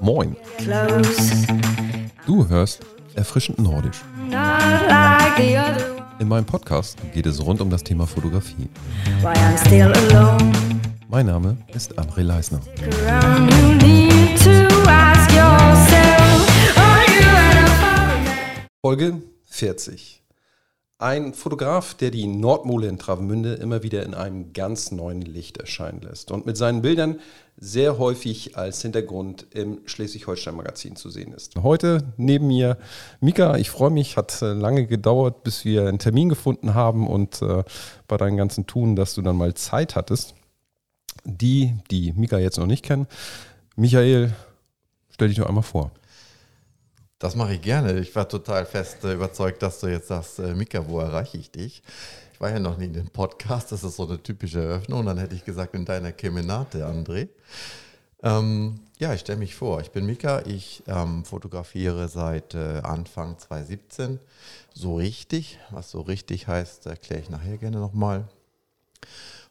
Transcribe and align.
Moin, 0.00 0.36
du 2.26 2.48
hörst 2.48 2.80
Erfrischend 3.14 3.58
Nordisch. 3.58 4.00
In 6.18 6.28
meinem 6.28 6.44
Podcast 6.44 6.98
geht 7.12 7.26
es 7.26 7.44
rund 7.44 7.60
um 7.60 7.70
das 7.70 7.82
Thema 7.84 8.06
Fotografie. 8.06 8.68
Mein 11.08 11.26
Name 11.26 11.56
ist 11.74 11.98
André 11.98 12.22
Leisner. 12.22 12.60
Folge 18.80 19.22
40. 19.44 20.21
Ein 21.02 21.34
Fotograf, 21.34 21.94
der 21.94 22.12
die 22.12 22.28
Nordmole 22.28 22.86
in 22.86 22.96
Travemünde 22.96 23.54
immer 23.54 23.82
wieder 23.82 24.04
in 24.04 24.14
einem 24.14 24.52
ganz 24.52 24.92
neuen 24.92 25.20
Licht 25.20 25.56
erscheinen 25.56 26.00
lässt 26.00 26.30
und 26.30 26.46
mit 26.46 26.56
seinen 26.56 26.80
Bildern 26.80 27.18
sehr 27.56 27.98
häufig 27.98 28.56
als 28.56 28.82
Hintergrund 28.82 29.48
im 29.50 29.80
Schleswig-Holstein-Magazin 29.84 30.94
zu 30.94 31.10
sehen 31.10 31.32
ist. 31.32 31.56
Heute 31.60 32.04
neben 32.18 32.46
mir 32.46 32.78
Mika, 33.18 33.56
ich 33.56 33.68
freue 33.68 33.90
mich, 33.90 34.16
hat 34.16 34.42
äh, 34.42 34.52
lange 34.52 34.86
gedauert, 34.86 35.42
bis 35.42 35.64
wir 35.64 35.88
einen 35.88 35.98
Termin 35.98 36.28
gefunden 36.28 36.74
haben 36.74 37.08
und 37.08 37.42
äh, 37.42 37.64
bei 38.06 38.16
deinen 38.16 38.36
ganzen 38.36 38.68
Tun, 38.68 38.94
dass 38.94 39.14
du 39.14 39.22
dann 39.22 39.34
mal 39.34 39.54
Zeit 39.54 39.96
hattest. 39.96 40.36
Die, 41.24 41.74
die 41.90 42.12
Mika 42.12 42.38
jetzt 42.38 42.58
noch 42.58 42.66
nicht 42.66 42.84
kennen, 42.84 43.08
Michael, 43.74 44.32
stell 45.10 45.26
dich 45.26 45.38
doch 45.38 45.48
einmal 45.48 45.64
vor. 45.64 45.90
Das 47.22 47.36
mache 47.36 47.54
ich 47.54 47.62
gerne. 47.62 48.00
Ich 48.00 48.16
war 48.16 48.28
total 48.28 48.66
fest 48.66 49.04
äh, 49.04 49.12
überzeugt, 49.12 49.62
dass 49.62 49.78
du 49.78 49.86
jetzt 49.86 50.08
sagst, 50.08 50.40
äh, 50.40 50.54
Mika, 50.54 50.88
wo 50.88 50.98
erreiche 50.98 51.38
ich 51.38 51.52
dich? 51.52 51.84
Ich 52.32 52.40
war 52.40 52.50
ja 52.50 52.58
noch 52.58 52.78
nie 52.78 52.86
in 52.86 52.94
dem 52.94 53.10
Podcast, 53.10 53.70
das 53.70 53.84
ist 53.84 53.94
so 53.94 54.08
eine 54.08 54.20
typische 54.20 54.60
Eröffnung. 54.60 55.06
Dann 55.06 55.18
hätte 55.18 55.36
ich 55.36 55.44
gesagt, 55.44 55.76
in 55.76 55.84
deiner 55.84 56.10
Kemenate, 56.10 56.84
André. 56.84 57.28
Ähm, 58.24 58.80
ja, 58.98 59.14
ich 59.14 59.20
stelle 59.20 59.38
mich 59.38 59.54
vor. 59.54 59.80
Ich 59.80 59.92
bin 59.92 60.04
Mika. 60.04 60.42
Ich 60.46 60.82
ähm, 60.88 61.24
fotografiere 61.24 62.08
seit 62.08 62.56
äh, 62.56 62.80
Anfang 62.82 63.38
2017 63.38 64.18
so 64.74 64.96
richtig. 64.96 65.60
Was 65.70 65.92
so 65.92 66.00
richtig 66.00 66.48
heißt, 66.48 66.86
erkläre 66.86 67.22
ich 67.22 67.30
nachher 67.30 67.56
gerne 67.56 67.78
nochmal. 67.78 68.24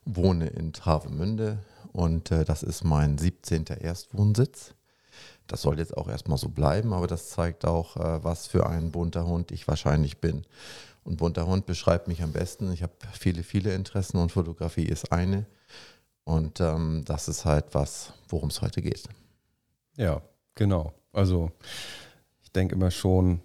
Wohne 0.04 0.48
in 0.48 0.74
Travemünde 0.74 1.60
und 1.94 2.32
äh, 2.32 2.44
das 2.44 2.64
ist 2.64 2.84
mein 2.84 3.18
17. 3.18 3.64
Erstwohnsitz. 3.80 4.74
Das 5.52 5.64
soll 5.64 5.80
jetzt 5.80 5.98
auch 5.98 6.08
erstmal 6.08 6.38
so 6.38 6.48
bleiben, 6.48 6.94
aber 6.94 7.08
das 7.08 7.30
zeigt 7.30 7.66
auch, 7.66 7.98
äh, 7.98 8.24
was 8.24 8.48
für 8.48 8.68
ein 8.68 8.92
bunter 8.92 9.28
Hund 9.28 9.52
ich 9.52 9.68
wahrscheinlich 9.68 10.20
bin. 10.20 10.46
Und 11.04 11.18
bunter 11.18 11.46
Hund 11.46 11.66
beschreibt 11.66 12.08
mich 12.08 12.24
am 12.24 12.32
besten. 12.32 12.72
Ich 12.72 12.84
habe 12.84 12.94
viele, 13.12 13.44
viele 13.44 13.74
Interessen 13.74 14.18
und 14.18 14.32
Fotografie 14.32 14.86
ist 14.86 15.12
eine. 15.12 15.46
Und 16.24 16.62
ähm, 16.62 17.04
das 17.06 17.28
ist 17.28 17.44
halt 17.44 17.66
was, 17.74 18.14
worum 18.30 18.48
es 18.48 18.62
heute 18.62 18.82
geht. 18.82 19.10
Ja, 19.98 20.22
genau. 20.56 20.94
Also 21.12 21.52
ich 22.44 22.52
denke 22.54 22.76
immer 22.76 22.92
schon, 22.92 23.42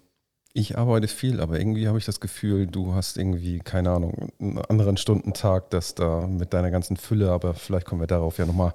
ich 0.53 0.77
arbeite 0.77 1.09
viel, 1.09 1.41
aber 1.41 1.59
irgendwie 1.59 1.89
habe 1.89 1.97
ich 1.97 2.05
das 2.05 2.21
Gefühl, 2.21 2.67
du 2.67 2.93
hast 2.93 3.17
irgendwie, 3.17 3.59
keine 3.59 3.91
Ahnung, 3.91 4.31
einen 4.39 4.59
anderen 4.59 4.95
Stundentag, 4.95 5.71
das 5.71 5.93
da 5.93 6.25
mit 6.25 6.53
deiner 6.53 6.71
ganzen 6.71 6.95
Fülle, 6.95 7.31
aber 7.31 7.53
vielleicht 7.53 7.85
kommen 7.85 8.01
wir 8.01 8.07
darauf 8.07 8.37
ja 8.37 8.45
nochmal 8.45 8.73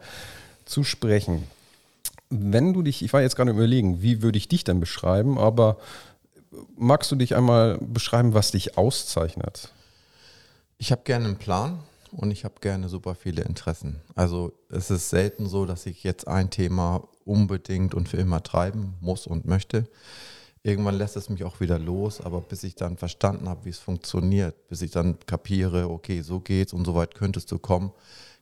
zu 0.67 0.85
sprechen. 0.85 1.45
Wenn 2.35 2.73
du 2.73 2.81
dich, 2.81 3.05
ich 3.05 3.13
war 3.13 3.21
jetzt 3.21 3.37
gerade 3.37 3.51
überlegen, 3.51 4.01
wie 4.01 4.23
würde 4.23 4.39
ich 4.39 4.49
dich 4.49 4.65
denn 4.65 4.81
beschreiben, 4.81 5.39
aber 5.39 5.77
magst 6.77 7.13
du 7.13 7.17
dich 7.17 7.37
einmal 7.37 7.77
beschreiben, 7.79 8.33
was 8.33 8.53
dich 8.53 8.79
auszeichnet? 8.79 9.71
Ich 10.79 10.93
habe 10.93 11.03
gerne 11.05 11.27
einen 11.27 11.37
Plan 11.37 11.81
und 12.11 12.31
ich 12.31 12.45
habe 12.45 12.55
gerne 12.63 12.89
super 12.89 13.15
viele 13.15 13.43
Interessen. 13.43 14.01
Also 14.15 14.53
es 14.71 14.91
ist 14.91 15.11
selten 15.11 15.47
so, 15.47 15.67
dass 15.67 15.85
ich 15.85 16.05
jetzt 16.05 16.27
ein 16.27 16.49
Thema 16.49 17.07
unbedingt 17.27 17.95
und 17.95 18.09
für 18.09 18.17
immer 18.17 18.43
treiben 18.43 18.95
muss 19.01 19.27
und 19.27 19.45
möchte. 19.45 19.87
Irgendwann 20.63 20.97
lässt 20.97 21.17
es 21.17 21.29
mich 21.29 21.45
auch 21.45 21.61
wieder 21.61 21.79
los, 21.79 22.23
aber 22.23 22.41
bis 22.41 22.65
ich 22.65 22.77
dann 22.77 22.97
verstanden 22.97 23.47
habe, 23.47 23.67
wie 23.67 23.71
es 23.71 23.79
funktioniert, 23.79 24.69
bis 24.69 24.81
ich 24.81 24.91
dann 24.91 25.19
kapiere, 25.27 25.91
okay, 25.91 26.23
so 26.23 26.41
geht's 26.41 26.73
und 26.73 26.87
so 26.87 26.95
weit 26.95 27.15
könntest 27.15 27.53
du 27.53 27.59
kommen, 27.59 27.93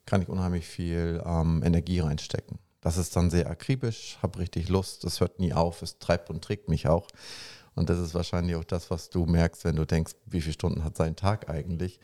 kann 0.07 0.23
ich 0.23 0.29
unheimlich 0.29 0.67
viel 0.67 1.21
ähm, 1.27 1.63
Energie 1.65 1.99
reinstecken. 1.99 2.59
Das 2.81 2.97
ist 2.97 3.15
dann 3.15 3.31
sehr 3.31 3.51
akribisch, 3.51 4.19
habe 4.23 4.39
richtig 4.39 4.69
Lust, 4.69 5.05
es 5.05 5.21
hört 5.21 5.39
nie 5.39 5.53
auf, 5.53 5.83
es 5.83 5.99
treibt 5.99 6.31
und 6.31 6.43
trägt 6.43 6.69
mich 6.69 6.89
auch. 6.89 7.09
Und 7.75 7.91
das 7.91 7.99
ist 7.99 8.15
wahrscheinlich 8.15 8.57
auch 8.57 8.65
das, 8.65 8.91
was 8.91 9.11
du 9.11 9.27
merkst, 9.27 9.65
wenn 9.65 9.77
du 9.77 9.87
denkst, 9.87 10.15
wie 10.27 10.41
viele 10.41 10.55
Stunden 10.55 10.85
hat 10.85 10.97
sein 10.97 11.17
Tag 11.17 11.49
eigentlich. 11.49 12.01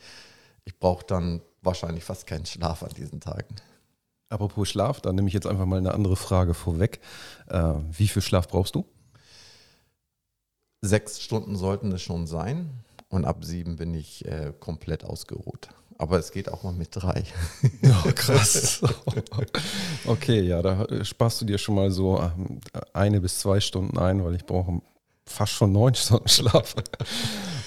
Ich 0.64 0.78
brauche 0.78 1.04
dann 1.06 1.42
wahrscheinlich 1.62 2.04
fast 2.04 2.26
keinen 2.26 2.46
Schlaf 2.46 2.82
an 2.82 2.92
diesen 2.96 3.20
Tagen. 3.20 3.56
Apropos 4.28 4.68
Schlaf, 4.68 5.00
dann 5.00 5.14
nehme 5.14 5.28
ich 5.28 5.34
jetzt 5.34 5.46
einfach 5.46 5.66
mal 5.66 5.78
eine 5.78 5.94
andere 5.94 6.16
Frage 6.16 6.52
vorweg. 6.54 7.00
Äh, 7.48 7.74
wie 7.92 8.08
viel 8.08 8.22
Schlaf 8.22 8.48
brauchst 8.48 8.74
du? 8.74 8.84
Sechs 10.82 11.20
Stunden 11.20 11.56
sollten 11.56 11.92
es 11.92 12.02
schon 12.02 12.26
sein 12.26 12.70
und 13.08 13.24
ab 13.24 13.44
sieben 13.44 13.76
bin 13.76 13.94
ich 13.94 14.24
äh, 14.26 14.52
komplett 14.58 15.04
ausgeruht. 15.04 15.68
Aber 15.98 16.18
es 16.18 16.30
geht 16.30 16.50
auch 16.50 16.62
mal 16.62 16.72
mit 16.72 16.88
drei. 16.92 17.24
Oh, 18.04 18.12
krass. 18.14 18.82
okay, 20.06 20.40
ja, 20.42 20.60
da 20.60 21.04
sparst 21.04 21.40
du 21.40 21.44
dir 21.44 21.58
schon 21.58 21.74
mal 21.74 21.90
so 21.90 22.20
ähm, 22.20 22.60
eine 22.92 23.20
bis 23.20 23.38
zwei 23.38 23.60
Stunden 23.60 23.96
ein, 23.98 24.22
weil 24.24 24.34
ich 24.34 24.44
brauche 24.44 24.80
fast 25.24 25.52
schon 25.52 25.72
neun 25.72 25.94
Stunden 25.94 26.28
Schlaf. 26.28 26.74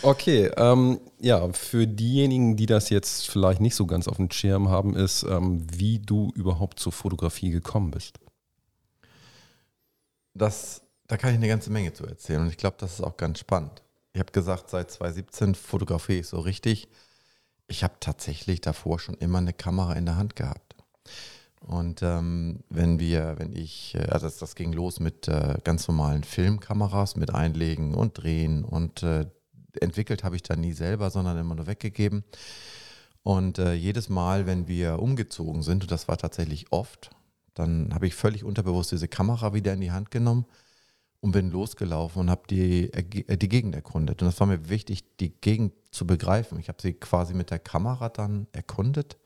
Okay, 0.01 0.49
ähm, 0.55 1.01
ja, 1.19 1.51
für 1.51 1.85
diejenigen, 1.85 2.55
die 2.55 2.67
das 2.67 2.89
jetzt 2.89 3.29
vielleicht 3.29 3.59
nicht 3.59 3.75
so 3.75 3.85
ganz 3.85 4.07
auf 4.07 4.15
dem 4.15 4.31
Schirm 4.31 4.69
haben, 4.69 4.95
ist, 4.95 5.23
ähm, 5.23 5.67
wie 5.69 5.99
du 5.99 6.31
überhaupt 6.35 6.79
zur 6.79 6.93
Fotografie 6.93 7.49
gekommen 7.49 7.91
bist. 7.91 8.17
Das, 10.33 10.83
da 11.07 11.17
kann 11.17 11.31
ich 11.31 11.35
eine 11.35 11.49
ganze 11.49 11.69
Menge 11.69 11.91
zu 11.91 12.05
erzählen 12.05 12.41
und 12.41 12.47
ich 12.47 12.55
glaube, 12.55 12.77
das 12.79 12.93
ist 12.93 13.01
auch 13.01 13.17
ganz 13.17 13.39
spannend. 13.39 13.83
Ich 14.13 14.21
habe 14.21 14.31
gesagt, 14.31 14.69
seit 14.69 14.89
2017 14.89 15.53
fotografiere 15.53 16.19
ich 16.19 16.27
so 16.27 16.39
richtig. 16.39 16.87
Ich 17.69 17.83
habe 17.83 17.93
tatsächlich 17.99 18.61
davor 18.61 18.99
schon 18.99 19.15
immer 19.15 19.37
eine 19.37 19.53
Kamera 19.53 19.93
in 19.93 20.05
der 20.05 20.17
Hand 20.17 20.35
gehabt. 20.35 20.75
Und 21.61 22.01
ähm, 22.01 22.63
wenn 22.69 22.99
wir, 22.99 23.35
wenn 23.37 23.55
ich, 23.55 23.93
äh, 23.95 24.05
also 24.09 24.25
das, 24.25 24.37
das 24.37 24.55
ging 24.55 24.73
los 24.73 24.99
mit 24.99 25.27
äh, 25.27 25.57
ganz 25.63 25.87
normalen 25.87 26.23
Filmkameras, 26.23 27.15
mit 27.15 27.33
Einlegen 27.33 27.93
und 27.93 28.17
Drehen 28.21 28.63
und 28.63 29.03
äh, 29.03 29.27
entwickelt 29.79 30.23
habe 30.23 30.35
ich 30.35 30.43
da 30.43 30.55
nie 30.55 30.73
selber, 30.73 31.11
sondern 31.11 31.37
immer 31.37 31.55
nur 31.55 31.67
weggegeben. 31.67 32.23
Und 33.23 33.59
äh, 33.59 33.73
jedes 33.73 34.09
Mal, 34.09 34.47
wenn 34.47 34.67
wir 34.67 34.99
umgezogen 34.99 35.61
sind, 35.61 35.83
und 35.83 35.91
das 35.91 36.07
war 36.07 36.17
tatsächlich 36.17 36.71
oft, 36.71 37.11
dann 37.53 37.93
habe 37.93 38.07
ich 38.07 38.15
völlig 38.15 38.43
unterbewusst 38.43 38.91
diese 38.91 39.07
Kamera 39.07 39.53
wieder 39.53 39.73
in 39.73 39.81
die 39.81 39.91
Hand 39.91 40.11
genommen 40.11 40.45
und 41.21 41.31
bin 41.31 41.51
losgelaufen 41.51 42.21
und 42.21 42.29
habe 42.29 42.43
die, 42.49 42.93
äh, 42.93 43.37
die 43.37 43.49
Gegend 43.49 43.75
erkundet. 43.75 44.21
Und 44.21 44.27
das 44.27 44.39
war 44.39 44.47
mir 44.47 44.69
wichtig, 44.69 45.03
die 45.17 45.29
Gegend 45.29 45.73
zu 45.91 46.07
begreifen. 46.07 46.59
Ich 46.59 46.69
habe 46.69 46.81
sie 46.81 46.93
quasi 46.93 47.33
mit 47.33 47.51
der 47.51 47.59
Kamera 47.59 48.09
dann 48.09 48.47
erkundet, 48.51 49.17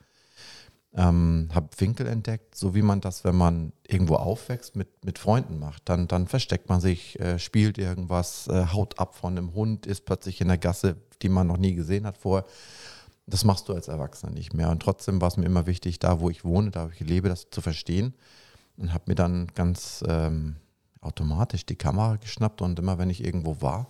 ähm, 0.96 1.50
habe 1.54 1.70
Winkel 1.78 2.08
entdeckt, 2.08 2.56
so 2.56 2.76
wie 2.76 2.82
man 2.82 3.02
das, 3.02 3.24
wenn 3.24 3.36
man 3.36 3.74
irgendwo 3.88 4.16
aufwächst, 4.16 4.76
mit, 4.76 5.04
mit 5.04 5.20
Freunden 5.20 5.60
macht. 5.60 5.84
Dann, 5.86 6.08
dann 6.08 6.28
versteckt 6.28 6.70
man 6.70 6.82
sich, 6.82 7.20
äh, 7.20 7.40
spielt 7.40 7.78
irgendwas, 7.78 8.48
äh, 8.48 8.68
haut 8.72 9.00
ab 9.00 9.16
von 9.16 9.38
einem 9.38 9.54
Hund, 9.54 9.86
ist 9.86 10.06
plötzlich 10.06 10.42
in 10.42 10.48
der 10.48 10.58
Gasse, 10.58 10.98
die 11.22 11.30
man 11.30 11.48
noch 11.48 11.58
nie 11.58 11.74
gesehen 11.74 12.06
hat 12.06 12.18
vorher. 12.18 12.46
Das 13.26 13.44
machst 13.46 13.70
du 13.70 13.74
als 13.74 13.88
Erwachsener 13.88 14.34
nicht 14.34 14.54
mehr. 14.54 14.70
Und 14.70 14.82
trotzdem 14.82 15.22
war 15.22 15.30
es 15.30 15.38
mir 15.38 15.46
immer 15.46 15.66
wichtig, 15.66 16.00
da 16.00 16.20
wo 16.20 16.30
ich 16.30 16.44
wohne, 16.44 16.72
da 16.72 16.86
wo 16.86 16.92
ich 16.92 17.00
lebe, 17.00 17.30
das 17.30 17.50
zu 17.50 17.62
verstehen. 17.62 18.14
Und 18.78 18.94
habe 18.94 19.06
mir 19.08 19.16
dann 19.16 19.48
ganz 19.54 20.04
ähm, 20.08 20.58
automatisch 21.04 21.66
die 21.66 21.76
Kamera 21.76 22.16
geschnappt 22.18 22.62
und 22.62 22.80
immer 22.80 22.98
wenn 22.98 23.10
ich 23.10 23.24
irgendwo 23.24 23.62
war, 23.62 23.88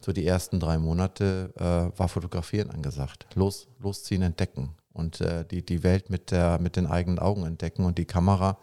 so 0.00 0.12
die 0.12 0.26
ersten 0.26 0.60
drei 0.60 0.78
Monate 0.78 1.52
äh, 1.56 1.98
war 1.98 2.08
Fotografieren 2.08 2.70
angesagt. 2.70 3.26
Los, 3.34 3.68
losziehen, 3.80 4.22
entdecken 4.22 4.70
und 4.92 5.20
äh, 5.20 5.44
die, 5.44 5.64
die 5.64 5.82
Welt 5.82 6.10
mit, 6.10 6.30
der, 6.30 6.58
mit 6.58 6.76
den 6.76 6.86
eigenen 6.86 7.18
Augen 7.18 7.44
entdecken 7.44 7.84
und 7.84 7.98
die 7.98 8.04
Kamera, 8.04 8.58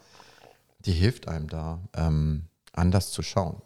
die 0.80 0.94
hilft 0.94 1.28
einem 1.28 1.48
da, 1.48 1.80
ähm, 1.96 2.46
anders 2.74 3.12
zu 3.12 3.22
schauen. 3.22 3.62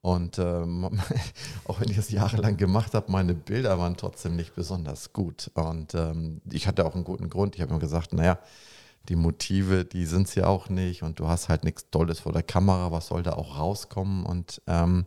Und 0.00 0.38
ähm, 0.38 0.84
auch 1.64 1.80
wenn 1.80 1.90
ich 1.90 1.96
das 1.96 2.10
jahrelang 2.10 2.56
gemacht 2.56 2.94
habe, 2.94 3.10
meine 3.10 3.34
Bilder 3.34 3.78
waren 3.78 3.96
trotzdem 3.96 4.36
nicht 4.36 4.54
besonders 4.54 5.12
gut. 5.12 5.50
Und 5.54 5.94
ähm, 5.94 6.40
ich 6.50 6.68
hatte 6.68 6.86
auch 6.86 6.94
einen 6.94 7.04
guten 7.04 7.28
Grund. 7.28 7.56
Ich 7.56 7.60
habe 7.60 7.74
mir 7.74 7.80
gesagt, 7.80 8.12
naja, 8.12 8.38
die 9.08 9.16
Motive, 9.16 9.84
die 9.84 10.06
sind 10.06 10.28
es 10.28 10.34
ja 10.34 10.46
auch 10.46 10.68
nicht 10.68 11.02
und 11.02 11.18
du 11.18 11.28
hast 11.28 11.48
halt 11.48 11.64
nichts 11.64 11.90
Tolles 11.90 12.20
vor 12.20 12.32
der 12.32 12.42
Kamera, 12.42 12.92
was 12.92 13.08
soll 13.08 13.22
da 13.22 13.32
auch 13.32 13.58
rauskommen? 13.58 14.24
Und 14.26 14.62
ähm, 14.66 15.06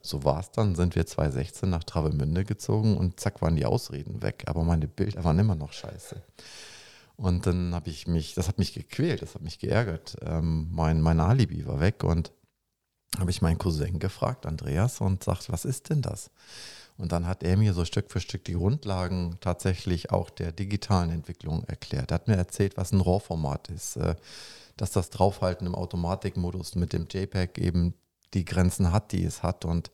so 0.00 0.24
war 0.24 0.40
es 0.40 0.50
dann, 0.50 0.74
sind 0.74 0.94
wir 0.94 1.06
2016 1.06 1.68
nach 1.68 1.84
Travemünde 1.84 2.44
gezogen 2.44 2.96
und 2.96 3.20
zack 3.20 3.42
waren 3.42 3.56
die 3.56 3.66
Ausreden 3.66 4.22
weg, 4.22 4.44
aber 4.46 4.64
meine 4.64 4.88
Bilder 4.88 5.24
waren 5.24 5.38
immer 5.38 5.54
noch 5.54 5.72
scheiße. 5.72 6.22
Und 7.16 7.46
dann 7.46 7.74
habe 7.74 7.90
ich 7.90 8.06
mich, 8.06 8.34
das 8.34 8.46
hat 8.46 8.58
mich 8.58 8.72
gequält, 8.74 9.22
das 9.22 9.34
hat 9.34 9.42
mich 9.42 9.58
geärgert. 9.58 10.16
Ähm, 10.22 10.68
mein, 10.70 11.00
mein 11.00 11.18
Alibi 11.18 11.66
war 11.66 11.80
weg 11.80 12.04
und 12.04 12.32
habe 13.18 13.30
ich 13.30 13.42
meinen 13.42 13.58
Cousin 13.58 13.98
gefragt, 13.98 14.46
Andreas, 14.46 15.00
und 15.00 15.24
sagt, 15.24 15.50
was 15.50 15.64
ist 15.64 15.90
denn 15.90 16.00
das? 16.02 16.30
Und 16.98 17.12
dann 17.12 17.26
hat 17.26 17.44
er 17.44 17.56
mir 17.56 17.74
so 17.74 17.84
Stück 17.84 18.10
für 18.10 18.20
Stück 18.20 18.44
die 18.44 18.54
Grundlagen 18.54 19.38
tatsächlich 19.40 20.10
auch 20.10 20.30
der 20.30 20.50
digitalen 20.52 21.10
Entwicklung 21.10 21.64
erklärt. 21.64 22.10
Er 22.10 22.16
hat 22.16 22.28
mir 22.28 22.36
erzählt, 22.36 22.76
was 22.76 22.92
ein 22.92 23.00
RAW-Format 23.00 23.70
ist, 23.70 23.96
äh, 23.96 24.16
dass 24.76 24.90
das 24.90 25.10
Draufhalten 25.10 25.66
im 25.66 25.74
Automatikmodus 25.74 26.74
mit 26.74 26.92
dem 26.92 27.06
JPEG 27.08 27.58
eben 27.58 27.94
die 28.34 28.44
Grenzen 28.44 28.92
hat, 28.92 29.12
die 29.12 29.24
es 29.24 29.42
hat 29.42 29.64
und 29.64 29.90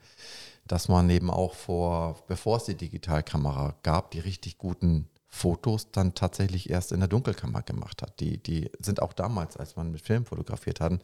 dass 0.67 0.89
man 0.89 1.11
eben 1.11 1.31
auch 1.31 1.55
vor, 1.55 2.25
bevor 2.27 2.57
es 2.57 2.65
die 2.65 2.75
Digitalkamera 2.75 3.77
gab, 3.83 4.11
die 4.11 4.21
richtig 4.21 4.57
guten 4.57 5.09
Fotos 5.29 5.91
dann 5.91 6.15
tatsächlich 6.15 6.71
erst 6.71 6.93
in 6.93 7.01
der 7.01 7.09
Dunkelkammer 7.09 7.63
gemacht 7.63 8.03
hat. 8.03 8.21
Die, 8.21 8.43
die 8.43 8.71
sind 8.79 9.03
auch 9.03 9.13
damals, 9.13 9.57
als 9.57 9.77
man 9.77 9.91
mit 9.91 10.01
Film 10.01 10.25
fotografiert 10.25 10.81
hat, 10.81 11.03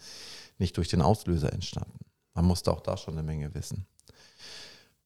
nicht 0.58 0.76
durch 0.76 0.88
den 0.88 1.02
Auslöser 1.02 1.52
entstanden. 1.52 1.98
Man 2.34 2.44
musste 2.44 2.72
auch 2.72 2.80
da 2.80 2.96
schon 2.96 3.14
eine 3.14 3.24
Menge 3.24 3.54
wissen. 3.54 3.86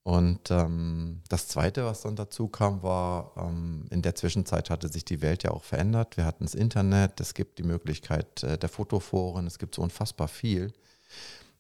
Und 0.05 0.51
ähm, 0.51 1.23
das 1.31 1.49
Zweite, 1.49 1.87
was 1.87 2.03
dann 2.03 2.15
dazu 2.15 2.47
kam, 2.47 2.83
war, 2.83 3.33
ähm, 3.39 3.87
in 3.89 4.03
der 4.03 4.15
Zwischenzeit 4.15 4.69
hatte 4.69 4.89
sich 4.89 5.07
die 5.07 5.23
Welt 5.23 5.45
ja 5.45 5.51
auch 5.51 5.65
verändert. 5.65 6.19
Wir 6.19 6.27
hatten 6.27 6.45
das 6.45 6.55
Internet, 6.55 7.21
es 7.21 7.33
gibt 7.33 7.59
die 7.59 7.63
Möglichkeit 7.63 8.43
äh, 8.43 8.59
der 8.59 8.69
Fotoforen, 8.69 9.47
es 9.47 9.59
gibt 9.59 9.75
so 9.75 9.81
unfassbar 9.81 10.29
viel. 10.29 10.75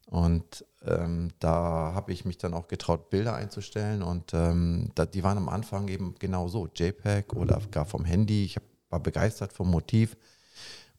Und 0.05 0.67
ähm, 0.85 1.31
da 1.39 1.93
habe 1.95 2.13
ich 2.13 2.27
mich 2.27 2.37
dann 2.37 2.53
auch 2.53 2.69
getraut, 2.69 3.09
Bilder 3.09 3.35
einzustellen. 3.35 4.03
Und 4.03 4.35
ähm, 4.35 4.91
da, 4.95 5.07
die 5.07 5.25
waren 5.25 5.39
am 5.39 5.49
Anfang 5.49 5.89
eben 5.89 6.15
genau 6.19 6.49
so, 6.49 6.67
JPEG 6.67 7.33
oder 7.33 7.63
gar 7.71 7.87
vom 7.87 8.05
Handy. 8.05 8.45
Ich 8.45 8.57
hab, 8.57 8.63
war 8.91 9.01
begeistert 9.01 9.55
vom 9.55 9.71
Motiv. 9.71 10.19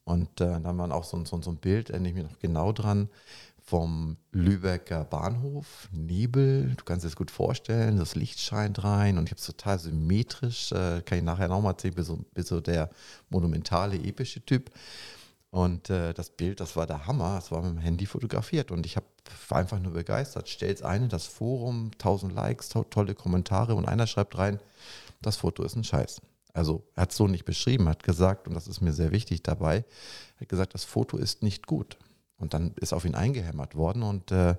Und 0.03 0.41
äh, 0.41 0.59
dann 0.59 0.79
war 0.79 0.91
auch 0.91 1.03
so, 1.03 1.23
so, 1.25 1.39
so 1.39 1.51
ein 1.51 1.57
Bild, 1.57 1.91
erinnere 1.91 2.09
ich 2.09 2.15
mich 2.15 2.23
noch 2.23 2.39
genau 2.39 2.71
dran 2.71 3.07
vom 3.65 4.17
Lübecker 4.31 5.05
Bahnhof, 5.05 5.89
Nebel, 5.91 6.75
du 6.77 6.83
kannst 6.83 7.03
dir 7.03 7.07
das 7.07 7.15
gut 7.15 7.31
vorstellen, 7.31 7.97
das 7.97 8.13
Licht 8.13 8.39
scheint 8.39 8.83
rein 8.83 9.17
und 9.17 9.25
ich 9.25 9.31
habe 9.31 9.39
es 9.39 9.45
total 9.47 9.79
symmetrisch, 9.79 10.71
äh, 10.71 11.01
kann 11.01 11.17
ich 11.17 11.23
nachher 11.23 11.47
nochmal 11.47 11.71
erzählen, 11.71 11.95
bin 11.95 12.03
so, 12.03 12.17
bin 12.33 12.43
so 12.43 12.61
der 12.61 12.91
monumentale, 13.29 13.95
epische 13.95 14.45
Typ. 14.45 14.69
Und 15.49 15.89
äh, 15.89 16.13
das 16.13 16.29
Bild, 16.29 16.59
das 16.59 16.75
war 16.75 16.85
der 16.85 17.07
Hammer, 17.07 17.35
das 17.35 17.49
war 17.51 17.63
mit 17.63 17.71
dem 17.71 17.77
Handy 17.79 18.05
fotografiert 18.05 18.69
und 18.71 18.85
ich 18.85 18.97
hab, 18.97 19.05
war 19.49 19.59
einfach 19.59 19.79
nur 19.79 19.93
begeistert. 19.93 20.47
Stell's 20.47 20.83
eine, 20.83 21.07
das 21.07 21.25
Forum, 21.25 21.91
1000 21.93 22.33
Likes, 22.33 22.69
to 22.69 22.83
tolle 22.83 23.15
Kommentare 23.15 23.73
und 23.73 23.87
einer 23.87 24.05
schreibt 24.05 24.37
rein, 24.37 24.59
das 25.21 25.37
Foto 25.37 25.63
ist 25.63 25.75
ein 25.75 25.83
Scheiß. 25.83 26.21
Also 26.53 26.83
er 26.95 27.03
hat 27.03 27.11
es 27.11 27.17
so 27.17 27.27
nicht 27.27 27.45
beschrieben, 27.45 27.89
hat 27.89 28.03
gesagt, 28.03 28.47
und 28.47 28.53
das 28.53 28.67
ist 28.67 28.81
mir 28.81 28.93
sehr 28.93 29.11
wichtig 29.11 29.41
dabei, 29.41 29.85
hat 30.39 30.49
gesagt, 30.49 30.73
das 30.73 30.83
Foto 30.83 31.17
ist 31.17 31.41
nicht 31.41 31.65
gut. 31.65 31.97
Und 32.37 32.53
dann 32.53 32.73
ist 32.75 32.93
auf 32.93 33.05
ihn 33.05 33.15
eingehämmert 33.15 33.75
worden 33.75 34.03
und 34.03 34.31
äh, 34.31 34.55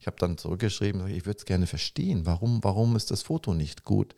ich 0.00 0.06
habe 0.06 0.16
dann 0.18 0.38
zurückgeschrieben, 0.38 1.06
ich 1.08 1.26
würde 1.26 1.38
es 1.38 1.44
gerne 1.44 1.66
verstehen, 1.66 2.24
warum, 2.24 2.64
warum 2.64 2.96
ist 2.96 3.10
das 3.10 3.22
Foto 3.22 3.52
nicht 3.52 3.84
gut? 3.84 4.14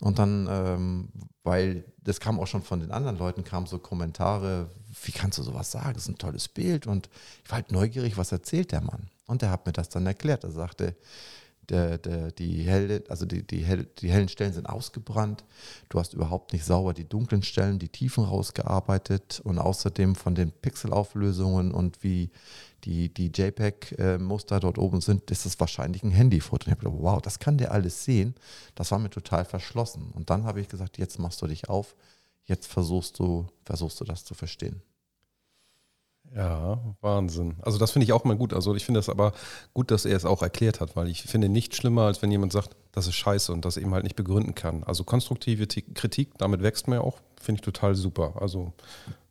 Und 0.00 0.18
dann, 0.18 0.46
ähm, 0.50 1.08
weil 1.42 1.84
das 2.02 2.20
kam 2.20 2.38
auch 2.38 2.46
schon 2.46 2.62
von 2.62 2.80
den 2.80 2.92
anderen 2.92 3.18
Leuten, 3.18 3.44
kamen 3.44 3.66
so 3.66 3.78
Kommentare, 3.78 4.70
wie 5.04 5.12
kannst 5.12 5.38
du 5.38 5.42
sowas 5.42 5.70
sagen? 5.70 5.94
Das 5.94 6.02
ist 6.02 6.08
ein 6.08 6.18
tolles 6.18 6.48
Bild. 6.48 6.86
Und 6.86 7.08
ich 7.44 7.50
war 7.50 7.56
halt 7.56 7.72
neugierig, 7.72 8.18
was 8.18 8.30
erzählt 8.30 8.72
der 8.72 8.82
Mann? 8.82 9.08
Und 9.26 9.42
er 9.42 9.50
hat 9.50 9.66
mir 9.66 9.72
das 9.72 9.88
dann 9.88 10.06
erklärt. 10.06 10.44
Er 10.44 10.50
sagte, 10.50 10.96
der, 11.68 11.98
der, 11.98 12.32
die, 12.32 12.62
helle, 12.62 13.04
also 13.08 13.26
die, 13.26 13.46
die, 13.46 13.64
hell, 13.64 13.86
die 13.98 14.10
hellen 14.10 14.28
Stellen 14.28 14.52
sind 14.52 14.66
ausgebrannt. 14.66 15.44
Du 15.88 15.98
hast 15.98 16.14
überhaupt 16.14 16.52
nicht 16.52 16.64
sauber 16.64 16.94
die 16.94 17.08
dunklen 17.08 17.42
Stellen, 17.42 17.78
die 17.78 17.88
Tiefen 17.88 18.24
rausgearbeitet 18.24 19.40
und 19.44 19.58
außerdem 19.58 20.14
von 20.14 20.34
den 20.34 20.52
Pixelauflösungen 20.52 21.72
und 21.72 22.02
wie 22.02 22.30
die, 22.84 23.12
die 23.12 23.32
JPEG-Muster 23.34 24.60
dort 24.60 24.78
oben 24.78 25.00
sind, 25.00 25.30
ist 25.30 25.44
es 25.44 25.58
wahrscheinlich 25.58 26.02
ein 26.02 26.12
Handyfoto. 26.12 26.64
Und 26.64 26.68
ich 26.68 26.70
habe 26.72 26.84
gedacht, 26.84 27.02
wow, 27.02 27.20
das 27.20 27.38
kann 27.38 27.58
der 27.58 27.72
alles 27.72 28.04
sehen. 28.04 28.34
Das 28.74 28.92
war 28.92 28.98
mir 28.98 29.10
total 29.10 29.44
verschlossen. 29.44 30.12
Und 30.14 30.30
dann 30.30 30.44
habe 30.44 30.60
ich 30.60 30.68
gesagt, 30.68 30.98
jetzt 30.98 31.18
machst 31.18 31.42
du 31.42 31.46
dich 31.46 31.68
auf, 31.68 31.96
jetzt 32.44 32.66
versuchst 32.68 33.18
du, 33.18 33.46
versuchst 33.64 34.00
du 34.00 34.04
das 34.04 34.24
zu 34.24 34.34
verstehen. 34.34 34.82
Ja, 36.34 36.78
Wahnsinn. 37.00 37.56
Also 37.62 37.78
das 37.78 37.92
finde 37.92 38.04
ich 38.04 38.12
auch 38.12 38.24
mal 38.24 38.36
gut. 38.36 38.52
Also 38.52 38.74
ich 38.74 38.84
finde 38.84 39.00
es 39.00 39.08
aber 39.08 39.32
gut, 39.72 39.90
dass 39.90 40.04
er 40.04 40.16
es 40.16 40.24
auch 40.24 40.42
erklärt 40.42 40.80
hat, 40.80 40.96
weil 40.96 41.08
ich 41.08 41.22
finde 41.22 41.48
nichts 41.48 41.76
schlimmer, 41.76 42.02
als 42.02 42.20
wenn 42.22 42.30
jemand 42.30 42.52
sagt, 42.52 42.76
das 42.92 43.06
ist 43.06 43.14
scheiße 43.14 43.52
und 43.52 43.64
das 43.64 43.76
eben 43.76 43.94
halt 43.94 44.04
nicht 44.04 44.16
begründen 44.16 44.54
kann. 44.54 44.84
Also 44.84 45.04
konstruktive 45.04 45.66
Kritik, 45.66 46.36
damit 46.38 46.62
wächst 46.62 46.88
man 46.88 46.98
ja 46.98 47.04
auch, 47.04 47.20
finde 47.40 47.60
ich 47.60 47.64
total 47.64 47.94
super. 47.94 48.34
Also 48.40 48.72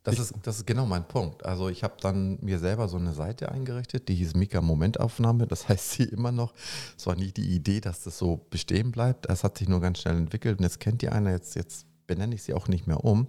das 0.05 0.19
ist, 0.19 0.35
das 0.43 0.57
ist 0.57 0.67
genau 0.67 0.85
mein 0.85 1.07
Punkt. 1.07 1.43
Also 1.45 1.67
ich 1.67 1.83
habe 1.83 1.95
dann 1.99 2.37
mir 2.41 2.59
selber 2.59 2.87
so 2.87 2.97
eine 2.97 3.13
Seite 3.13 3.51
eingerichtet, 3.51 4.07
die 4.07 4.13
hieß 4.13 4.35
Mika 4.35 4.61
Momentaufnahme. 4.61 5.47
Das 5.47 5.67
heißt 5.69 5.91
sie 5.91 6.03
immer 6.03 6.31
noch. 6.31 6.53
Es 6.95 7.07
war 7.07 7.15
nie 7.15 7.31
die 7.31 7.55
Idee, 7.55 7.81
dass 7.81 8.03
das 8.03 8.17
so 8.17 8.45
bestehen 8.51 8.91
bleibt. 8.91 9.27
Es 9.27 9.43
hat 9.43 9.57
sich 9.57 9.67
nur 9.67 9.81
ganz 9.81 9.99
schnell 9.99 10.15
entwickelt 10.15 10.59
und 10.59 10.63
jetzt 10.63 10.79
kennt 10.79 11.01
die 11.01 11.09
einer, 11.09 11.31
jetzt, 11.31 11.55
jetzt 11.55 11.87
benenne 12.05 12.35
ich 12.35 12.43
sie 12.43 12.53
auch 12.53 12.67
nicht 12.67 12.85
mehr 12.85 13.03
um. 13.03 13.27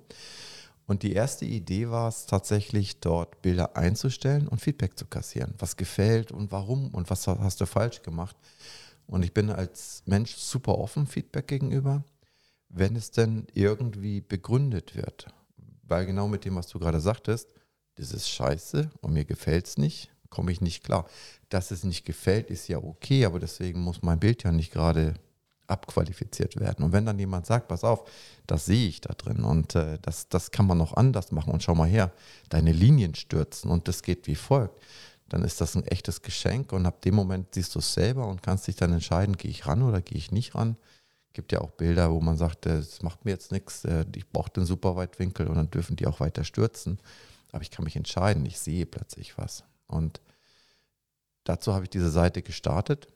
Und 0.86 1.02
die 1.02 1.12
erste 1.12 1.44
Idee 1.44 1.90
war 1.90 2.08
es 2.08 2.26
tatsächlich, 2.26 3.00
dort 3.00 3.42
Bilder 3.42 3.76
einzustellen 3.76 4.46
und 4.46 4.60
Feedback 4.60 4.96
zu 4.96 5.06
kassieren. 5.06 5.54
Was 5.58 5.76
gefällt 5.76 6.30
und 6.30 6.52
warum 6.52 6.94
und 6.94 7.10
was 7.10 7.26
hast 7.26 7.60
du 7.60 7.66
falsch 7.66 8.02
gemacht. 8.02 8.36
Und 9.06 9.24
ich 9.24 9.34
bin 9.34 9.50
als 9.50 10.02
Mensch 10.06 10.36
super 10.36 10.78
offen 10.78 11.06
Feedback 11.06 11.48
gegenüber, 11.48 12.04
wenn 12.68 12.94
es 12.94 13.10
denn 13.10 13.46
irgendwie 13.52 14.20
begründet 14.20 14.94
wird. 14.96 15.26
Weil 15.82 16.06
genau 16.06 16.28
mit 16.28 16.44
dem, 16.44 16.54
was 16.56 16.68
du 16.68 16.78
gerade 16.78 17.00
sagtest, 17.00 17.48
das 17.96 18.12
ist 18.12 18.28
scheiße 18.28 18.90
und 19.00 19.12
mir 19.12 19.24
gefällt 19.24 19.66
es 19.66 19.78
nicht, 19.78 20.10
komme 20.30 20.52
ich 20.52 20.60
nicht 20.60 20.84
klar. 20.84 21.06
Dass 21.48 21.70
es 21.70 21.82
nicht 21.82 22.04
gefällt, 22.04 22.50
ist 22.50 22.68
ja 22.68 22.78
okay, 22.78 23.24
aber 23.24 23.40
deswegen 23.40 23.80
muss 23.80 24.02
mein 24.02 24.20
Bild 24.20 24.42
ja 24.44 24.52
nicht 24.52 24.72
gerade 24.72 25.14
abqualifiziert 25.66 26.58
werden. 26.58 26.84
Und 26.84 26.92
wenn 26.92 27.06
dann 27.06 27.18
jemand 27.18 27.46
sagt, 27.46 27.68
pass 27.68 27.84
auf, 27.84 28.08
das 28.46 28.66
sehe 28.66 28.88
ich 28.88 29.00
da 29.00 29.14
drin 29.14 29.44
und 29.44 29.74
äh, 29.74 29.98
das, 30.02 30.28
das 30.28 30.50
kann 30.50 30.66
man 30.66 30.78
noch 30.78 30.94
anders 30.94 31.32
machen 31.32 31.52
und 31.52 31.62
schau 31.62 31.74
mal 31.74 31.88
her, 31.88 32.12
deine 32.48 32.72
Linien 32.72 33.14
stürzen 33.14 33.70
und 33.70 33.88
das 33.88 34.02
geht 34.02 34.26
wie 34.26 34.36
folgt, 34.36 34.80
dann 35.28 35.42
ist 35.42 35.60
das 35.60 35.74
ein 35.74 35.84
echtes 35.84 36.22
Geschenk 36.22 36.72
und 36.72 36.86
ab 36.86 37.02
dem 37.02 37.14
Moment 37.14 37.54
siehst 37.54 37.74
du 37.74 37.80
es 37.80 37.92
selber 37.92 38.26
und 38.28 38.42
kannst 38.42 38.66
dich 38.68 38.76
dann 38.76 38.92
entscheiden, 38.92 39.36
gehe 39.36 39.50
ich 39.50 39.66
ran 39.66 39.82
oder 39.82 40.00
gehe 40.00 40.18
ich 40.18 40.30
nicht 40.30 40.54
ran. 40.54 40.76
Gibt 41.32 41.52
ja 41.52 41.60
auch 41.60 41.72
Bilder, 41.72 42.12
wo 42.12 42.20
man 42.20 42.38
sagt, 42.38 42.64
es 42.66 43.02
macht 43.02 43.24
mir 43.24 43.32
jetzt 43.32 43.50
nichts, 43.50 43.84
äh, 43.84 44.06
ich 44.14 44.30
brauche 44.30 44.50
den 44.50 44.64
Superweitwinkel 44.64 45.48
und 45.48 45.56
dann 45.56 45.70
dürfen 45.70 45.96
die 45.96 46.06
auch 46.06 46.20
weiter 46.20 46.44
stürzen. 46.44 46.98
Aber 47.52 47.62
ich 47.62 47.70
kann 47.70 47.84
mich 47.84 47.96
entscheiden, 47.96 48.46
ich 48.46 48.58
sehe 48.58 48.86
plötzlich 48.86 49.36
was. 49.36 49.64
Und 49.86 50.20
dazu 51.44 51.74
habe 51.74 51.84
ich 51.84 51.90
diese 51.90 52.10
Seite 52.10 52.42
gestartet 52.42 53.08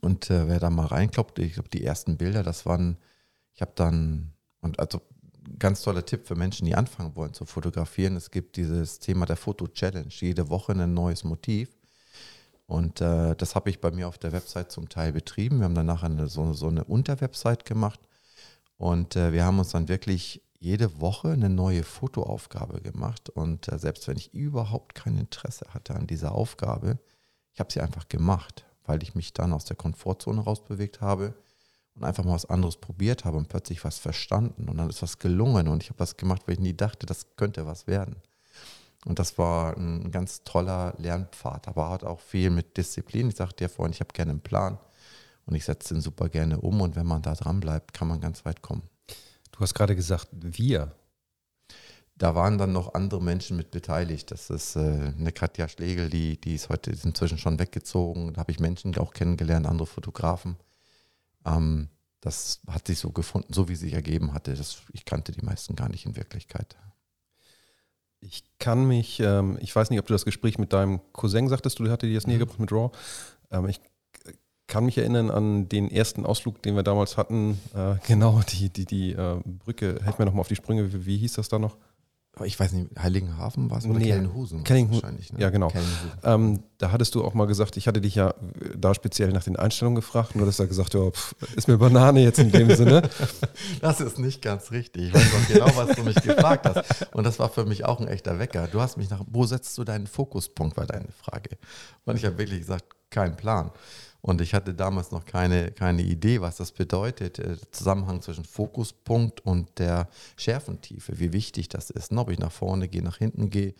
und 0.00 0.30
äh, 0.30 0.48
wer 0.48 0.60
da 0.60 0.70
mal 0.70 0.86
reinkloppt, 0.86 1.38
ich 1.38 1.54
glaube, 1.54 1.68
die 1.68 1.84
ersten 1.84 2.16
Bilder, 2.16 2.42
das 2.42 2.66
waren, 2.66 2.96
ich 3.54 3.60
habe 3.60 3.72
dann, 3.74 4.32
und 4.60 4.78
also 4.78 5.00
ganz 5.58 5.82
toller 5.82 6.04
Tipp 6.04 6.26
für 6.26 6.36
Menschen, 6.36 6.66
die 6.66 6.74
anfangen 6.74 7.16
wollen 7.16 7.34
zu 7.34 7.44
fotografieren. 7.44 8.16
Es 8.16 8.30
gibt 8.30 8.56
dieses 8.56 8.98
Thema 8.98 9.26
der 9.26 9.36
Foto-Challenge, 9.36 10.08
jede 10.08 10.48
Woche 10.48 10.72
ein 10.72 10.94
neues 10.94 11.24
Motiv. 11.24 11.70
Und 12.66 13.00
äh, 13.00 13.34
das 13.34 13.56
habe 13.56 13.68
ich 13.70 13.80
bei 13.80 13.90
mir 13.90 14.06
auf 14.06 14.18
der 14.18 14.32
Website 14.32 14.70
zum 14.70 14.88
Teil 14.88 15.12
betrieben. 15.12 15.58
Wir 15.58 15.64
haben 15.64 15.74
dann 15.74 15.86
nachher 15.86 16.06
eine, 16.06 16.28
so, 16.28 16.52
so 16.52 16.68
eine 16.68 16.84
Unterwebsite 16.84 17.64
gemacht. 17.64 18.00
Und 18.76 19.16
äh, 19.16 19.32
wir 19.32 19.44
haben 19.44 19.58
uns 19.58 19.70
dann 19.70 19.88
wirklich 19.88 20.42
jede 20.58 21.00
Woche 21.00 21.30
eine 21.30 21.48
neue 21.48 21.82
Fotoaufgabe 21.82 22.80
gemacht. 22.80 23.28
Und 23.28 23.70
äh, 23.72 23.78
selbst 23.78 24.06
wenn 24.06 24.16
ich 24.16 24.32
überhaupt 24.32 24.94
kein 24.94 25.18
Interesse 25.18 25.66
hatte 25.74 25.94
an 25.96 26.06
dieser 26.06 26.32
Aufgabe, 26.32 26.98
ich 27.52 27.58
habe 27.58 27.72
sie 27.72 27.80
einfach 27.80 28.08
gemacht 28.08 28.64
weil 28.86 29.02
ich 29.02 29.14
mich 29.14 29.32
dann 29.32 29.52
aus 29.52 29.64
der 29.64 29.76
Komfortzone 29.76 30.40
rausbewegt 30.40 31.00
habe 31.00 31.34
und 31.94 32.04
einfach 32.04 32.24
mal 32.24 32.34
was 32.34 32.46
anderes 32.46 32.76
probiert 32.76 33.24
habe 33.24 33.36
und 33.36 33.48
plötzlich 33.48 33.84
was 33.84 33.98
verstanden 33.98 34.68
und 34.68 34.76
dann 34.76 34.88
ist 34.88 35.02
was 35.02 35.18
gelungen 35.18 35.68
und 35.68 35.82
ich 35.82 35.90
habe 35.90 36.00
was 36.00 36.16
gemacht, 36.16 36.42
weil 36.46 36.54
ich 36.54 36.60
nie 36.60 36.76
dachte, 36.76 37.06
das 37.06 37.36
könnte 37.36 37.66
was 37.66 37.86
werden. 37.86 38.16
Und 39.06 39.18
das 39.18 39.38
war 39.38 39.76
ein 39.76 40.10
ganz 40.10 40.44
toller 40.44 40.94
Lernpfad, 40.98 41.68
aber 41.68 41.88
hat 41.88 42.04
auch 42.04 42.20
viel 42.20 42.50
mit 42.50 42.76
Disziplin. 42.76 43.30
Ich 43.30 43.36
sagte 43.36 43.64
ja 43.64 43.68
vorhin, 43.68 43.92
ich 43.92 44.00
habe 44.00 44.12
gerne 44.12 44.32
einen 44.32 44.40
Plan 44.40 44.78
und 45.46 45.54
ich 45.54 45.64
setze 45.64 45.94
den 45.94 46.02
super 46.02 46.28
gerne 46.28 46.60
um 46.60 46.80
und 46.80 46.96
wenn 46.96 47.06
man 47.06 47.22
da 47.22 47.34
dran 47.34 47.60
bleibt, 47.60 47.94
kann 47.94 48.08
man 48.08 48.20
ganz 48.20 48.44
weit 48.44 48.60
kommen. 48.60 48.82
Du 49.52 49.60
hast 49.60 49.74
gerade 49.74 49.96
gesagt, 49.96 50.28
wir 50.32 50.92
da 52.20 52.34
waren 52.34 52.58
dann 52.58 52.72
noch 52.72 52.92
andere 52.92 53.22
Menschen 53.22 53.56
mit 53.56 53.70
beteiligt. 53.70 54.30
Das 54.30 54.50
ist 54.50 54.76
äh, 54.76 54.80
eine 55.18 55.32
Katja 55.32 55.68
Schlegel, 55.68 56.10
die, 56.10 56.38
die 56.38 56.54
ist 56.54 56.68
heute 56.68 56.90
ist 56.90 57.06
inzwischen 57.06 57.38
schon 57.38 57.58
weggezogen. 57.58 58.34
Da 58.34 58.40
habe 58.40 58.52
ich 58.52 58.60
Menschen 58.60 58.94
auch 58.98 59.14
kennengelernt, 59.14 59.66
andere 59.66 59.86
Fotografen. 59.86 60.56
Ähm, 61.46 61.88
das 62.20 62.60
hat 62.68 62.86
sich 62.86 62.98
so 62.98 63.10
gefunden, 63.10 63.54
so 63.54 63.70
wie 63.70 63.74
sie 63.74 63.86
sich 63.86 63.94
ergeben 63.94 64.34
hatte. 64.34 64.54
Das, 64.54 64.82
ich 64.92 65.06
kannte 65.06 65.32
die 65.32 65.40
meisten 65.40 65.76
gar 65.76 65.88
nicht 65.88 66.04
in 66.04 66.14
Wirklichkeit. 66.14 66.76
Ich 68.20 68.44
kann 68.58 68.86
mich, 68.86 69.20
ähm, 69.20 69.56
ich 69.62 69.74
weiß 69.74 69.88
nicht, 69.88 69.98
ob 69.98 70.06
du 70.06 70.12
das 70.12 70.26
Gespräch 70.26 70.58
mit 70.58 70.74
deinem 70.74 71.00
Cousin 71.14 71.48
sagtest, 71.48 71.78
du 71.78 71.90
hatte 71.90 72.06
dir 72.06 72.16
das 72.16 72.26
näher 72.26 72.36
mhm. 72.36 72.40
gebracht 72.40 72.60
mit 72.60 72.70
Raw. 72.70 72.90
Ähm, 73.50 73.66
ich 73.66 73.80
kann 74.66 74.84
mich 74.84 74.98
erinnern 74.98 75.30
an 75.30 75.70
den 75.70 75.90
ersten 75.90 76.26
Ausflug, 76.26 76.60
den 76.60 76.76
wir 76.76 76.82
damals 76.82 77.16
hatten. 77.16 77.58
Äh, 77.74 77.94
genau, 78.06 78.42
die, 78.50 78.68
die, 78.68 78.84
die 78.84 79.12
äh, 79.12 79.40
Brücke, 79.42 80.00
hält 80.04 80.18
mir 80.18 80.26
nochmal 80.26 80.42
auf 80.42 80.48
die 80.48 80.56
Sprünge, 80.56 80.92
wie, 80.92 81.06
wie 81.06 81.16
hieß 81.16 81.32
das 81.32 81.48
da 81.48 81.58
noch? 81.58 81.78
Ich 82.44 82.58
weiß 82.58 82.72
nicht, 82.72 82.90
Heiligenhafen 82.98 83.70
war 83.70 83.78
es 83.78 83.84
oder 83.84 83.98
Nee, 83.98 84.06
Kellenhusen? 84.06 84.64
Kellenhu- 84.64 84.92
wahrscheinlich. 84.94 85.32
Ne? 85.32 85.40
Ja, 85.40 85.50
genau. 85.50 85.68
Kellenhusen. 85.68 86.10
Ähm, 86.22 86.62
da 86.78 86.90
hattest 86.92 87.14
du 87.14 87.22
auch 87.24 87.34
mal 87.34 87.46
gesagt, 87.46 87.76
ich 87.76 87.86
hatte 87.86 88.00
dich 88.00 88.14
ja 88.14 88.30
äh, 88.30 88.34
da 88.78 88.94
speziell 88.94 89.30
nach 89.32 89.44
den 89.44 89.56
Einstellungen 89.56 89.96
gefragt, 89.96 90.36
nur 90.36 90.46
dass 90.46 90.58
er 90.58 90.66
gesagt, 90.66 90.94
ja, 90.94 91.10
pff, 91.10 91.34
ist 91.56 91.68
mir 91.68 91.76
Banane 91.76 92.22
jetzt 92.22 92.38
in 92.38 92.50
dem 92.50 92.70
Sinne. 92.76 93.02
Das 93.82 94.00
ist 94.00 94.18
nicht 94.18 94.40
ganz 94.42 94.70
richtig. 94.70 95.08
Ich 95.08 95.14
weiß 95.14 95.22
auch 95.34 95.52
genau, 95.52 95.76
was 95.76 95.96
du 95.96 96.02
mich 96.02 96.14
gefragt 96.16 96.66
hast. 96.66 97.12
Und 97.14 97.24
das 97.24 97.38
war 97.38 97.50
für 97.50 97.66
mich 97.66 97.84
auch 97.84 98.00
ein 98.00 98.08
echter 98.08 98.38
Wecker. 98.38 98.68
Du 98.68 98.80
hast 98.80 98.96
mich 98.96 99.10
nach, 99.10 99.22
wo 99.26 99.44
setzt 99.44 99.76
du 99.76 99.84
deinen 99.84 100.06
Fokuspunkt, 100.06 100.76
war 100.76 100.86
deine 100.86 101.08
Frage. 101.22 101.58
Und 102.06 102.16
ich 102.16 102.24
habe 102.24 102.38
wirklich 102.38 102.60
gesagt, 102.60 102.84
kein 103.10 103.36
Plan. 103.36 103.70
Und 104.22 104.40
ich 104.40 104.52
hatte 104.54 104.74
damals 104.74 105.10
noch 105.12 105.24
keine, 105.24 105.70
keine 105.72 106.02
Idee, 106.02 106.40
was 106.40 106.56
das 106.56 106.72
bedeutet, 106.72 107.38
äh, 107.38 107.56
der 107.56 107.72
Zusammenhang 107.72 108.20
zwischen 108.20 108.44
Fokuspunkt 108.44 109.44
und 109.46 109.78
der 109.78 110.08
Schärfentiefe, 110.36 111.18
wie 111.18 111.32
wichtig 111.32 111.68
das 111.68 111.90
ist, 111.90 112.12
ne? 112.12 112.20
ob 112.20 112.30
ich 112.30 112.38
nach 112.38 112.52
vorne 112.52 112.88
gehe, 112.88 113.02
nach 113.02 113.18
hinten 113.18 113.50
gehe. 113.50 113.74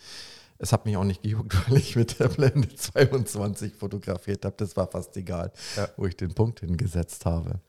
Es 0.62 0.72
hat 0.74 0.84
mich 0.84 0.96
auch 0.98 1.04
nicht 1.04 1.22
gejuckt, 1.22 1.56
weil 1.70 1.78
ich 1.78 1.96
mit 1.96 2.18
der 2.20 2.28
Blende 2.28 2.68
22 2.74 3.74
fotografiert 3.74 4.44
habe. 4.44 4.54
Das 4.58 4.76
war 4.76 4.86
fast 4.86 5.16
egal, 5.16 5.52
Ja. 5.76 5.88
wo 5.96 6.06
ich 6.06 6.16
den 6.16 6.34
Punkt 6.34 6.60
hingesetzt 6.60 7.24
habe. 7.24 7.60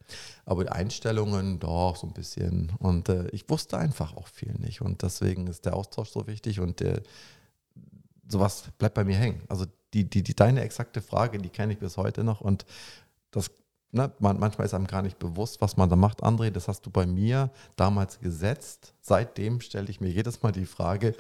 Aber 0.45 0.63
die 0.65 0.69
Einstellungen 0.71 1.59
doch 1.59 1.95
so 1.95 2.07
ein 2.07 2.13
bisschen. 2.13 2.71
Und 2.79 3.07
äh, 3.09 3.27
ich 3.31 3.49
wusste 3.49 3.77
einfach 3.77 4.15
auch 4.17 4.27
viel 4.27 4.53
nicht. 4.59 4.81
Und 4.81 5.01
deswegen 5.03 5.47
ist 5.47 5.65
der 5.65 5.75
Austausch 5.75 6.09
so 6.09 6.27
wichtig 6.27 6.59
und 6.59 6.81
der, 6.81 7.01
sowas 8.27 8.63
bleibt 8.77 8.95
bei 8.95 9.03
mir 9.03 9.15
hängen. 9.15 9.41
Also 9.47 9.65
die, 9.93 10.09
die, 10.09 10.23
die, 10.23 10.35
deine 10.35 10.61
exakte 10.61 11.01
Frage, 11.01 11.37
die 11.37 11.49
kenne 11.49 11.73
ich 11.73 11.79
bis 11.79 11.97
heute 11.97 12.23
noch. 12.23 12.41
Und 12.41 12.65
das, 13.31 13.51
ne, 13.91 14.11
man, 14.19 14.39
manchmal 14.39 14.65
ist 14.65 14.73
einem 14.73 14.87
gar 14.87 15.01
nicht 15.01 15.19
bewusst, 15.19 15.61
was 15.61 15.77
man 15.77 15.89
da 15.89 15.95
macht, 15.95 16.23
André. 16.23 16.49
Das 16.49 16.67
hast 16.67 16.85
du 16.85 16.89
bei 16.89 17.05
mir 17.05 17.49
damals 17.75 18.19
gesetzt. 18.19 18.93
Seitdem 19.01 19.61
stelle 19.61 19.89
ich 19.89 19.99
mir 19.99 20.09
jedes 20.09 20.41
Mal 20.41 20.51
die 20.51 20.65
Frage 20.65 21.15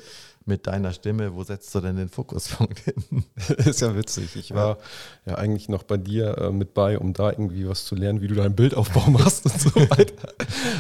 mit 0.45 0.67
deiner 0.67 0.91
Stimme, 0.91 1.35
wo 1.35 1.43
setzt 1.43 1.73
du 1.75 1.81
denn 1.81 1.95
den 1.97 2.09
Fokuspunkt 2.09 2.79
hin? 2.79 3.25
ist 3.57 3.81
ja 3.81 3.95
witzig. 3.95 4.35
Ich 4.35 4.53
war 4.53 4.77
ja 5.25 5.35
eigentlich 5.35 5.69
noch 5.69 5.83
bei 5.83 5.97
dir 5.97 6.37
äh, 6.37 6.51
mit 6.51 6.73
bei, 6.73 6.97
um 6.97 7.13
da 7.13 7.31
irgendwie 7.31 7.67
was 7.67 7.85
zu 7.85 7.95
lernen, 7.95 8.21
wie 8.21 8.27
du 8.27 8.35
deinen 8.35 8.55
Bildaufbau 8.55 9.09
machst 9.09 9.45
und 9.45 9.59
so 9.59 9.75
weiter. 9.89 10.33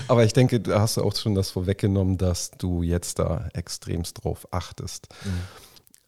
Aber 0.07 0.23
ich 0.23 0.33
denke, 0.33 0.59
da 0.59 0.79
hast 0.79 0.97
du 0.97 1.03
auch 1.03 1.15
schon 1.15 1.35
das 1.35 1.51
vorweggenommen, 1.51 2.17
dass 2.17 2.51
du 2.51 2.83
jetzt 2.83 3.19
da 3.19 3.49
extremst 3.53 4.23
drauf 4.23 4.47
achtest. 4.51 5.09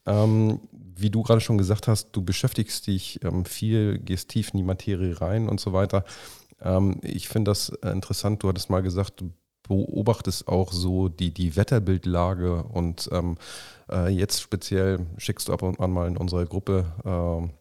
Ähm, 0.05 0.59
wie 0.95 1.09
du 1.09 1.23
gerade 1.23 1.41
schon 1.41 1.57
gesagt 1.57 1.87
hast, 1.87 2.11
du 2.11 2.23
beschäftigst 2.23 2.87
dich 2.87 3.19
ähm, 3.23 3.45
viel, 3.45 3.97
gehst 3.99 4.29
tief 4.29 4.53
in 4.53 4.57
die 4.57 4.63
Materie 4.63 5.19
rein 5.19 5.49
und 5.49 5.59
so 5.59 5.73
weiter. 5.73 6.03
Ähm, 6.61 6.99
ich 7.01 7.27
finde 7.27 7.51
das 7.51 7.69
äh, 7.69 7.89
interessant, 7.89 8.43
du 8.43 8.49
hattest 8.49 8.69
mal 8.69 8.81
gesagt, 8.81 9.21
du 9.21 9.31
beobachtest 9.67 10.47
auch 10.47 10.71
so 10.71 11.07
die, 11.07 11.33
die 11.33 11.55
Wetterbildlage 11.55 12.63
und 12.63 13.09
ähm, 13.11 13.37
äh, 13.89 14.09
jetzt 14.09 14.41
speziell 14.41 15.05
schickst 15.17 15.47
du 15.47 15.53
ab 15.53 15.61
und 15.61 15.79
an 15.79 15.91
mal 15.91 16.07
in 16.07 16.17
unsere 16.17 16.45
Gruppe 16.45 16.85
ähm, 17.05 17.51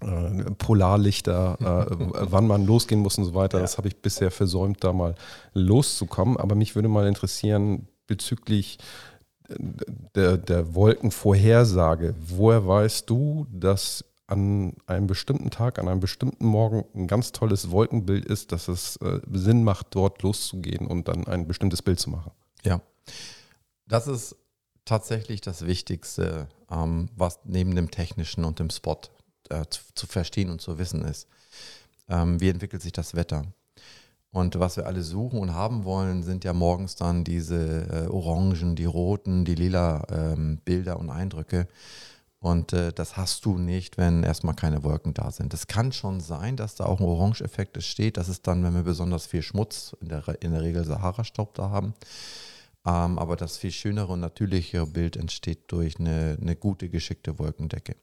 äh, 0.00 0.50
Polarlichter, 0.52 1.88
äh, 1.90 1.96
wann 2.30 2.46
man 2.46 2.66
losgehen 2.66 3.00
muss 3.00 3.18
und 3.18 3.24
so 3.24 3.34
weiter. 3.34 3.58
Ja. 3.58 3.62
Das 3.62 3.78
habe 3.78 3.88
ich 3.88 3.96
bisher 3.96 4.30
versäumt, 4.30 4.82
da 4.82 4.92
mal 4.92 5.14
loszukommen. 5.52 6.36
Aber 6.36 6.54
mich 6.54 6.74
würde 6.74 6.88
mal 6.88 7.06
interessieren 7.06 7.86
bezüglich 8.06 8.78
äh, 8.78 8.82
der, 10.14 10.36
der 10.36 10.74
Wolkenvorhersage. 10.74 12.14
Woher 12.20 12.66
weißt 12.66 13.08
du, 13.08 13.46
dass 13.50 14.04
an 14.26 14.74
einem 14.86 15.06
bestimmten 15.06 15.50
Tag, 15.50 15.78
an 15.78 15.88
einem 15.88 16.00
bestimmten 16.00 16.46
Morgen 16.46 16.84
ein 16.94 17.08
ganz 17.08 17.32
tolles 17.32 17.70
Wolkenbild 17.70 18.24
ist, 18.24 18.52
dass 18.52 18.68
es 18.68 18.96
äh, 18.98 19.20
Sinn 19.32 19.64
macht, 19.64 19.88
dort 19.90 20.22
loszugehen 20.22 20.86
und 20.86 21.08
dann 21.08 21.26
ein 21.26 21.48
bestimmtes 21.48 21.82
Bild 21.82 21.98
zu 21.98 22.10
machen? 22.10 22.30
Ja, 22.64 22.80
das 23.86 24.06
ist 24.06 24.36
tatsächlich 24.84 25.40
das 25.40 25.66
Wichtigste, 25.66 26.48
ähm, 26.70 27.08
was 27.16 27.40
neben 27.44 27.74
dem 27.74 27.90
Technischen 27.90 28.44
und 28.44 28.60
dem 28.60 28.70
Spot 28.70 29.00
äh, 29.48 29.64
zu, 29.68 29.82
zu 29.94 30.06
verstehen 30.06 30.50
und 30.50 30.60
zu 30.60 30.78
wissen 30.78 31.02
ist. 31.02 31.26
Ähm, 32.08 32.40
wie 32.40 32.48
entwickelt 32.48 32.82
sich 32.82 32.92
das 32.92 33.14
Wetter? 33.14 33.44
Und 34.32 34.60
was 34.60 34.76
wir 34.76 34.86
alle 34.86 35.02
suchen 35.02 35.40
und 35.40 35.54
haben 35.54 35.84
wollen, 35.84 36.22
sind 36.22 36.44
ja 36.44 36.52
morgens 36.52 36.94
dann 36.94 37.24
diese 37.24 38.06
äh, 38.06 38.06
Orangen, 38.08 38.76
die 38.76 38.84
roten, 38.84 39.44
die 39.44 39.56
lila 39.56 40.06
ähm, 40.08 40.60
Bilder 40.64 41.00
und 41.00 41.10
Eindrücke. 41.10 41.66
Und 42.38 42.72
äh, 42.72 42.92
das 42.92 43.16
hast 43.16 43.44
du 43.44 43.58
nicht, 43.58 43.98
wenn 43.98 44.22
erstmal 44.22 44.54
keine 44.54 44.82
Wolken 44.82 45.14
da 45.14 45.30
sind. 45.30 45.52
Es 45.52 45.66
kann 45.66 45.92
schon 45.92 46.20
sein, 46.20 46.56
dass 46.56 46.76
da 46.76 46.86
auch 46.86 47.00
ein 47.00 47.06
Orange-Effekt 47.06 47.76
entsteht. 47.76 48.16
Das 48.16 48.28
ist 48.28 48.46
dann, 48.46 48.62
wenn 48.62 48.74
wir 48.74 48.84
besonders 48.84 49.26
viel 49.26 49.42
Schmutz, 49.42 49.94
in 50.00 50.08
der, 50.08 50.22
in 50.40 50.52
der 50.52 50.62
Regel 50.62 50.84
Sahara-Staub 50.84 51.54
da 51.54 51.70
haben. 51.70 51.94
Ähm, 52.86 53.18
aber 53.18 53.36
das 53.36 53.58
viel 53.58 53.72
schönere 53.72 54.12
und 54.12 54.20
natürlichere 54.20 54.86
Bild 54.86 55.16
entsteht 55.16 55.70
durch 55.72 55.98
eine, 55.98 56.38
eine 56.40 56.56
gute, 56.56 56.88
geschickte 56.88 57.38
Wolkendecke. 57.38 57.96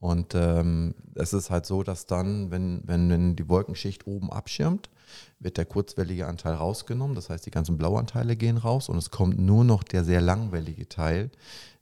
Und 0.00 0.34
ähm, 0.34 0.94
es 1.14 1.32
ist 1.32 1.50
halt 1.50 1.66
so, 1.66 1.82
dass 1.82 2.06
dann, 2.06 2.50
wenn, 2.50 2.80
wenn, 2.84 3.10
wenn 3.10 3.36
die 3.36 3.48
Wolkenschicht 3.48 4.06
oben 4.06 4.32
abschirmt, 4.32 4.90
wird 5.38 5.56
der 5.56 5.64
kurzwellige 5.64 6.26
Anteil 6.26 6.54
rausgenommen. 6.54 7.14
Das 7.14 7.30
heißt, 7.30 7.46
die 7.46 7.50
ganzen 7.50 7.78
Blauanteile 7.78 8.36
gehen 8.36 8.56
raus 8.56 8.88
und 8.88 8.98
es 8.98 9.10
kommt 9.10 9.38
nur 9.38 9.64
noch 9.64 9.82
der 9.82 10.04
sehr 10.04 10.20
langwellige 10.20 10.88
Teil 10.88 11.30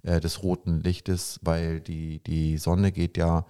äh, 0.03 0.21
des 0.21 0.43
roten 0.43 0.81
Lichtes, 0.81 1.41
weil 1.43 1.81
die, 1.81 2.21
die 2.25 2.59
Sonne 2.59 2.93
geht 2.93 3.17
ja 3.17 3.47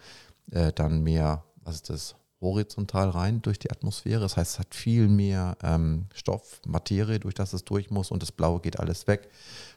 äh, 0.51 0.73
dann 0.73 1.03
mehr, 1.03 1.45
was 1.65 1.77
ist 1.77 1.91
das, 1.91 2.17
horizontal 2.41 3.11
rein 3.11 3.43
durch 3.43 3.59
die 3.59 3.71
Atmosphäre. 3.71 4.21
Das 4.21 4.37
heißt, 4.37 4.53
es 4.53 4.59
hat 4.59 4.75
viel 4.75 5.09
mehr 5.09 5.57
ähm, 5.63 6.07
Stoff, 6.15 6.61
Materie, 6.67 7.19
durch 7.19 7.35
das 7.35 7.53
es 7.53 7.65
durch 7.65 7.91
muss 7.91 8.11
und 8.11 8.23
das 8.23 8.33
Blaue 8.33 8.61
geht 8.61 8.79
alles 8.79 9.07
weg. 9.07 9.29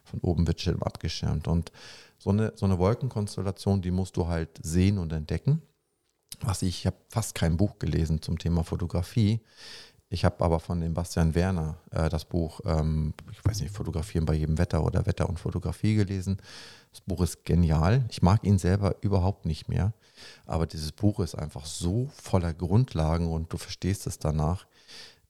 Von 0.04 0.20
oben 0.20 0.48
wird 0.48 0.62
Schirm 0.62 0.84
abgeschirmt. 0.84 1.48
Und 1.48 1.72
so 2.18 2.32
eine, 2.32 2.54
so 2.56 2.66
eine 2.66 2.78
Wolkenkonstellation, 2.78 3.82
die 3.82 3.92
musst 3.92 4.18
du 4.18 4.28
halt 4.28 4.50
sehen 4.62 4.98
und 4.98 5.14
entdecken. 5.14 5.62
Was 6.42 6.62
ich, 6.62 6.80
ich 6.80 6.86
habe 6.86 6.98
fast 7.10 7.36
kein 7.36 7.58
Buch 7.58 7.80
gelesen 7.80 8.22
zum 8.22 8.38
Thema 8.38 8.64
Fotografie. 8.64 9.42
Ich 10.12 10.26
habe 10.26 10.44
aber 10.44 10.60
von 10.60 10.82
dem 10.82 10.96
Bastian 10.96 11.36
Werner 11.36 11.78
äh, 11.92 12.10
das 12.10 12.26
Buch, 12.26 12.62
ähm, 12.66 13.14
ich 13.32 13.46
weiß 13.46 13.62
nicht, 13.62 13.76
Fotografieren 13.76 14.26
bei 14.26 14.34
jedem 14.34 14.58
Wetter 14.58 14.84
oder 14.84 15.06
Wetter 15.06 15.30
und 15.30 15.40
Fotografie 15.40 15.96
gelesen. 15.96 16.38
Das 16.92 17.02
Buch 17.02 17.22
ist 17.22 17.46
genial. 17.46 18.06
Ich 18.10 18.24
mag 18.24 18.44
ihn 18.44 18.58
selber 18.58 18.96
überhaupt 19.02 19.46
nicht 19.46 19.70
mehr. 19.70 19.94
Aber 20.48 20.66
dieses 20.66 20.92
Buch 20.92 21.20
ist 21.20 21.36
einfach 21.36 21.66
so 21.66 22.10
voller 22.12 22.54
Grundlagen 22.54 23.32
und 23.32 23.54
du 23.54 23.58
verstehst 23.58 24.08
es 24.08 24.18
danach. 24.18 24.66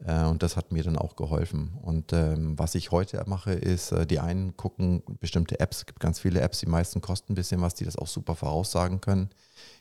Äh, 0.06 0.24
und 0.24 0.44
das 0.44 0.56
hat 0.56 0.72
mir 0.72 0.84
dann 0.84 0.98
auch 0.98 1.18
geholfen. 1.18 1.78
Und 1.82 2.14
ähm, 2.14 2.58
was 2.58 2.74
ich 2.76 2.92
heute 2.92 3.22
mache, 3.28 3.52
ist, 3.52 3.92
äh, 3.92 4.06
die 4.06 4.20
einen 4.20 4.56
gucken 4.56 5.04
bestimmte 5.20 5.60
Apps, 5.60 5.80
es 5.80 5.86
gibt 5.88 6.00
ganz 6.00 6.20
viele 6.20 6.40
Apps, 6.40 6.62
die 6.62 6.68
meisten 6.68 7.02
kosten 7.02 7.34
ein 7.34 7.36
bisschen 7.36 7.62
was, 7.62 7.76
die 7.76 7.84
das 7.86 7.98
auch 7.98 8.08
super 8.08 8.36
voraussagen 8.36 9.02
können. 9.02 9.30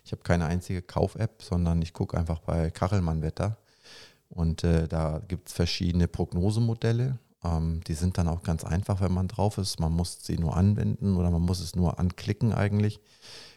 Ich 0.05 0.11
habe 0.11 0.23
keine 0.23 0.47
einzige 0.47 0.83
Kauf-App, 0.83 1.43
sondern 1.43 1.83
ich 1.83 1.93
gucke 1.93 2.19
einfach 2.19 2.41
bei 2.41 2.71
Kachelmann 2.71 3.23
Wetter. 3.23 3.59
Und 4.29 4.65
äh, 4.65 4.89
da 4.89 5.21
gibt 5.27 5.49
es 5.49 5.55
verschiedene 5.55 6.09
Prognosemodelle. 6.09 7.19
Ähm, 7.43 7.81
die 7.87 7.95
sind 7.95 8.19
dann 8.19 8.29
auch 8.29 8.43
ganz 8.43 8.65
einfach, 8.65 9.01
wenn 9.01 9.13
man 9.13 9.29
drauf 9.29 9.59
ist. 9.59 9.81
Man 9.81 9.93
muss 9.93 10.19
sie 10.23 10.39
nur 10.39 10.57
anwenden 10.57 11.17
oder 11.17 11.31
man 11.31 11.43
muss 11.43 11.61
es 11.61 11.75
nur 11.75 11.99
anklicken 11.99 12.53
eigentlich. 12.53 13.01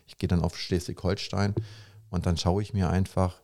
Ich 0.08 0.18
gehe 0.18 0.28
dann 0.28 0.42
auf 0.42 0.58
Schleswig-Holstein 0.58 1.56
und 2.10 2.26
dann 2.26 2.38
schaue 2.38 2.62
ich 2.62 2.74
mir 2.74 2.90
einfach, 2.90 3.42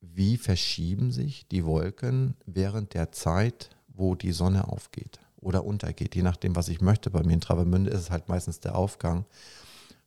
wie 0.00 0.36
verschieben 0.36 1.10
sich 1.12 1.48
die 1.48 1.64
Wolken 1.64 2.36
während 2.46 2.94
der 2.94 3.12
Zeit, 3.12 3.70
wo 3.88 4.14
die 4.14 4.32
Sonne 4.32 4.68
aufgeht 4.68 5.20
oder 5.36 5.64
untergeht, 5.64 6.14
je 6.14 6.22
nachdem, 6.22 6.56
was 6.56 6.68
ich 6.68 6.80
möchte. 6.80 7.10
Bei 7.10 7.22
mir 7.22 7.34
in 7.34 7.40
Travemünde 7.40 7.90
ist 7.90 8.00
es 8.00 8.10
halt 8.10 8.28
meistens 8.28 8.60
der 8.60 8.76
Aufgang. 8.76 9.24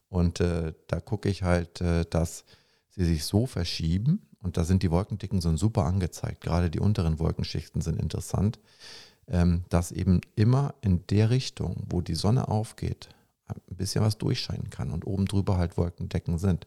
Und 0.09 0.39
äh, 0.39 0.73
da 0.87 0.99
gucke 0.99 1.29
ich 1.29 1.43
halt, 1.43 1.81
äh, 1.81 2.05
dass 2.09 2.45
sie 2.89 3.05
sich 3.05 3.25
so 3.25 3.45
verschieben. 3.45 4.26
Und 4.47 4.55
da 4.55 4.63
sind 4.63 4.81
die 4.81 4.91
Wolkendicken 4.91 5.41
so 5.41 5.53
super 5.57 5.83
angezeigt. 5.83 6.39
Gerade 6.39 6.69
die 6.69 6.79
unteren 6.79 7.19
Wolkenschichten 7.19 7.81
sind 7.81 8.01
interessant, 8.01 8.59
ähm, 9.27 9.65
dass 9.67 9.91
eben 9.91 10.21
immer 10.37 10.73
in 10.79 11.05
der 11.07 11.29
Richtung, 11.31 11.83
wo 11.89 11.99
die 11.99 12.15
Sonne 12.15 12.47
aufgeht, 12.47 13.09
ein 13.47 13.75
bisschen 13.75 14.05
was 14.05 14.17
durchscheinen 14.17 14.69
kann 14.69 14.91
und 14.91 15.05
oben 15.05 15.25
drüber 15.25 15.57
halt 15.57 15.75
Wolkendecken 15.75 16.37
sind. 16.37 16.65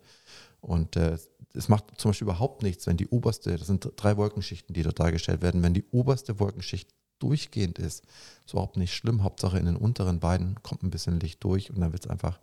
Und 0.60 0.96
äh, 0.96 1.16
es 1.54 1.70
macht 1.70 1.98
zum 1.98 2.10
Beispiel 2.10 2.26
überhaupt 2.26 2.62
nichts, 2.62 2.86
wenn 2.86 2.98
die 2.98 3.08
oberste, 3.08 3.56
das 3.56 3.66
sind 3.66 3.90
drei 3.96 4.18
Wolkenschichten, 4.18 4.74
die 4.74 4.82
dort 4.82 5.00
dargestellt 5.00 5.40
werden, 5.40 5.62
wenn 5.62 5.72
die 5.72 5.86
oberste 5.90 6.38
Wolkenschicht 6.38 6.90
durchgehend 7.18 7.78
ist, 7.78 8.04
ist 8.44 8.52
überhaupt 8.52 8.76
nicht 8.76 8.92
schlimm. 8.92 9.22
Hauptsache 9.22 9.58
in 9.58 9.64
den 9.64 9.76
unteren 9.76 10.20
beiden 10.20 10.62
kommt 10.62 10.82
ein 10.82 10.90
bisschen 10.90 11.18
Licht 11.18 11.42
durch 11.42 11.70
und 11.70 11.80
dann 11.80 11.94
wird 11.94 12.04
es 12.04 12.10
einfach 12.10 12.40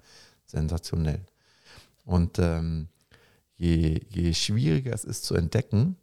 sensationell. 0.48 1.22
Und 2.06 2.40
ähm, 2.40 2.88
je, 3.58 4.02
je 4.10 4.34
schwieriger 4.34 4.94
es 4.94 5.04
ist 5.04 5.26
zu 5.26 5.36
entdecken, 5.36 5.98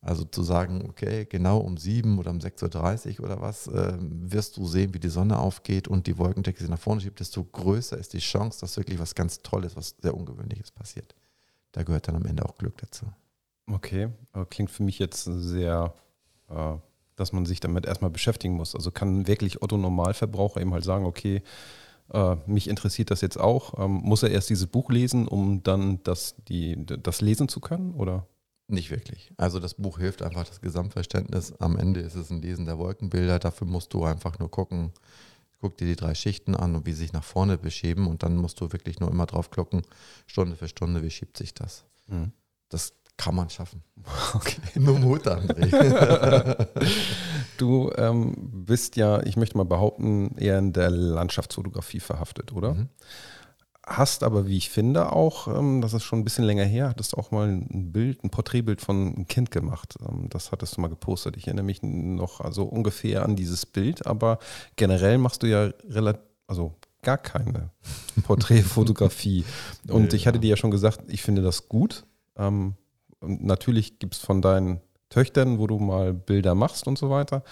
also 0.00 0.24
zu 0.24 0.42
sagen, 0.42 0.86
okay, 0.88 1.26
genau 1.26 1.58
um 1.58 1.76
7 1.76 2.18
oder 2.18 2.30
um 2.30 2.38
6.30 2.38 3.18
Uhr 3.18 3.26
oder 3.26 3.40
was, 3.40 3.66
ähm, 3.66 4.30
wirst 4.30 4.56
du 4.56 4.66
sehen, 4.66 4.94
wie 4.94 5.00
die 5.00 5.08
Sonne 5.08 5.38
aufgeht 5.38 5.88
und 5.88 6.06
die 6.06 6.18
Wolkendecke 6.18 6.60
sich 6.60 6.68
nach 6.68 6.78
vorne 6.78 7.00
schiebt, 7.00 7.20
desto 7.20 7.42
größer 7.42 7.98
ist 7.98 8.12
die 8.12 8.18
Chance, 8.18 8.60
dass 8.60 8.76
wirklich 8.76 8.98
was 8.98 9.14
ganz 9.14 9.42
Tolles, 9.42 9.74
was 9.76 9.96
sehr 10.00 10.14
Ungewöhnliches 10.14 10.70
passiert. 10.70 11.14
Da 11.72 11.82
gehört 11.82 12.08
dann 12.08 12.16
am 12.16 12.26
Ende 12.26 12.44
auch 12.44 12.56
Glück 12.56 12.78
dazu. 12.78 13.06
Okay, 13.70 14.08
aber 14.32 14.46
klingt 14.46 14.70
für 14.70 14.82
mich 14.82 14.98
jetzt 14.98 15.24
sehr, 15.24 15.92
äh, 16.48 16.74
dass 17.16 17.32
man 17.32 17.44
sich 17.44 17.60
damit 17.60 17.84
erstmal 17.84 18.10
beschäftigen 18.10 18.54
muss. 18.54 18.74
Also 18.74 18.90
kann 18.90 19.26
wirklich 19.26 19.62
Otto 19.62 19.76
Normalverbraucher 19.76 20.60
eben 20.60 20.72
halt 20.72 20.84
sagen, 20.84 21.04
okay, 21.04 21.42
äh, 22.12 22.36
mich 22.46 22.68
interessiert 22.68 23.10
das 23.10 23.20
jetzt 23.20 23.38
auch. 23.38 23.78
Ähm, 23.78 24.00
muss 24.02 24.22
er 24.22 24.30
erst 24.30 24.50
dieses 24.50 24.66
Buch 24.66 24.90
lesen, 24.90 25.28
um 25.28 25.62
dann 25.62 26.02
das, 26.02 26.36
die, 26.48 26.76
das 26.84 27.20
lesen 27.20 27.48
zu 27.48 27.60
können? 27.60 27.94
Oder? 27.94 28.26
Nicht 28.68 28.90
wirklich. 28.90 29.32
Also 29.36 29.60
das 29.60 29.74
Buch 29.74 29.98
hilft 29.98 30.22
einfach 30.22 30.44
das 30.44 30.60
Gesamtverständnis. 30.60 31.54
Am 31.58 31.76
Ende 31.78 32.00
ist 32.00 32.14
es 32.14 32.30
ein 32.30 32.42
Lesen 32.42 32.66
der 32.66 32.78
Wolkenbilder. 32.78 33.38
Dafür 33.38 33.66
musst 33.66 33.94
du 33.94 34.04
einfach 34.04 34.38
nur 34.38 34.50
gucken, 34.50 34.92
guck 35.60 35.76
dir 35.78 35.86
die 35.86 35.96
drei 35.96 36.14
Schichten 36.14 36.54
an 36.54 36.76
und 36.76 36.86
wie 36.86 36.92
sie 36.92 36.98
sich 36.98 37.12
nach 37.12 37.24
vorne 37.24 37.58
beschieben 37.58 38.06
und 38.06 38.22
dann 38.22 38.36
musst 38.36 38.60
du 38.60 38.72
wirklich 38.72 39.00
nur 39.00 39.10
immer 39.10 39.26
drauf 39.26 39.50
gucken, 39.50 39.82
Stunde 40.26 40.56
für 40.56 40.68
Stunde, 40.68 41.02
wie 41.02 41.10
schiebt 41.10 41.36
sich 41.36 41.54
das. 41.54 41.84
Mhm. 42.06 42.32
Das 42.68 42.92
kann 43.16 43.34
man 43.34 43.50
schaffen. 43.50 43.82
Okay. 44.34 44.60
Nur 44.74 44.98
Mut, 44.98 45.26
André. 45.26 46.66
Du 47.56 47.90
ähm, 47.96 48.34
bist 48.36 48.96
ja, 48.96 49.22
ich 49.22 49.36
möchte 49.36 49.56
mal 49.56 49.64
behaupten, 49.64 50.36
eher 50.36 50.58
in 50.58 50.72
der 50.72 50.90
Landschaftsfotografie 50.90 52.00
verhaftet, 52.00 52.52
oder? 52.52 52.74
Mhm. 52.74 52.88
Hast 53.86 54.22
aber, 54.22 54.46
wie 54.46 54.58
ich 54.58 54.68
finde, 54.68 55.12
auch, 55.12 55.48
ähm, 55.48 55.80
das 55.80 55.94
ist 55.94 56.04
schon 56.04 56.18
ein 56.18 56.24
bisschen 56.24 56.44
länger 56.44 56.64
her, 56.64 56.90
hattest 56.90 57.16
auch 57.16 57.30
mal 57.30 57.48
ein 57.48 57.90
Bild, 57.90 58.22
ein 58.22 58.28
Porträtbild 58.28 58.82
von 58.82 59.14
einem 59.14 59.28
Kind 59.28 59.50
gemacht. 59.50 59.96
Ähm, 60.06 60.28
das 60.28 60.52
hattest 60.52 60.76
du 60.76 60.82
mal 60.82 60.88
gepostet. 60.88 61.38
Ich 61.38 61.46
erinnere 61.46 61.64
mich 61.64 61.82
noch 61.82 62.40
also 62.42 62.64
ungefähr 62.64 63.24
an 63.24 63.34
dieses 63.34 63.64
Bild, 63.64 64.06
aber 64.06 64.40
generell 64.76 65.16
machst 65.16 65.42
du 65.42 65.46
ja 65.46 65.70
relativ, 65.88 66.20
also 66.46 66.74
gar 67.02 67.16
keine 67.18 67.70
Porträtfotografie. 68.24 69.44
Und 69.88 70.10
Nee, 70.10 70.16
ich 70.16 70.26
hatte 70.26 70.36
ja. 70.36 70.42
dir 70.42 70.50
ja 70.50 70.56
schon 70.56 70.70
gesagt, 70.70 71.00
ich 71.08 71.22
finde 71.22 71.40
das 71.40 71.68
gut. 71.68 72.04
Ähm, 72.36 72.74
und 73.20 73.42
natürlich 73.44 73.98
gibt 73.98 74.14
es 74.14 74.20
von 74.20 74.42
deinen 74.42 74.80
Töchtern, 75.08 75.58
wo 75.58 75.66
du 75.66 75.78
mal 75.78 76.12
Bilder 76.12 76.54
machst 76.54 76.86
und 76.86 76.98
so 76.98 77.10
weiter. 77.10 77.42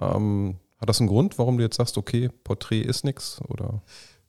Ähm, 0.00 0.56
hat 0.78 0.88
das 0.88 1.00
einen 1.00 1.08
Grund, 1.08 1.38
warum 1.38 1.56
du 1.58 1.64
jetzt 1.64 1.76
sagst, 1.76 1.96
okay, 1.96 2.30
Porträt 2.44 2.82
ist 2.82 3.04
nichts? 3.04 3.40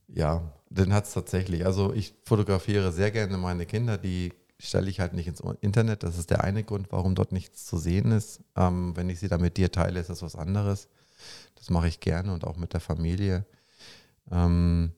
Ja, 0.07 0.53
den 0.69 0.93
hat 0.93 1.05
es 1.05 1.13
tatsächlich. 1.13 1.65
Also 1.65 1.93
ich 1.93 2.13
fotografiere 2.23 2.91
sehr 2.91 3.11
gerne 3.11 3.37
meine 3.37 3.65
Kinder, 3.65 3.97
die 3.97 4.33
stelle 4.59 4.89
ich 4.89 4.99
halt 4.99 5.13
nicht 5.13 5.27
ins 5.27 5.41
Internet. 5.61 6.03
Das 6.03 6.17
ist 6.17 6.29
der 6.29 6.43
eine 6.43 6.63
Grund, 6.63 6.91
warum 6.91 7.15
dort 7.15 7.31
nichts 7.31 7.65
zu 7.65 7.77
sehen 7.77 8.11
ist. 8.11 8.41
Ähm, 8.55 8.95
wenn 8.95 9.09
ich 9.09 9.19
sie 9.19 9.27
dann 9.27 9.41
mit 9.41 9.57
dir 9.57 9.71
teile, 9.71 9.99
ist 9.99 10.09
das 10.09 10.21
was 10.21 10.35
anderes. 10.35 10.87
Das 11.55 11.69
mache 11.69 11.87
ich 11.87 11.99
gerne 11.99 12.33
und 12.33 12.45
auch 12.45 12.57
mit 12.57 12.73
der 12.73 12.79
Familie. 12.79 13.45
Ähm, 14.31 14.93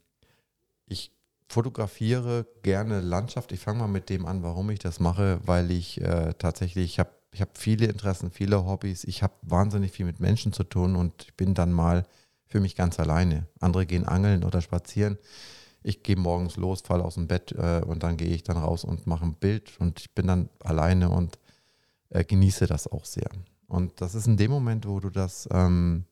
ich 0.85 1.11
fotografiere 1.49 2.45
gerne 2.61 3.01
Landschaft. 3.01 3.51
Ich 3.51 3.59
fange 3.59 3.79
mal 3.79 3.87
mit 3.87 4.09
dem 4.09 4.25
an, 4.25 4.43
warum 4.43 4.69
ich 4.69 4.79
das 4.79 4.99
mache, 4.99 5.39
weil 5.45 5.71
ich 5.71 6.01
äh, 6.01 6.33
tatsächlich, 6.37 6.85
ich 6.85 6.99
habe 6.99 7.11
ich 7.37 7.41
hab 7.41 7.55
viele 7.55 7.85
Interessen, 7.85 8.31
viele 8.31 8.65
Hobbys. 8.65 9.03
Ich 9.03 9.21
habe 9.21 9.35
wahnsinnig 9.43 9.91
viel 9.91 10.07
mit 10.07 10.19
Menschen 10.19 10.53
zu 10.53 10.63
tun 10.63 10.95
und 10.95 11.21
ich 11.21 11.35
bin 11.35 11.53
dann 11.53 11.71
mal 11.71 12.03
für 12.47 12.59
mich 12.59 12.75
ganz 12.75 12.99
alleine. 12.99 13.45
Andere 13.59 13.85
gehen 13.85 14.05
angeln 14.05 14.43
oder 14.43 14.59
spazieren. 14.59 15.19
Ich 15.83 16.01
gehe 16.01 16.15
morgens 16.15 16.55
los, 16.57 16.81
falle 16.81 17.03
aus 17.05 17.13
dem 17.13 17.27
Bett 17.27 17.51
äh, 17.51 17.83
und 17.85 18.01
dann 18.01 18.17
gehe 18.17 18.33
ich 18.33 18.41
dann 18.41 18.57
raus 18.57 18.83
und 18.83 19.05
mache 19.05 19.23
ein 19.23 19.35
Bild 19.35 19.79
und 19.79 19.99
ich 19.99 20.15
bin 20.15 20.25
dann 20.25 20.49
alleine 20.63 21.11
und 21.11 21.37
äh, 22.09 22.23
genieße 22.23 22.65
das 22.65 22.87
auch 22.87 23.05
sehr. 23.05 23.29
Und 23.67 24.01
das 24.01 24.15
ist 24.15 24.25
in 24.25 24.37
dem 24.37 24.49
Moment, 24.49 24.87
wo 24.87 24.99
du 24.99 25.11
das 25.11 25.47
ähm, 25.51 26.05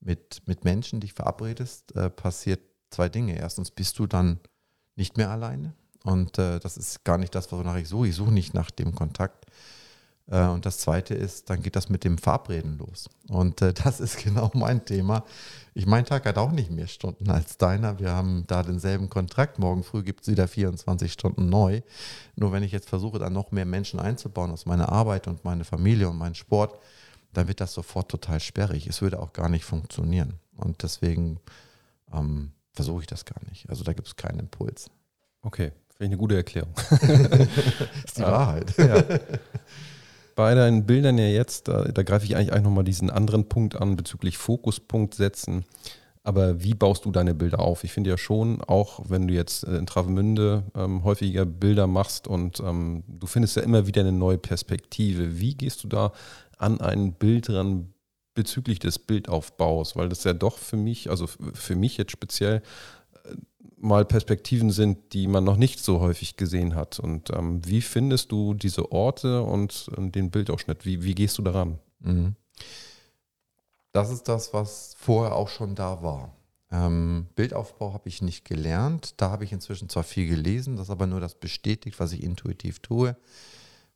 mit, 0.00 0.42
mit 0.46 0.64
Menschen 0.64 0.98
dich 0.98 1.12
verabredest, 1.12 1.94
äh, 1.94 2.10
passiert 2.10 2.60
zwei 2.90 3.08
Dinge. 3.08 3.38
Erstens 3.38 3.70
bist 3.70 4.00
du 4.00 4.08
dann 4.08 4.40
nicht 4.96 5.16
mehr 5.16 5.30
alleine 5.30 5.74
und 6.02 6.38
äh, 6.38 6.58
das 6.58 6.76
ist 6.76 7.04
gar 7.04 7.18
nicht 7.18 7.36
das, 7.36 7.52
wonach 7.52 7.76
ich 7.76 7.88
suche. 7.88 8.08
Ich 8.08 8.16
suche 8.16 8.32
nicht 8.32 8.52
nach 8.52 8.72
dem 8.72 8.96
Kontakt. 8.96 9.46
Äh, 10.30 10.46
und 10.46 10.64
das 10.64 10.78
zweite 10.78 11.14
ist, 11.14 11.50
dann 11.50 11.62
geht 11.62 11.76
das 11.76 11.88
mit 11.88 12.04
dem 12.04 12.16
Verabreden 12.16 12.78
los. 12.78 13.10
Und 13.28 13.60
äh, 13.60 13.74
das 13.84 14.00
ist 14.00 14.22
genau 14.22 14.50
mein 14.54 14.84
Thema. 14.84 15.24
Ich, 15.74 15.86
mein 15.86 16.04
Tag 16.04 16.24
hat 16.26 16.38
auch 16.38 16.52
nicht 16.52 16.70
mehr 16.70 16.86
Stunden 16.86 17.30
als 17.30 17.58
deiner. 17.58 17.98
Wir 17.98 18.10
haben 18.10 18.44
da 18.46 18.62
denselben 18.62 19.10
Kontrakt. 19.10 19.58
Morgen 19.58 19.84
früh 19.84 20.02
gibt 20.02 20.22
es 20.22 20.28
wieder 20.28 20.48
24 20.48 21.12
Stunden 21.12 21.48
neu. 21.48 21.82
Nur 22.36 22.52
wenn 22.52 22.62
ich 22.62 22.72
jetzt 22.72 22.88
versuche, 22.88 23.18
dann 23.18 23.32
noch 23.32 23.50
mehr 23.52 23.66
Menschen 23.66 24.00
einzubauen 24.00 24.50
aus 24.50 24.66
meiner 24.66 24.90
Arbeit 24.90 25.28
und 25.28 25.44
meine 25.44 25.64
Familie 25.64 26.08
und 26.08 26.16
meinen 26.16 26.34
Sport, 26.34 26.78
dann 27.32 27.46
wird 27.46 27.60
das 27.60 27.72
sofort 27.72 28.10
total 28.10 28.40
sperrig. 28.40 28.86
Es 28.86 29.02
würde 29.02 29.20
auch 29.20 29.32
gar 29.32 29.48
nicht 29.48 29.64
funktionieren. 29.64 30.34
Und 30.56 30.82
deswegen 30.82 31.38
ähm, 32.12 32.52
versuche 32.72 33.02
ich 33.02 33.06
das 33.06 33.24
gar 33.24 33.42
nicht. 33.48 33.68
Also 33.70 33.84
da 33.84 33.92
gibt 33.92 34.08
es 34.08 34.16
keinen 34.16 34.40
Impuls. 34.40 34.90
Okay, 35.42 35.70
finde 35.96 36.04
ich 36.04 36.10
eine 36.10 36.16
gute 36.16 36.36
Erklärung. 36.36 36.72
Das 36.74 37.02
ist 38.04 38.18
die. 38.18 38.22
Wahrheit. 38.22 38.76
Ja. 38.76 39.02
Bei 40.40 40.54
deinen 40.54 40.86
Bildern 40.86 41.18
ja 41.18 41.26
jetzt, 41.26 41.68
da, 41.68 41.84
da 41.84 42.02
greife 42.02 42.24
ich 42.24 42.34
eigentlich, 42.34 42.50
eigentlich 42.50 42.64
nochmal 42.64 42.84
diesen 42.84 43.10
anderen 43.10 43.50
Punkt 43.50 43.76
an 43.76 43.96
bezüglich 43.96 44.38
Fokuspunkt 44.38 45.14
setzen. 45.14 45.66
Aber 46.22 46.62
wie 46.62 46.72
baust 46.72 47.04
du 47.04 47.10
deine 47.10 47.34
Bilder 47.34 47.58
auf? 47.58 47.84
Ich 47.84 47.92
finde 47.92 48.08
ja 48.08 48.16
schon, 48.16 48.62
auch 48.62 49.02
wenn 49.10 49.28
du 49.28 49.34
jetzt 49.34 49.64
äh, 49.64 49.76
in 49.76 49.84
Travemünde 49.84 50.62
ähm, 50.74 51.04
häufiger 51.04 51.44
Bilder 51.44 51.86
machst 51.86 52.26
und 52.26 52.58
ähm, 52.60 53.04
du 53.06 53.26
findest 53.26 53.56
ja 53.56 53.62
immer 53.62 53.86
wieder 53.86 54.00
eine 54.00 54.12
neue 54.12 54.38
Perspektive. 54.38 55.38
Wie 55.38 55.54
gehst 55.54 55.84
du 55.84 55.88
da 55.88 56.12
an 56.56 56.80
ein 56.80 57.12
Bild 57.12 57.50
ran 57.50 57.92
bezüglich 58.32 58.78
des 58.78 58.98
Bildaufbaus? 58.98 59.94
Weil 59.94 60.08
das 60.08 60.24
ja 60.24 60.32
doch 60.32 60.56
für 60.56 60.78
mich, 60.78 61.10
also 61.10 61.26
für 61.26 61.76
mich 61.76 61.98
jetzt 61.98 62.12
speziell, 62.12 62.62
mal 63.80 64.04
Perspektiven 64.04 64.70
sind, 64.70 65.12
die 65.12 65.26
man 65.26 65.44
noch 65.44 65.56
nicht 65.56 65.80
so 65.80 66.00
häufig 66.00 66.36
gesehen 66.36 66.74
hat. 66.74 66.98
Und 67.00 67.30
ähm, 67.30 67.66
wie 67.66 67.80
findest 67.80 68.30
du 68.30 68.54
diese 68.54 68.92
Orte 68.92 69.42
und, 69.42 69.90
ähm, 69.96 70.12
den 70.12 70.30
Bildausschnitt? 70.30 70.84
Wie, 70.84 71.02
wie 71.02 71.14
gehst 71.14 71.38
du 71.38 71.42
daran? 71.42 71.78
Mhm. 72.00 72.36
Das 73.92 74.10
ist 74.10 74.28
das, 74.28 74.52
was 74.52 74.94
vorher 74.98 75.34
auch 75.34 75.48
schon 75.48 75.74
da 75.74 76.02
war. 76.02 76.36
Ähm, 76.70 77.26
Bildaufbau 77.34 77.92
habe 77.92 78.08
ich 78.08 78.22
nicht 78.22 78.44
gelernt. 78.44 79.14
Da 79.16 79.30
habe 79.30 79.44
ich 79.44 79.52
inzwischen 79.52 79.88
zwar 79.88 80.04
viel 80.04 80.28
gelesen, 80.28 80.76
das 80.76 80.90
aber 80.90 81.06
nur 81.06 81.20
das 81.20 81.34
bestätigt, 81.34 81.98
was 81.98 82.12
ich 82.12 82.22
intuitiv 82.22 82.78
tue. 82.80 83.16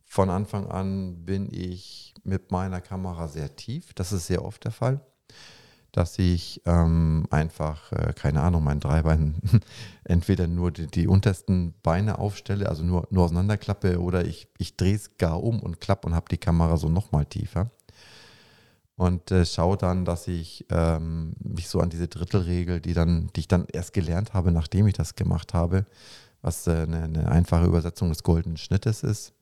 Von 0.02 0.30
Anfang 0.30 0.66
an 0.66 1.24
bin 1.24 1.48
ich 1.52 2.14
mit 2.24 2.50
meiner 2.50 2.80
Kamera 2.80 3.28
sehr 3.28 3.54
tief. 3.54 3.94
Das 3.94 4.12
ist 4.12 4.26
sehr 4.26 4.44
oft 4.44 4.64
der 4.64 4.72
Fall. 4.72 5.00
Dass 5.94 6.18
ich 6.18 6.60
ähm, 6.66 7.26
einfach, 7.30 7.92
äh, 7.92 8.12
keine 8.14 8.42
Ahnung, 8.42 8.64
mein 8.64 8.80
Dreibein 8.80 9.36
entweder 10.04 10.48
nur 10.48 10.72
die, 10.72 10.88
die 10.88 11.06
untersten 11.06 11.74
Beine 11.82 12.18
aufstelle, 12.18 12.68
also 12.68 12.82
nur, 12.82 13.06
nur 13.10 13.24
auseinanderklappe, 13.24 14.00
oder 14.00 14.24
ich, 14.24 14.48
ich 14.58 14.76
drehe 14.76 14.96
es 14.96 15.16
gar 15.18 15.42
um 15.42 15.60
und 15.60 15.80
klappe 15.80 16.08
und 16.08 16.14
habe 16.14 16.26
die 16.28 16.38
Kamera 16.38 16.76
so 16.76 16.88
nochmal 16.88 17.26
tiefer 17.26 17.70
und 18.96 19.30
äh, 19.30 19.44
schaue 19.44 19.76
dann, 19.76 20.04
dass 20.04 20.28
ich 20.28 20.66
ähm, 20.70 21.34
mich 21.40 21.68
so 21.68 21.80
an 21.80 21.90
diese 21.90 22.08
Drittelregel, 22.08 22.80
die 22.80 22.94
dann, 22.94 23.30
die 23.34 23.40
ich 23.40 23.48
dann 23.48 23.66
erst 23.72 23.92
gelernt 23.92 24.34
habe, 24.34 24.52
nachdem 24.52 24.86
ich 24.86 24.94
das 24.94 25.16
gemacht 25.16 25.54
habe, 25.54 25.86
was 26.42 26.66
äh, 26.66 26.82
eine, 26.82 27.02
eine 27.02 27.28
einfache 27.28 27.66
Übersetzung 27.66 28.08
des 28.10 28.22
goldenen 28.22 28.56
Schnittes 28.56 29.02
ist. 29.02 29.32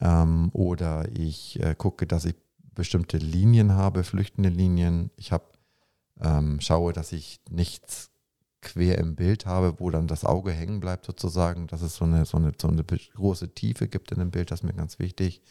Ähm, 0.00 0.50
oder 0.52 1.06
ich 1.12 1.60
äh, 1.60 1.74
gucke, 1.76 2.06
dass 2.06 2.24
ich 2.24 2.36
bestimmte 2.74 3.18
Linien 3.18 3.72
habe, 3.72 4.04
flüchtende 4.04 4.48
Linien. 4.48 5.10
Ich 5.16 5.32
habe 5.32 5.44
ähm, 6.22 6.60
schaue, 6.60 6.92
dass 6.92 7.12
ich 7.12 7.40
nichts 7.50 8.10
quer 8.60 8.98
im 8.98 9.16
Bild 9.16 9.44
habe, 9.44 9.78
wo 9.80 9.90
dann 9.90 10.06
das 10.06 10.24
Auge 10.24 10.52
hängen 10.52 10.80
bleibt 10.80 11.04
sozusagen, 11.04 11.66
dass 11.66 11.82
es 11.82 11.96
so 11.96 12.04
eine, 12.04 12.24
so 12.24 12.38
eine, 12.38 12.52
so 12.60 12.68
eine 12.68 12.84
große 12.84 13.54
Tiefe 13.54 13.88
gibt 13.88 14.12
in 14.12 14.20
dem 14.20 14.30
Bild, 14.30 14.50
das 14.50 14.60
ist 14.60 14.64
mir 14.64 14.72
ganz 14.72 14.98
wichtig. 14.98 15.42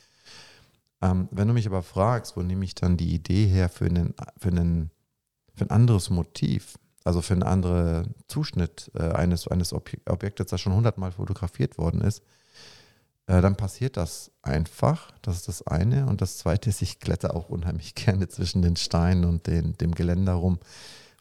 Ähm, 1.01 1.27
wenn 1.31 1.47
du 1.47 1.53
mich 1.53 1.67
aber 1.67 1.83
fragst, 1.83 2.37
wo 2.37 2.41
nehme 2.41 2.63
ich 2.63 2.73
dann 2.73 2.95
die 2.95 3.13
Idee 3.13 3.47
her 3.47 3.69
für, 3.69 3.85
einen, 3.85 4.13
für, 4.37 4.49
einen, 4.49 4.91
für 5.53 5.65
ein 5.65 5.71
anderes 5.71 6.09
Motiv, 6.09 6.77
also 7.03 7.21
für 7.21 7.33
einen 7.33 7.43
anderen 7.43 8.15
Zuschnitt 8.27 8.91
äh, 8.93 9.09
eines, 9.11 9.47
eines 9.47 9.73
Ob 9.73 9.89
Objektes, 10.07 10.47
das 10.47 10.61
schon 10.61 10.73
hundertmal 10.73 11.11
fotografiert 11.11 11.77
worden 11.77 12.01
ist, 12.01 12.23
äh, 13.31 13.41
dann 13.41 13.55
passiert 13.55 13.95
das 13.95 14.29
einfach. 14.41 15.11
Das 15.21 15.37
ist 15.37 15.47
das 15.47 15.65
eine. 15.65 16.05
Und 16.05 16.21
das 16.21 16.37
zweite 16.37 16.69
ist, 16.69 16.81
ich 16.81 16.99
kletter 16.99 17.33
auch 17.33 17.49
unheimlich 17.49 17.95
gerne 17.95 18.27
zwischen 18.27 18.61
den 18.61 18.75
Steinen 18.75 19.23
und 19.23 19.47
den, 19.47 19.77
dem 19.77 19.95
Geländer 19.95 20.33
rum, 20.33 20.59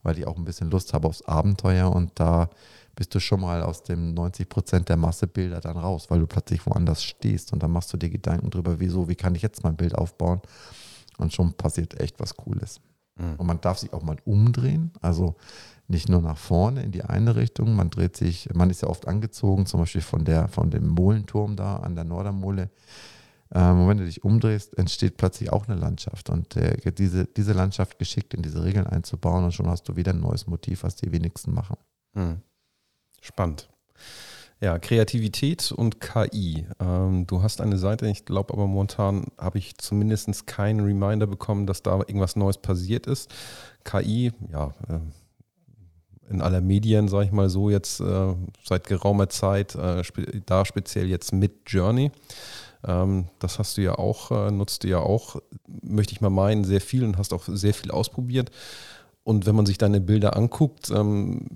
weil 0.03 0.19
ich 0.19 0.27
auch 0.27 0.37
ein 0.37 0.45
bisschen 0.45 0.71
Lust 0.71 0.93
habe 0.93 1.07
aufs 1.07 1.23
Abenteuer. 1.23 1.93
Und 1.93 2.11
da 2.17 2.51
bist 2.97 3.15
du 3.15 3.21
schon 3.21 3.41
mal 3.41 3.63
aus 3.63 3.85
dem 3.85 4.13
90 4.15 4.49
Prozent 4.49 4.89
der 4.89 4.97
Massebilder 4.97 5.61
dann 5.61 5.77
raus, 5.77 6.11
weil 6.11 6.19
du 6.19 6.27
plötzlich 6.27 6.67
woanders 6.67 7.05
stehst 7.05 7.53
und 7.53 7.63
dann 7.63 7.71
machst 7.71 7.93
du 7.93 7.97
dir 7.97 8.11
Gedanken 8.11 8.51
drüber, 8.51 8.81
wieso, 8.81 9.09
wie 9.09 9.15
kann 9.15 9.37
ich 9.37 9.43
jetzt 9.43 9.63
mein 9.63 9.77
Bild 9.77 9.95
aufbauen? 9.95 10.41
Und 11.17 11.33
schon 11.33 11.53
passiert 11.53 12.01
echt 12.01 12.19
was 12.19 12.35
Cooles. 12.35 12.81
Und 13.39 13.47
man 13.47 13.61
darf 13.61 13.79
sich 13.79 13.93
auch 13.93 14.03
mal 14.03 14.17
umdrehen, 14.25 14.93
also 15.01 15.37
nicht 15.89 16.09
nur 16.09 16.23
nach 16.23 16.39
vorne 16.39 16.83
in 16.83 16.93
die 16.93 17.03
eine 17.03 17.37
Richtung, 17.37 17.75
man 17.75 17.91
dreht 17.91 18.17
sich, 18.17 18.49
man 18.55 18.71
ist 18.71 18.83
ja 18.83 18.89
oft 18.89 19.09
angezogen, 19.09 19.67
zum 19.67 19.81
Beispiel 19.81 20.03
von, 20.03 20.25
der, 20.25 20.49
von 20.49 20.71
dem 20.71 20.89
Molenturm 20.89 21.57
da 21.57 21.77
an 21.77 21.97
der 21.97 22.05
Nordermole. 22.05 22.71
Ähm, 23.53 23.81
und 23.81 23.89
wenn 23.89 23.99
du 23.99 24.05
dich 24.05 24.23
umdrehst, 24.23 24.79
entsteht 24.79 25.17
plötzlich 25.17 25.53
auch 25.53 25.67
eine 25.69 25.79
Landschaft. 25.79 26.31
Und 26.31 26.57
äh, 26.57 26.93
diese, 26.93 27.27
diese 27.27 27.53
Landschaft 27.53 27.99
geschickt 27.99 28.35
in 28.35 28.43
diese 28.43 28.63
Regeln 28.63 28.87
einzubauen 28.87 29.45
und 29.45 29.53
schon 29.53 29.69
hast 29.69 29.89
du 29.89 29.97
wieder 29.97 30.13
ein 30.13 30.21
neues 30.21 30.47
Motiv, 30.47 30.85
was 30.85 30.95
die 30.97 31.11
wenigsten 31.11 31.53
machen. 31.53 31.77
Hm. 32.15 32.41
Spannend. 33.21 33.69
Ja, 34.63 34.79
Kreativität 34.79 35.73
und 35.73 36.03
KI. 36.03 36.67
Ähm, 36.81 37.27
du 37.27 37.43
hast 37.43 37.63
eine 37.63 37.79
Seite, 37.79 38.07
ich 38.09 38.27
glaube 38.27 38.53
aber 38.53 38.67
momentan 38.67 39.25
habe 39.39 39.57
ich 39.57 39.79
zumindest 39.79 40.47
keinen 40.47 40.81
Reminder 40.81 41.27
bekommen, 41.27 41.67
dass 41.67 41.83
da 41.83 41.97
irgendwas 41.97 42.37
Neues 42.37 42.59
passiert 42.59 43.07
ist. 43.07 43.33
KI, 43.85 44.33
ja, 44.53 44.75
ähm, 44.91 45.13
in 46.29 46.43
aller 46.43 46.61
Medien, 46.61 47.09
sage 47.09 47.25
ich 47.25 47.33
mal 47.33 47.49
so, 47.49 47.71
jetzt 47.71 48.01
äh, 48.01 48.35
seit 48.63 48.87
geraumer 48.87 49.31
Zeit, 49.31 49.75
äh, 49.77 50.05
spe 50.05 50.43
da 50.45 50.67
speziell 50.67 51.09
jetzt 51.09 51.33
mit 51.33 51.63
Journey. 51.67 52.13
Ähm, 52.87 53.29
das 53.39 53.59
hast 53.59 53.79
du 53.79 53.83
ja 53.83 53.95
auch, 53.95 54.31
äh, 54.31 54.51
nutzt 54.51 54.85
du 54.85 54.89
ja 54.89 54.99
auch, 55.01 55.37
möchte 55.83 56.13
ich 56.13 56.21
mal 56.21 56.29
meinen, 56.31 56.65
sehr 56.65 56.83
viel 56.83 57.05
und 57.05 57.17
hast 57.17 57.33
auch 57.33 57.45
sehr 57.47 57.73
viel 57.73 57.91
ausprobiert. 57.91 58.51
Und 59.25 59.47
wenn 59.47 59.55
man 59.55 59.67
sich 59.67 59.79
deine 59.79 60.01
Bilder 60.01 60.37
anguckt, 60.37 60.91
ähm, 60.91 61.47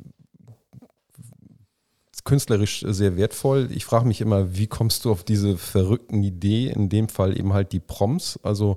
künstlerisch 2.24 2.84
sehr 2.88 3.16
wertvoll. 3.16 3.68
Ich 3.70 3.84
frage 3.84 4.06
mich 4.06 4.20
immer, 4.20 4.56
wie 4.56 4.66
kommst 4.66 5.04
du 5.04 5.10
auf 5.10 5.24
diese 5.24 5.56
verrückten 5.56 6.22
Idee, 6.22 6.68
in 6.68 6.88
dem 6.88 7.08
Fall 7.08 7.38
eben 7.38 7.52
halt 7.52 7.72
die 7.72 7.80
Proms? 7.80 8.38
Also 8.42 8.76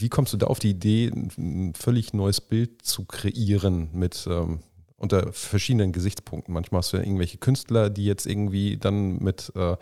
wie 0.00 0.08
kommst 0.08 0.32
du 0.32 0.36
da 0.36 0.46
auf 0.46 0.58
die 0.58 0.70
Idee, 0.70 1.12
ein 1.38 1.74
völlig 1.74 2.14
neues 2.14 2.40
Bild 2.40 2.82
zu 2.82 3.04
kreieren 3.04 3.90
mit 3.92 4.26
ähm, 4.28 4.60
unter 4.96 5.32
verschiedenen 5.32 5.92
Gesichtspunkten? 5.92 6.54
Manchmal 6.54 6.80
hast 6.80 6.92
du 6.92 6.96
ja 6.96 7.02
irgendwelche 7.02 7.38
Künstler, 7.38 7.90
die 7.90 8.06
jetzt 8.06 8.26
irgendwie 8.26 8.78
dann 8.78 9.18
mit 9.18 9.52
äh, 9.54 9.76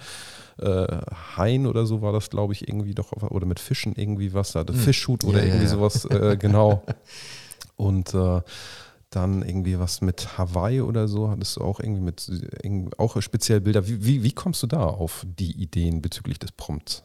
äh, 0.58 1.00
Haien 1.36 1.66
oder 1.66 1.86
so 1.86 2.02
war 2.02 2.12
das, 2.12 2.30
glaube 2.30 2.52
ich, 2.52 2.68
irgendwie 2.68 2.94
doch, 2.94 3.12
oder 3.12 3.46
mit 3.46 3.60
Fischen 3.60 3.94
irgendwie 3.96 4.34
was, 4.34 4.52
da, 4.52 4.64
Fischhut 4.72 5.24
oder 5.24 5.38
ja, 5.38 5.46
irgendwie 5.46 5.64
ja. 5.64 5.70
sowas, 5.70 6.04
äh, 6.06 6.36
genau. 6.36 6.82
Und 7.76 8.12
äh, 8.12 8.40
dann 9.10 9.42
irgendwie 9.42 9.78
was 9.78 10.00
mit 10.00 10.38
Hawaii 10.38 10.80
oder 10.80 11.08
so, 11.08 11.30
hattest 11.30 11.56
du 11.56 11.62
auch 11.62 11.80
irgendwie 11.80 12.02
mit, 12.02 12.92
auch 12.98 13.20
speziell 13.22 13.60
Bilder. 13.60 13.86
Wie, 13.88 14.04
wie, 14.04 14.22
wie 14.22 14.32
kommst 14.32 14.62
du 14.62 14.66
da 14.66 14.84
auf 14.84 15.24
die 15.26 15.52
Ideen 15.52 16.02
bezüglich 16.02 16.38
des 16.38 16.52
Prompts? 16.52 17.04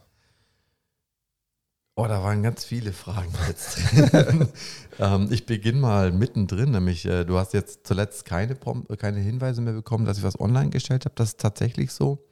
Oh, 1.95 2.07
da 2.07 2.23
waren 2.23 2.41
ganz 2.41 2.65
viele 2.65 2.91
Fragen 2.91 3.31
jetzt. 3.47 3.77
ähm, 4.99 5.27
ich 5.31 5.45
beginne 5.45 5.79
mal 5.79 6.11
mittendrin, 6.11 6.71
nämlich 6.71 7.05
äh, 7.05 7.23
du 7.23 7.37
hast 7.37 7.53
jetzt 7.53 7.85
zuletzt 7.85 8.25
keine, 8.25 8.55
Prom 8.55 8.87
keine 8.97 9.19
Hinweise 9.19 9.61
mehr 9.61 9.73
bekommen, 9.73 10.05
dass 10.05 10.17
ich 10.17 10.23
was 10.23 10.39
online 10.39 10.71
gestellt 10.71 11.05
habe. 11.05 11.15
Das 11.15 11.29
ist 11.29 11.39
tatsächlich 11.39 11.91
so. 11.91 12.25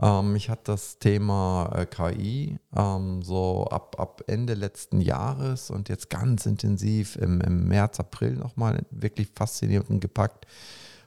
Ähm, 0.00 0.36
ich 0.36 0.48
hatte 0.48 0.72
das 0.72 0.98
Thema 0.98 1.70
äh, 1.74 1.86
KI 1.86 2.58
ähm, 2.76 3.22
so 3.22 3.66
ab, 3.66 3.96
ab 3.98 4.22
Ende 4.26 4.54
letzten 4.54 5.00
Jahres 5.00 5.70
und 5.70 5.88
jetzt 5.88 6.10
ganz 6.10 6.46
intensiv 6.46 7.16
im, 7.16 7.40
im 7.40 7.68
März, 7.68 8.00
April 8.00 8.34
nochmal 8.34 8.84
wirklich 8.90 9.28
fasziniert 9.34 9.88
und 9.90 10.00
gepackt. 10.00 10.46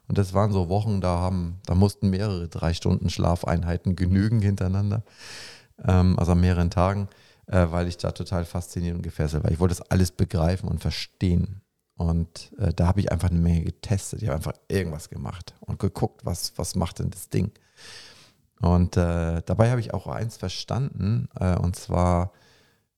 Und 0.08 0.18
das 0.18 0.34
waren 0.34 0.52
so 0.52 0.68
Wochen, 0.68 1.00
da, 1.00 1.20
haben, 1.20 1.60
da 1.66 1.76
mussten 1.76 2.10
mehrere 2.10 2.50
drei 2.50 2.74
Stunden 2.74 3.10
Schlafeinheiten 3.10 3.96
genügen 3.96 4.42
hintereinander, 4.42 5.04
ähm, 5.86 6.20
also 6.20 6.34
an 6.34 6.42
mehreren 6.42 6.70
Tagen, 6.70 7.08
äh, 7.48 7.68
weil 7.70 7.88
ich 7.88 7.98
da 7.98 8.12
total 8.12 8.44
fasziniert 8.44 8.96
und 8.96 9.04
gefesselt 9.04 9.44
war. 9.44 9.52
Ich 9.52 9.60
wollte 9.60 9.76
das 9.76 9.90
alles 9.90 10.12
begreifen 10.12 10.68
und 10.68 10.82
verstehen. 10.82 11.62
Und 11.96 12.52
äh, 12.58 12.74
da 12.74 12.88
habe 12.88 13.00
ich 13.00 13.12
einfach 13.12 13.30
eine 13.30 13.40
Menge 13.40 13.64
getestet. 13.64 14.22
Ich 14.22 14.28
habe 14.28 14.36
einfach 14.36 14.54
irgendwas 14.68 15.10
gemacht 15.10 15.54
und 15.62 15.80
geguckt, 15.80 16.26
was, 16.26 16.54
was 16.58 16.76
macht 16.76 17.00
denn 17.00 17.12
das 17.12 17.30
Ding. 17.30 17.52
Und 18.62 18.96
äh, 18.96 19.42
dabei 19.46 19.72
habe 19.72 19.80
ich 19.80 19.94
auch 19.94 20.08
eins 20.08 20.38
verstanden, 20.38 21.28
äh, 21.40 21.56
und 21.56 21.76
zwar, 21.76 22.32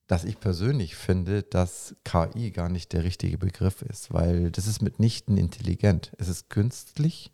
dass 0.08 0.26
ich 0.26 0.40
persönlich 0.40 0.96
finde, 0.96 1.44
dass 1.44 1.96
KI 2.04 2.52
gar 2.52 2.70
nicht 2.70 2.92
der 2.92 3.04
richtige 3.04 3.38
Begriff 3.38 3.82
ist, 3.82 4.14
weil 4.14 4.52
das 4.52 4.68
ist 4.68 4.82
mitnichten 4.82 5.38
intelligent. 5.38 6.12
Es 6.18 6.28
ist 6.28 6.50
künstlich 6.50 7.32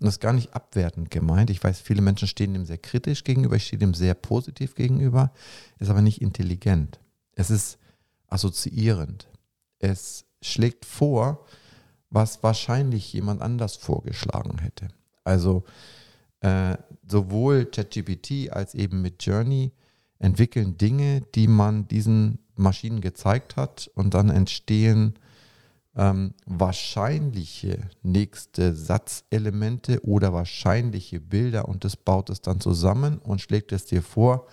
und 0.00 0.06
das 0.06 0.14
ist 0.14 0.20
gar 0.20 0.32
nicht 0.32 0.52
abwertend 0.52 1.10
gemeint. 1.10 1.50
Ich 1.50 1.62
weiß, 1.62 1.80
viele 1.80 2.02
Menschen 2.02 2.26
stehen 2.26 2.54
dem 2.54 2.66
sehr 2.66 2.78
kritisch 2.78 3.22
gegenüber, 3.22 3.54
ich 3.54 3.66
stehe 3.66 3.78
dem 3.78 3.94
sehr 3.94 4.14
positiv 4.14 4.74
gegenüber, 4.74 5.32
ist 5.78 5.90
aber 5.90 6.02
nicht 6.02 6.20
intelligent. 6.20 6.98
Es 7.34 7.50
ist 7.50 7.78
assoziierend. 8.26 9.28
Es 9.78 10.24
schlägt 10.42 10.84
vor, 10.84 11.46
was 12.10 12.42
wahrscheinlich 12.42 13.12
jemand 13.12 13.40
anders 13.40 13.76
vorgeschlagen 13.76 14.58
hätte. 14.58 14.88
Also 15.22 15.64
äh, 16.40 16.76
sowohl 17.06 17.66
ChatGPT 17.66 18.50
als 18.50 18.74
eben 18.74 19.02
mit 19.02 19.24
Journey 19.24 19.72
entwickeln 20.18 20.76
Dinge, 20.76 21.22
die 21.34 21.48
man 21.48 21.88
diesen 21.88 22.38
Maschinen 22.56 23.00
gezeigt 23.00 23.56
hat 23.56 23.90
und 23.94 24.14
dann 24.14 24.30
entstehen 24.30 25.14
ähm, 25.96 26.34
wahrscheinliche 26.46 27.90
nächste 28.02 28.74
Satzelemente 28.74 30.04
oder 30.04 30.32
wahrscheinliche 30.32 31.20
Bilder 31.20 31.68
und 31.68 31.84
das 31.84 31.96
baut 31.96 32.30
es 32.30 32.40
dann 32.40 32.60
zusammen 32.60 33.18
und 33.18 33.40
schlägt 33.40 33.72
es 33.72 33.86
dir 33.86 34.02
vor. 34.02 34.46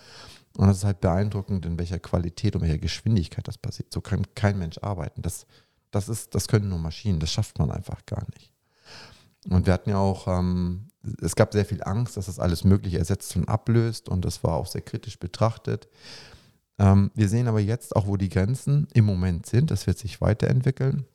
Und 0.57 0.67
das 0.67 0.77
ist 0.77 0.83
halt 0.85 1.01
beeindruckend, 1.01 1.65
in 1.65 1.77
welcher 1.77 1.99
Qualität 1.99 2.55
und 2.55 2.63
welcher 2.63 2.79
Geschwindigkeit 2.79 3.47
das 3.47 3.59
passiert. 3.59 3.93
So 3.93 4.01
kann 4.01 4.23
kein 4.33 4.57
Mensch 4.57 4.79
arbeiten. 4.79 5.21
Das, 5.21 5.45
das, 5.91 6.09
ist, 6.09 6.33
das 6.33 6.47
können 6.47 6.69
nur 6.69 6.79
Maschinen, 6.79 7.19
das 7.19 7.31
schafft 7.31 7.59
man 7.59 7.69
einfach 7.69 8.05
gar 8.07 8.25
nicht. 8.33 8.51
Und 9.49 9.65
wir 9.65 9.73
hatten 9.73 9.89
ja 9.89 9.97
auch, 9.97 10.27
ähm, 10.27 10.89
es 11.21 11.35
gab 11.35 11.53
sehr 11.53 11.65
viel 11.65 11.83
Angst, 11.83 12.17
dass 12.17 12.25
das 12.25 12.39
alles 12.39 12.63
Mögliche 12.63 12.99
ersetzt 12.99 13.35
und 13.35 13.47
ablöst 13.47 14.09
und 14.09 14.25
das 14.25 14.43
war 14.43 14.55
auch 14.55 14.67
sehr 14.67 14.81
kritisch 14.81 15.19
betrachtet. 15.19 15.87
Ähm, 16.79 17.11
wir 17.15 17.29
sehen 17.29 17.47
aber 17.47 17.59
jetzt 17.59 17.95
auch, 17.95 18.07
wo 18.07 18.17
die 18.17 18.29
Grenzen 18.29 18.87
im 18.93 19.05
Moment 19.05 19.45
sind. 19.45 19.71
Das 19.71 19.87
wird 19.87 19.97
sich 19.97 20.21
weiterentwickeln. 20.21 21.05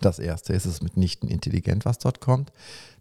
Das 0.00 0.18
erste 0.18 0.52
ist 0.52 0.66
es 0.66 0.82
mitnichten 0.82 1.28
intelligent, 1.28 1.84
was 1.84 1.98
dort 1.98 2.20
kommt. 2.20 2.52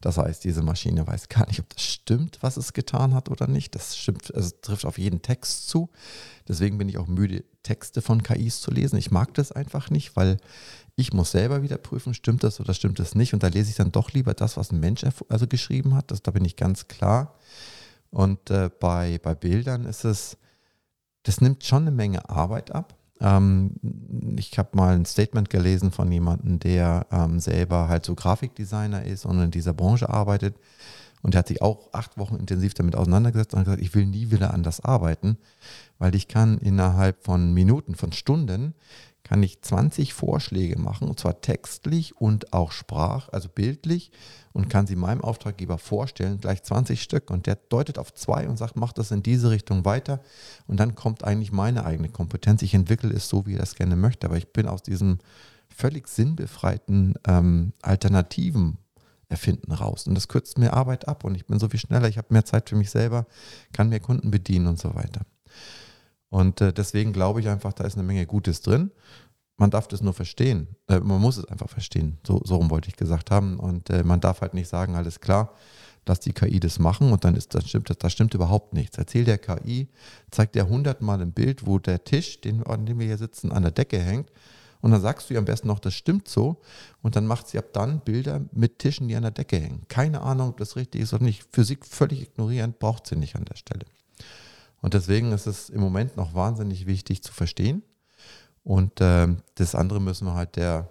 Das 0.01 0.17
heißt, 0.17 0.43
diese 0.43 0.63
Maschine 0.63 1.05
weiß 1.05 1.29
gar 1.29 1.45
nicht, 1.47 1.59
ob 1.59 1.69
das 1.69 1.83
stimmt, 1.83 2.39
was 2.41 2.57
es 2.57 2.73
getan 2.73 3.13
hat 3.13 3.29
oder 3.29 3.47
nicht. 3.47 3.75
Das 3.75 3.97
stimmt, 3.97 4.33
also 4.33 4.47
es 4.47 4.61
trifft 4.61 4.85
auf 4.85 4.97
jeden 4.97 5.21
Text 5.21 5.67
zu. 5.67 5.89
Deswegen 6.47 6.77
bin 6.77 6.89
ich 6.89 6.97
auch 6.97 7.07
müde, 7.07 7.43
Texte 7.63 8.01
von 8.01 8.23
KIs 8.23 8.61
zu 8.61 8.71
lesen. 8.71 8.97
Ich 8.97 9.11
mag 9.11 9.33
das 9.33 9.51
einfach 9.51 9.89
nicht, 9.89 10.15
weil 10.15 10.37
ich 10.95 11.13
muss 11.13 11.31
selber 11.31 11.61
wieder 11.61 11.77
prüfen, 11.77 12.13
stimmt 12.13 12.43
das 12.43 12.59
oder 12.59 12.73
stimmt 12.73 12.99
das 12.99 13.13
nicht. 13.13 13.33
Und 13.33 13.43
da 13.43 13.47
lese 13.47 13.69
ich 13.69 13.75
dann 13.75 13.91
doch 13.91 14.11
lieber 14.13 14.33
das, 14.33 14.57
was 14.57 14.71
ein 14.71 14.79
Mensch 14.79 15.05
also 15.29 15.47
geschrieben 15.47 15.93
hat. 15.93 16.09
Das, 16.09 16.23
da 16.23 16.31
bin 16.31 16.45
ich 16.45 16.55
ganz 16.55 16.87
klar. 16.87 17.35
Und 18.09 18.49
äh, 18.49 18.69
bei, 18.79 19.19
bei 19.21 19.35
Bildern 19.35 19.85
ist 19.85 20.05
es, 20.05 20.37
das 21.23 21.41
nimmt 21.41 21.63
schon 21.63 21.83
eine 21.83 21.91
Menge 21.91 22.29
Arbeit 22.29 22.71
ab. 22.71 22.96
Ähm, 23.19 23.71
ich 24.37 24.57
habe 24.57 24.69
mal 24.73 24.95
ein 24.95 25.05
Statement 25.05 25.49
gelesen 25.49 25.91
von 25.91 26.11
jemandem, 26.11 26.59
der 26.59 27.07
ähm, 27.11 27.39
selber 27.39 27.87
halt 27.87 28.05
so 28.05 28.15
Grafikdesigner 28.15 29.05
ist 29.05 29.25
und 29.25 29.39
in 29.41 29.51
dieser 29.51 29.73
Branche 29.73 30.09
arbeitet. 30.09 30.55
Und 31.23 31.33
der 31.33 31.39
hat 31.39 31.47
sich 31.47 31.61
auch 31.61 31.89
acht 31.93 32.17
Wochen 32.17 32.35
intensiv 32.35 32.73
damit 32.73 32.95
auseinandergesetzt 32.95 33.53
und 33.53 33.63
gesagt, 33.63 33.81
ich 33.81 33.95
will 33.95 34.05
nie 34.05 34.29
wieder 34.31 34.53
anders 34.53 34.81
arbeiten, 34.81 35.37
weil 35.97 36.15
ich 36.15 36.27
kann 36.27 36.59
innerhalb 36.59 37.23
von 37.23 37.53
Minuten, 37.53 37.95
von 37.95 38.11
Stunden, 38.11 38.75
kann 39.27 39.43
ich 39.43 39.61
20 39.61 40.13
Vorschläge 40.13 40.79
machen, 40.79 41.07
und 41.09 41.19
zwar 41.19 41.41
textlich 41.41 42.15
und 42.15 42.53
auch 42.53 42.71
sprach, 42.71 43.29
also 43.29 43.49
bildlich, 43.49 44.11
und 44.53 44.69
kann 44.69 44.87
sie 44.87 44.95
meinem 44.95 45.21
Auftraggeber 45.21 45.77
vorstellen, 45.77 46.39
gleich 46.39 46.63
20 46.63 47.01
Stück. 47.01 47.29
Und 47.29 47.45
der 47.45 47.55
deutet 47.55 47.99
auf 47.99 48.13
zwei 48.13 48.47
und 48.47 48.57
sagt, 48.57 48.75
mach 48.75 48.93
das 48.93 49.11
in 49.11 49.21
diese 49.21 49.51
Richtung 49.51 49.85
weiter. 49.85 50.21
Und 50.65 50.79
dann 50.79 50.95
kommt 50.95 51.23
eigentlich 51.23 51.51
meine 51.51 51.85
eigene 51.85 52.09
Kompetenz. 52.09 52.61
Ich 52.61 52.73
entwickle 52.73 53.13
es 53.13 53.29
so, 53.29 53.45
wie 53.45 53.53
er 53.53 53.59
das 53.59 53.75
gerne 53.75 53.95
möchte. 53.95 54.25
Aber 54.25 54.37
ich 54.37 54.51
bin 54.53 54.67
aus 54.67 54.81
diesem 54.81 55.19
völlig 55.69 56.07
sinnbefreiten 56.07 57.15
ähm, 57.27 57.73
Alternativen 57.81 58.79
erfinden 59.29 59.73
raus. 59.73 60.07
Und 60.07 60.15
das 60.15 60.27
kürzt 60.27 60.57
mir 60.57 60.73
Arbeit 60.73 61.07
ab 61.07 61.23
und 61.23 61.35
ich 61.35 61.45
bin 61.45 61.59
so 61.59 61.67
viel 61.69 61.79
schneller, 61.79 62.07
ich 62.07 62.17
habe 62.17 62.27
mehr 62.31 62.45
Zeit 62.45 62.69
für 62.69 62.75
mich 62.75 62.89
selber, 62.89 63.27
kann 63.73 63.89
mehr 63.89 63.99
Kunden 63.99 64.31
bedienen 64.31 64.67
und 64.67 64.79
so 64.79 64.95
weiter. 64.95 65.21
Und 66.29 66.61
äh, 66.61 66.73
deswegen 66.73 67.13
glaube 67.13 67.39
ich 67.39 67.47
einfach, 67.47 67.73
da 67.73 67.85
ist 67.85 67.95
eine 67.95 68.03
Menge 68.03 68.25
Gutes 68.25 68.61
drin. 68.61 68.91
Man 69.57 69.71
darf 69.71 69.87
das 69.87 70.01
nur 70.01 70.13
verstehen. 70.13 70.67
Äh, 70.87 70.99
man 70.99 71.21
muss 71.21 71.37
es 71.37 71.45
einfach 71.45 71.69
verstehen. 71.69 72.17
So, 72.25 72.41
so 72.43 72.57
rum 72.57 72.69
wollte 72.69 72.89
ich 72.89 72.95
gesagt 72.95 73.31
haben. 73.31 73.59
Und 73.59 73.89
äh, 73.89 74.03
man 74.03 74.19
darf 74.19 74.41
halt 74.41 74.53
nicht 74.53 74.67
sagen, 74.67 74.95
alles 74.95 75.19
klar, 75.19 75.53
lass 76.07 76.19
die 76.19 76.33
KI 76.33 76.59
das 76.59 76.79
machen 76.79 77.11
und 77.11 77.23
dann 77.23 77.35
ist 77.35 77.53
das 77.53 77.67
stimmt, 77.67 77.89
das, 77.89 77.97
das 77.97 78.13
stimmt 78.13 78.33
überhaupt 78.33 78.73
nichts. 78.73 78.97
Erzähl 78.97 79.25
der 79.25 79.37
KI, 79.37 79.89
zeigt 80.31 80.55
dir 80.55 80.67
hundertmal 80.67 81.21
ein 81.21 81.33
Bild, 81.33 81.65
wo 81.65 81.79
der 81.79 82.03
Tisch, 82.03 82.41
den, 82.41 82.63
an 82.63 82.85
dem 82.85 82.99
wir 82.99 83.07
hier 83.07 83.17
sitzen, 83.17 83.51
an 83.51 83.63
der 83.63 83.71
Decke 83.71 83.99
hängt. 83.99 84.31
Und 84.79 84.91
dann 84.91 85.01
sagst 85.01 85.29
du 85.29 85.33
ihr 85.33 85.39
am 85.39 85.45
besten 85.45 85.67
noch, 85.67 85.79
das 85.79 85.95
stimmt 85.95 86.27
so. 86.27 86.61
Und 87.01 87.15
dann 87.15 87.25
macht 87.25 87.47
sie 87.47 87.57
ab 87.57 87.65
dann 87.73 87.99
Bilder 88.01 88.41
mit 88.51 88.79
Tischen, 88.79 89.07
die 89.07 89.15
an 89.15 89.23
der 89.23 89.31
Decke 89.31 89.57
hängen. 89.57 89.83
Keine 89.87 90.21
Ahnung, 90.21 90.49
ob 90.49 90.57
das 90.57 90.75
richtig 90.75 91.01
ist 91.01 91.13
oder 91.13 91.23
nicht. 91.23 91.45
Physik 91.51 91.85
völlig 91.85 92.21
ignorierend, 92.21 92.79
braucht 92.79 93.07
sie 93.07 93.15
nicht 93.15 93.35
an 93.35 93.45
der 93.45 93.55
Stelle. 93.55 93.85
Und 94.87 94.93
deswegen 94.93 95.33
ist 95.33 95.47
es 95.47 95.69
im 95.69 95.81
Moment 95.81 96.15
noch 96.15 96.33
wahnsinnig 96.33 96.85
wichtig 96.85 97.21
zu 97.21 97.33
verstehen. 97.33 97.83
Und 98.63 98.93
ähm, 99.01 99.39
das 99.55 99.75
andere 99.75 99.99
müssen 99.99 100.25
wir 100.25 100.35
halt 100.35 100.55
der, 100.55 100.87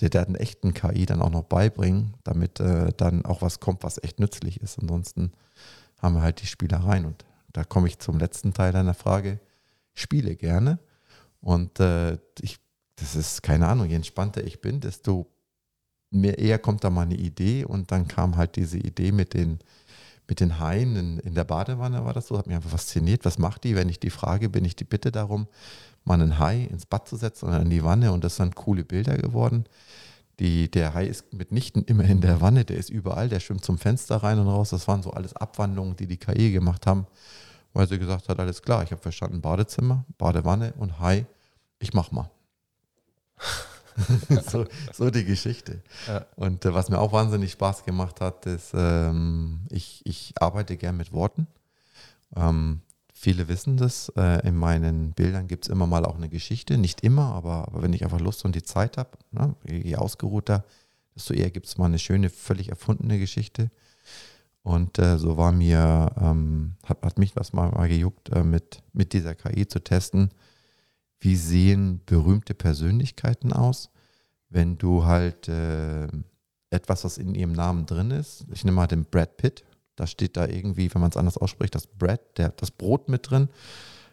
der, 0.00 0.10
der 0.10 0.28
echten 0.38 0.74
KI 0.74 1.06
dann 1.06 1.22
auch 1.22 1.30
noch 1.30 1.44
beibringen, 1.44 2.12
damit 2.24 2.60
äh, 2.60 2.92
dann 2.94 3.24
auch 3.24 3.40
was 3.40 3.58
kommt, 3.58 3.84
was 3.84 4.04
echt 4.04 4.20
nützlich 4.20 4.60
ist. 4.60 4.78
Ansonsten 4.78 5.32
haben 5.98 6.16
wir 6.16 6.20
halt 6.20 6.42
die 6.42 6.46
Spielereien. 6.46 7.06
Und 7.06 7.24
da 7.54 7.64
komme 7.64 7.88
ich 7.88 7.98
zum 7.98 8.18
letzten 8.18 8.52
Teil 8.52 8.70
deiner 8.70 8.92
Frage. 8.92 9.40
Spiele 9.94 10.36
gerne. 10.36 10.78
Und 11.40 11.80
äh, 11.80 12.18
ich, 12.42 12.58
das 12.96 13.16
ist 13.16 13.42
keine 13.42 13.66
Ahnung, 13.66 13.88
je 13.88 13.96
entspannter 13.96 14.44
ich 14.44 14.60
bin, 14.60 14.80
desto 14.80 15.26
mehr 16.10 16.38
eher 16.38 16.58
kommt 16.58 16.84
da 16.84 16.90
mal 16.90 17.06
eine 17.06 17.16
Idee. 17.16 17.64
Und 17.64 17.92
dann 17.92 18.08
kam 18.08 18.36
halt 18.36 18.56
diese 18.56 18.76
Idee 18.76 19.10
mit 19.10 19.32
den, 19.32 19.58
mit 20.28 20.40
den 20.40 20.58
Haien 20.58 20.94
in, 20.94 21.18
in 21.20 21.34
der 21.34 21.44
Badewanne, 21.44 22.04
war 22.04 22.12
das 22.12 22.28
so, 22.28 22.38
hat 22.38 22.46
mich 22.46 22.54
einfach 22.54 22.70
fasziniert. 22.70 23.24
Was 23.24 23.38
macht 23.38 23.64
die, 23.64 23.74
wenn 23.74 23.88
ich 23.88 23.98
die 23.98 24.10
frage, 24.10 24.48
bin 24.50 24.64
ich 24.64 24.76
die 24.76 24.84
Bitte 24.84 25.10
darum, 25.10 25.48
mal 26.04 26.20
einen 26.20 26.38
Hai 26.38 26.64
ins 26.70 26.86
Bad 26.86 27.08
zu 27.08 27.16
setzen 27.16 27.46
oder 27.46 27.62
in 27.62 27.70
die 27.70 27.82
Wanne 27.82 28.12
und 28.12 28.22
das 28.22 28.36
sind 28.36 28.54
coole 28.54 28.84
Bilder 28.84 29.16
geworden. 29.16 29.64
Die, 30.38 30.70
der 30.70 30.94
Hai 30.94 31.06
ist 31.06 31.32
mitnichten 31.32 31.82
immer 31.84 32.04
in 32.04 32.20
der 32.20 32.40
Wanne, 32.40 32.64
der 32.64 32.76
ist 32.76 32.90
überall, 32.90 33.28
der 33.28 33.40
schwimmt 33.40 33.64
zum 33.64 33.78
Fenster 33.78 34.16
rein 34.16 34.38
und 34.38 34.46
raus. 34.46 34.70
Das 34.70 34.86
waren 34.86 35.02
so 35.02 35.10
alles 35.10 35.34
Abwandlungen, 35.34 35.96
die 35.96 36.06
die 36.06 36.18
KI 36.18 36.52
gemacht 36.52 36.86
haben, 36.86 37.06
weil 37.72 37.88
sie 37.88 37.98
gesagt 37.98 38.28
hat, 38.28 38.38
alles 38.38 38.62
klar, 38.62 38.82
ich 38.82 38.92
habe 38.92 39.02
verstanden, 39.02 39.40
Badezimmer, 39.40 40.04
Badewanne 40.18 40.74
und 40.78 41.00
Hai, 41.00 41.26
ich 41.78 41.94
mach 41.94 42.12
mal. 42.12 42.30
so, 44.50 44.66
so 44.92 45.10
die 45.10 45.24
Geschichte. 45.24 45.82
Ja. 46.06 46.26
Und 46.36 46.64
äh, 46.64 46.74
was 46.74 46.88
mir 46.88 46.98
auch 46.98 47.12
wahnsinnig 47.12 47.52
Spaß 47.52 47.84
gemacht 47.84 48.20
hat, 48.20 48.46
ist, 48.46 48.72
ähm, 48.74 49.60
ich, 49.70 50.02
ich 50.04 50.34
arbeite 50.40 50.76
gern 50.76 50.96
mit 50.96 51.12
Worten. 51.12 51.46
Ähm, 52.36 52.80
viele 53.12 53.48
wissen 53.48 53.76
das. 53.76 54.10
Äh, 54.16 54.46
in 54.46 54.56
meinen 54.56 55.12
Bildern 55.12 55.48
gibt 55.48 55.66
es 55.66 55.70
immer 55.70 55.86
mal 55.86 56.04
auch 56.04 56.16
eine 56.16 56.28
Geschichte. 56.28 56.78
Nicht 56.78 57.02
immer, 57.02 57.32
aber, 57.34 57.68
aber 57.68 57.82
wenn 57.82 57.92
ich 57.92 58.04
einfach 58.04 58.20
Lust 58.20 58.44
und 58.44 58.54
die 58.54 58.62
Zeit 58.62 58.96
habe, 58.96 59.10
ne, 59.30 59.54
je 59.66 59.96
ausgeruhter, 59.96 60.64
desto 61.14 61.34
eher 61.34 61.50
gibt 61.50 61.66
es 61.66 61.78
mal 61.78 61.86
eine 61.86 61.98
schöne, 61.98 62.30
völlig 62.30 62.68
erfundene 62.68 63.18
Geschichte. 63.18 63.70
Und 64.62 64.98
äh, 64.98 65.18
so 65.18 65.36
war 65.36 65.52
mir, 65.52 66.12
ähm, 66.20 66.74
hat, 66.84 67.02
hat 67.02 67.18
mich 67.18 67.32
das 67.32 67.52
mal, 67.52 67.70
mal 67.70 67.88
gejuckt, 67.88 68.28
äh, 68.30 68.44
mit, 68.44 68.82
mit 68.92 69.12
dieser 69.12 69.34
KI 69.34 69.66
zu 69.66 69.80
testen, 69.80 70.30
wie 71.20 71.36
sehen 71.36 72.00
berühmte 72.06 72.54
Persönlichkeiten 72.54 73.52
aus, 73.52 73.90
wenn 74.48 74.78
du 74.78 75.04
halt 75.04 75.48
äh, 75.48 76.08
etwas, 76.70 77.04
was 77.04 77.18
in 77.18 77.34
ihrem 77.34 77.52
Namen 77.52 77.86
drin 77.86 78.10
ist, 78.10 78.46
ich 78.52 78.64
nehme 78.64 78.76
mal 78.76 78.86
den 78.86 79.04
Brad 79.04 79.36
Pitt, 79.36 79.64
da 79.96 80.06
steht 80.06 80.36
da 80.36 80.46
irgendwie, 80.46 80.94
wenn 80.94 81.00
man 81.00 81.10
es 81.10 81.16
anders 81.16 81.36
ausspricht, 81.36 81.74
das 81.74 81.86
Brad, 81.86 82.20
der, 82.38 82.50
das 82.50 82.70
Brot 82.70 83.08
mit 83.08 83.28
drin. 83.30 83.48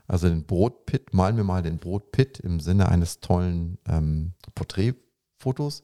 Also 0.08 0.28
den 0.28 0.44
Brotpitt, 0.44 1.14
malen 1.14 1.38
wir 1.38 1.44
mal 1.44 1.62
den 1.62 1.78
Brotpitt 1.78 2.40
im 2.40 2.60
Sinne 2.60 2.90
eines 2.90 3.20
tollen 3.20 3.78
ähm, 3.88 4.34
Porträtfotos. 4.56 5.84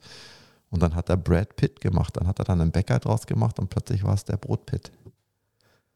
Und 0.70 0.82
dann 0.82 0.96
hat 0.96 1.10
er 1.10 1.18
Brad 1.18 1.56
Pitt 1.56 1.82
gemacht, 1.82 2.18
dann 2.18 2.28
hat 2.28 2.40
er 2.40 2.46
dann 2.46 2.62
einen 2.62 2.72
Bäcker 2.72 2.98
draus 3.00 3.28
gemacht 3.28 3.60
und 3.60 3.70
plötzlich 3.70 4.04
war 4.04 4.14
es 4.14 4.26
der 4.26 4.38
Brotpitt. 4.38 4.92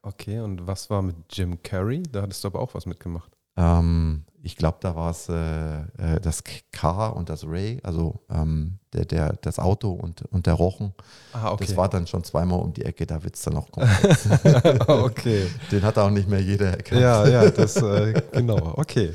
Okay, 0.02 0.38
und 0.38 0.66
was 0.66 0.88
war 0.88 1.02
mit 1.02 1.16
Jim 1.30 1.60
Carrey? 1.62 2.02
Da 2.04 2.22
hattest 2.22 2.44
du 2.44 2.48
aber 2.48 2.60
auch 2.60 2.74
was 2.74 2.86
mitgemacht. 2.86 3.35
Ähm, 3.56 4.24
ich 4.42 4.56
glaube, 4.56 4.78
da 4.80 4.94
war 4.94 5.10
es 5.10 5.28
äh, 5.28 5.34
äh, 5.34 6.20
das 6.20 6.44
K 6.70 7.08
und 7.08 7.28
das 7.28 7.44
Ray, 7.44 7.80
also 7.82 8.20
ähm, 8.30 8.78
der, 8.92 9.04
der, 9.04 9.32
das 9.42 9.58
Auto 9.58 9.90
und, 9.90 10.22
und 10.30 10.46
der 10.46 10.54
Rochen. 10.54 10.94
Ah, 11.32 11.56
Das 11.56 11.76
war 11.76 11.88
dann 11.88 12.06
schon 12.06 12.22
zweimal 12.22 12.60
um 12.60 12.72
die 12.72 12.84
Ecke, 12.84 13.06
da 13.06 13.24
wird 13.24 13.34
es 13.34 13.42
dann 13.42 13.56
auch 13.56 13.70
kommen. 13.72 13.88
okay. 14.86 15.48
Den 15.72 15.82
hat 15.82 15.98
auch 15.98 16.10
nicht 16.10 16.28
mehr 16.28 16.40
jeder 16.40 16.68
erkannt. 16.70 17.00
Ja, 17.00 17.26
ja, 17.26 17.50
das, 17.50 17.76
äh, 17.76 18.22
genau, 18.32 18.74
okay. 18.76 19.12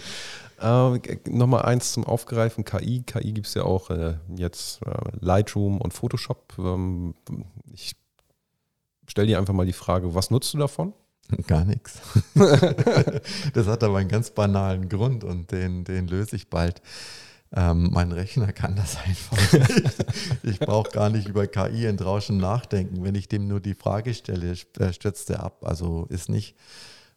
Ähm, 0.61 1.01
Nochmal 1.29 1.63
eins 1.63 1.93
zum 1.93 2.03
Aufgreifen, 2.03 2.65
KI. 2.65 3.03
KI 3.03 3.31
gibt 3.31 3.47
es 3.47 3.53
ja 3.53 3.63
auch 3.63 3.89
äh, 3.89 4.15
jetzt 4.35 4.81
äh, 4.85 4.91
Lightroom 5.19 5.79
und 5.79 5.93
Photoshop. 5.93 6.53
Ähm, 6.59 7.15
ich 7.73 7.95
stelle 9.07 9.27
dir 9.27 9.39
einfach 9.39 9.53
mal 9.53 9.65
die 9.65 9.73
Frage, 9.73 10.13
was 10.13 10.29
nutzt 10.29 10.53
du 10.53 10.57
davon? 10.57 10.93
Gar 11.47 11.65
nichts. 11.65 11.99
das 13.53 13.67
hat 13.67 13.83
aber 13.83 13.97
einen 13.99 14.09
ganz 14.09 14.31
banalen 14.31 14.89
Grund 14.89 15.23
und 15.23 15.51
den, 15.51 15.83
den 15.83 16.07
löse 16.07 16.35
ich 16.35 16.49
bald. 16.49 16.81
Ähm, 17.53 17.89
mein 17.91 18.11
Rechner 18.13 18.53
kann 18.53 18.75
das 18.77 18.97
einfach 18.97 19.37
nicht. 19.53 20.05
Ich 20.43 20.59
brauche 20.59 20.91
gar 20.91 21.09
nicht 21.09 21.27
über 21.27 21.47
KI 21.47 21.85
in 21.85 21.99
Rauschen 21.99 22.37
nachdenken. 22.37 23.03
Wenn 23.03 23.15
ich 23.15 23.27
dem 23.27 23.47
nur 23.47 23.59
die 23.59 23.75
Frage 23.75 24.13
stelle, 24.13 24.53
st- 24.53 24.79
äh, 24.81 24.93
stürzt 24.93 25.29
er 25.29 25.43
ab. 25.43 25.65
Also 25.65 26.05
ist 26.09 26.29
nicht. 26.29 26.55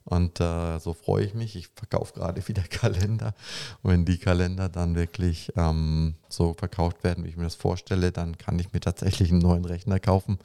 Und 0.04 0.38
äh, 0.38 0.78
so 0.80 0.92
freue 0.92 1.24
ich 1.24 1.34
mich. 1.34 1.56
Ich 1.56 1.68
verkaufe 1.74 2.14
gerade 2.14 2.46
wieder 2.48 2.62
Kalender. 2.62 3.34
Und 3.82 3.90
wenn 3.92 4.04
die 4.04 4.18
Kalender 4.18 4.68
dann 4.68 4.94
wirklich 4.94 5.52
ähm, 5.56 6.14
so 6.28 6.54
verkauft 6.54 7.04
werden, 7.04 7.24
wie 7.24 7.28
ich 7.28 7.36
mir 7.36 7.44
das 7.44 7.54
vorstelle, 7.54 8.12
dann 8.12 8.36
kann 8.36 8.58
ich 8.58 8.72
mir 8.72 8.80
tatsächlich 8.80 9.30
einen 9.30 9.40
neuen 9.40 9.64
Rechner 9.64 9.98
kaufen. 10.00 10.38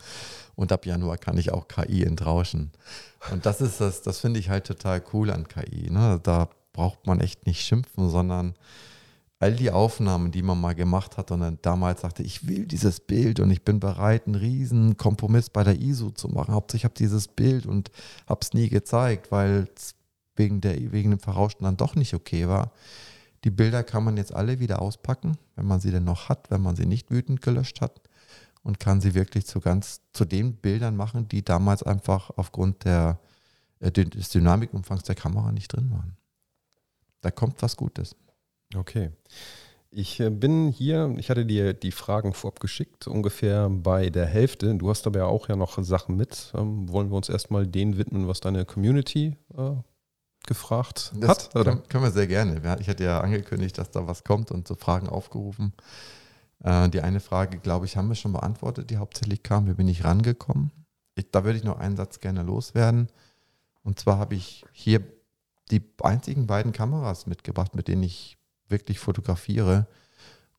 Und 0.55 0.71
ab 0.71 0.85
Januar 0.85 1.17
kann 1.17 1.37
ich 1.37 1.51
auch 1.51 1.67
KI 1.67 2.03
entrauschen. 2.03 2.71
Und 3.31 3.45
das 3.45 3.61
ist 3.61 3.81
das, 3.81 4.01
das 4.01 4.19
finde 4.19 4.39
ich 4.39 4.49
halt 4.49 4.65
total 4.65 5.03
cool 5.13 5.29
an 5.29 5.47
KI. 5.47 5.89
Ne? 5.89 6.19
Da 6.23 6.49
braucht 6.73 7.05
man 7.05 7.19
echt 7.19 7.45
nicht 7.45 7.61
schimpfen, 7.61 8.09
sondern 8.09 8.55
all 9.39 9.55
die 9.55 9.71
Aufnahmen, 9.71 10.31
die 10.31 10.41
man 10.41 10.59
mal 10.59 10.75
gemacht 10.75 11.17
hat 11.17 11.31
und 11.31 11.39
dann 11.39 11.59
damals 11.61 12.01
sagte, 12.01 12.23
ich 12.23 12.47
will 12.47 12.65
dieses 12.65 12.99
Bild 12.99 13.39
und 13.39 13.49
ich 13.51 13.63
bin 13.63 13.79
bereit, 13.79 14.27
einen 14.27 14.35
riesen 14.35 14.97
Kompromiss 14.97 15.49
bei 15.49 15.63
der 15.63 15.79
ISO 15.79 16.11
zu 16.11 16.27
machen. 16.27 16.53
Hauptsache, 16.53 16.77
ich 16.77 16.83
habe 16.83 16.93
dieses 16.95 17.29
Bild 17.29 17.65
und 17.65 17.89
habe 18.27 18.41
es 18.41 18.53
nie 18.53 18.67
gezeigt, 18.67 19.31
weil 19.31 19.67
es 19.75 19.95
wegen, 20.35 20.61
wegen 20.63 21.11
dem 21.11 21.19
Verrauschten 21.19 21.63
dann 21.63 21.77
doch 21.77 21.95
nicht 21.95 22.13
okay 22.13 22.49
war. 22.49 22.71
Die 23.45 23.51
Bilder 23.51 23.83
kann 23.83 24.03
man 24.03 24.17
jetzt 24.17 24.33
alle 24.33 24.59
wieder 24.59 24.81
auspacken, 24.81 25.37
wenn 25.55 25.65
man 25.65 25.79
sie 25.79 25.91
denn 25.91 26.03
noch 26.03 26.27
hat, 26.27 26.51
wenn 26.51 26.61
man 26.61 26.75
sie 26.75 26.85
nicht 26.85 27.09
wütend 27.09 27.41
gelöscht 27.41 27.79
hat 27.79 28.01
und 28.63 28.81
kann 28.81 28.99
sie 28.99 29.13
wirklich 29.13 29.45
zu 29.45 29.61
ganz 29.61 30.01
zu 30.11 30.25
den 30.25 30.55
Bildern 30.55 30.97
machen, 30.97 31.29
die 31.29 31.45
damals 31.45 31.81
einfach 31.81 32.29
aufgrund 32.35 32.83
der, 32.83 33.19
äh, 33.79 33.89
des 33.89 34.29
Dynamikumfangs 34.29 35.03
der 35.03 35.15
Kamera 35.15 35.53
nicht 35.53 35.69
drin 35.69 35.91
waren. 35.91 36.17
Da 37.21 37.31
kommt 37.31 37.61
was 37.61 37.77
Gutes. 37.77 38.17
Okay. 38.75 39.11
Ich 39.91 40.19
äh, 40.19 40.29
bin 40.29 40.67
hier, 40.67 41.15
ich 41.17 41.29
hatte 41.29 41.45
dir 41.45 41.73
die 41.73 41.91
Fragen 41.91 42.33
vorab 42.33 42.59
geschickt, 42.59 43.07
ungefähr 43.07 43.69
bei 43.69 44.09
der 44.09 44.27
Hälfte. 44.27 44.75
Du 44.75 44.89
hast 44.89 45.07
aber 45.07 45.19
ja 45.19 45.25
auch 45.25 45.49
ja 45.49 45.55
noch 45.55 45.81
Sachen 45.83 46.15
mit. 46.15 46.51
Ähm, 46.55 46.91
wollen 46.91 47.09
wir 47.09 47.17
uns 47.17 47.29
erstmal 47.29 47.65
denen 47.65 47.97
widmen, 47.97 48.27
was 48.27 48.39
deine 48.39 48.65
Community 48.65 49.35
äh, 49.57 49.71
gefragt 50.45 51.11
Das 51.15 51.29
hat? 51.29 51.55
Oder? 51.55 51.77
können, 51.77 52.03
wir 52.03 52.11
sehr 52.11 52.27
gerne. 52.27 52.77
Ich 52.79 52.87
hatte 52.87 53.03
ja 53.03 53.21
angekündigt, 53.21 53.77
dass 53.77 53.89
da 53.89 54.07
was 54.07 54.23
kommt 54.23 54.51
und 54.51 54.67
so 54.67 54.75
Fragen 54.75 55.09
aufgerufen. 55.09 55.73
Äh, 56.63 56.89
die 56.89 57.01
eine 57.01 57.19
Frage, 57.19 57.57
glaube 57.57 57.87
ich, 57.87 57.97
haben 57.97 58.09
wir 58.09 58.15
schon 58.15 58.33
beantwortet, 58.33 58.91
die 58.91 58.97
hauptsächlich 58.97 59.41
kam. 59.41 59.67
Wie 59.67 59.73
bin 59.73 59.87
ich 59.87 60.03
rangekommen? 60.03 60.71
Ich, 61.15 61.31
da 61.31 61.43
würde 61.43 61.57
ich 61.57 61.63
noch 61.63 61.79
einen 61.79 61.97
Satz 61.97 62.19
gerne 62.19 62.43
loswerden. 62.43 63.09
Und 63.83 63.99
zwar 63.99 64.19
habe 64.19 64.35
ich 64.35 64.65
hier 64.71 65.01
die 65.71 65.81
einzigen 66.01 66.45
beiden 66.47 66.73
Kameras 66.73 67.25
mitgebracht, 67.25 67.75
mit 67.75 67.87
denen 67.87 68.03
ich 68.03 68.38
wirklich 68.69 68.99
fotografiere. 68.99 69.87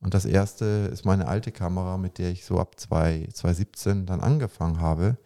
Und 0.00 0.14
das 0.14 0.24
erste 0.24 0.90
ist 0.92 1.04
meine 1.04 1.28
alte 1.28 1.52
Kamera, 1.52 1.98
mit 1.98 2.18
der 2.18 2.30
ich 2.30 2.44
so 2.44 2.58
ab 2.58 2.78
2 2.80 3.28
2017 3.32 4.06
dann 4.06 4.20
angefangen 4.20 4.80
habe. 4.80 5.16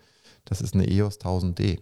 Das 0.44 0.60
ist 0.60 0.74
eine 0.74 0.88
EOS 0.88 1.20
1000D. 1.20 1.80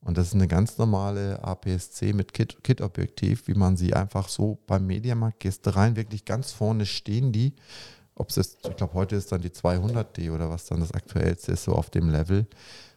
Und 0.00 0.18
das 0.18 0.28
ist 0.28 0.34
eine 0.34 0.48
ganz 0.48 0.76
normale 0.76 1.42
APS-C 1.42 2.12
mit 2.12 2.34
Kit- 2.34 2.62
Kit-Objektiv, 2.62 3.48
wie 3.48 3.54
man 3.54 3.76
sie 3.76 3.94
einfach 3.94 4.28
so 4.28 4.58
beim 4.66 4.86
Mediamarkt 4.86 5.40
gehst 5.40 5.66
rein, 5.74 5.96
wirklich 5.96 6.26
ganz 6.26 6.52
vorne 6.52 6.84
stehen 6.84 7.32
die. 7.32 7.54
Ob 8.14 8.28
es 8.30 8.58
ich 8.68 8.76
glaube, 8.76 8.94
heute 8.94 9.16
ist 9.16 9.32
dann 9.32 9.40
die 9.40 9.48
200D 9.50 10.30
oder 10.30 10.50
was 10.50 10.66
dann 10.66 10.80
das 10.80 10.92
aktuellste 10.92 11.52
ist, 11.52 11.64
so 11.64 11.72
auf 11.72 11.90
dem 11.90 12.10
Level. 12.10 12.46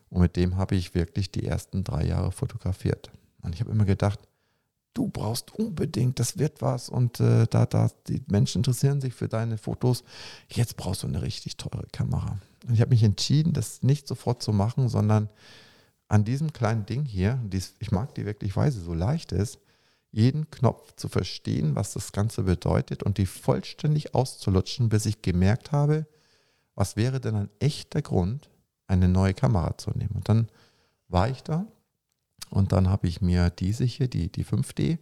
Und 0.10 0.22
mit 0.22 0.36
dem 0.36 0.58
habe 0.58 0.76
ich 0.76 0.96
wirklich 0.96 1.32
die 1.32 1.46
ersten 1.46 1.84
drei 1.84 2.06
Jahre 2.06 2.32
fotografiert. 2.32 3.10
Und 3.42 3.56
ich 3.56 3.62
habe 3.62 3.72
immer 3.72 3.86
gedacht, 3.86 4.20
du 4.98 5.08
brauchst 5.08 5.54
unbedingt, 5.54 6.20
das 6.20 6.40
wird 6.40 6.62
was 6.62 6.90
und 6.90 7.20
äh, 7.20 7.46
da, 7.48 7.68
da, 7.68 7.92
die 8.08 8.24
Menschen 8.28 8.60
interessieren 8.60 9.00
sich 9.00 9.14
für 9.14 9.28
deine 9.28 9.60
Fotos. 9.60 10.04
Jetzt 10.50 10.76
brauchst 10.76 11.04
du 11.04 11.08
eine 11.08 11.22
richtig 11.22 11.56
teure 11.58 11.86
Kamera. 11.92 12.40
Und 12.68 12.74
ich 12.74 12.82
habe 12.82 12.90
mich 12.90 13.04
entschieden, 13.04 13.54
das 13.54 13.84
nicht 13.84 14.08
sofort 14.08 14.42
zu 14.42 14.54
machen, 14.54 14.90
sondern 14.90 15.30
an 16.08 16.24
diesem 16.24 16.52
kleinen 16.52 16.88
Ding 16.88 17.06
hier, 17.06 17.40
dies, 17.44 17.76
ich 17.80 17.92
mag 17.92 18.16
die 18.16 18.26
wirklich, 18.26 18.56
weil 18.56 18.72
sie 18.72 18.82
so 18.82 18.94
leicht 18.94 19.32
ist, 19.34 19.60
jeden 20.12 20.50
Knopf 20.50 20.96
zu 20.96 21.10
verstehen, 21.10 21.76
was 21.76 21.94
das 21.94 22.12
Ganze 22.12 22.44
bedeutet 22.44 23.04
und 23.04 23.20
die 23.20 23.28
vollständig 23.28 24.16
auszulutschen, 24.16 24.90
bis 24.90 25.06
ich 25.06 25.22
gemerkt 25.22 25.72
habe, 25.72 26.08
was 26.74 26.96
wäre 26.96 27.20
denn 27.20 27.36
ein 27.36 27.50
echter 27.60 28.02
Grund, 28.02 28.50
eine 28.88 29.08
neue 29.08 29.36
Kamera 29.36 29.78
zu 29.78 29.92
nehmen. 29.92 30.16
Und 30.16 30.30
dann 30.30 30.48
war 31.08 31.30
ich 31.30 31.44
da 31.44 31.68
und 32.50 32.72
dann 32.72 32.90
habe 32.90 33.08
ich 33.08 33.22
mir 33.22 33.50
diese 33.50 33.84
hier, 33.84 34.08
die, 34.08 34.32
die 34.32 34.46
5D, 34.46 35.00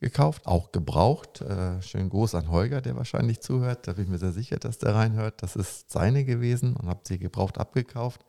gekauft, 0.00 0.46
auch 0.46 0.72
gebraucht. 0.72 1.42
Äh, 1.42 1.80
schönen 1.82 2.08
Gruß 2.08 2.34
an 2.34 2.50
Holger, 2.50 2.80
der 2.80 2.96
wahrscheinlich 2.96 3.40
zuhört. 3.40 3.86
Da 3.86 3.92
bin 3.92 4.04
ich 4.04 4.10
mir 4.10 4.18
sehr 4.18 4.32
sicher, 4.32 4.56
dass 4.56 4.78
der 4.78 4.94
reinhört. 4.94 5.42
Das 5.42 5.56
ist 5.56 5.90
seine 5.90 6.24
gewesen 6.24 6.74
und 6.74 6.88
habe 6.88 7.00
sie 7.04 7.18
gebraucht 7.18 7.58
abgekauft. 7.58 8.24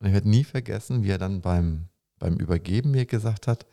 Und 0.00 0.08
ich 0.08 0.12
werde 0.12 0.28
nie 0.28 0.44
vergessen, 0.44 1.04
wie 1.04 1.10
er 1.10 1.18
dann 1.18 1.40
beim, 1.40 1.86
beim 2.18 2.36
Übergeben 2.36 2.90
mir 2.90 3.06
gesagt 3.06 3.46
hat, 3.46 3.66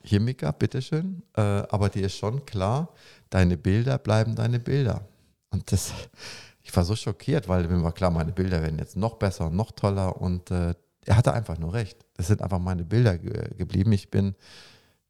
hier 0.00 0.20
Mika, 0.20 0.52
bitteschön, 0.52 1.22
äh, 1.36 1.40
aber 1.40 1.88
dir 1.88 2.06
ist 2.06 2.16
schon 2.16 2.46
klar, 2.46 2.94
deine 3.30 3.56
Bilder 3.56 3.98
bleiben 3.98 4.36
deine 4.36 4.60
Bilder. 4.60 5.06
Und 5.50 5.72
das, 5.72 5.92
ich 6.62 6.74
war 6.76 6.84
so 6.84 6.94
schockiert, 6.94 7.48
weil 7.48 7.66
mir 7.66 7.82
war 7.82 7.92
klar, 7.92 8.10
meine 8.10 8.32
Bilder 8.32 8.62
werden 8.62 8.78
jetzt 8.78 8.96
noch 8.96 9.16
besser 9.16 9.46
und 9.46 9.56
noch 9.56 9.72
toller 9.72 10.20
und 10.20 10.50
äh, 10.52 10.74
er 11.08 11.16
hatte 11.16 11.32
einfach 11.32 11.58
nur 11.58 11.72
recht. 11.72 12.04
Das 12.14 12.26
sind 12.26 12.42
einfach 12.42 12.58
meine 12.58 12.84
Bilder 12.84 13.16
ge 13.16 13.54
geblieben. 13.56 13.92
Ich 13.92 14.10
bin, 14.10 14.34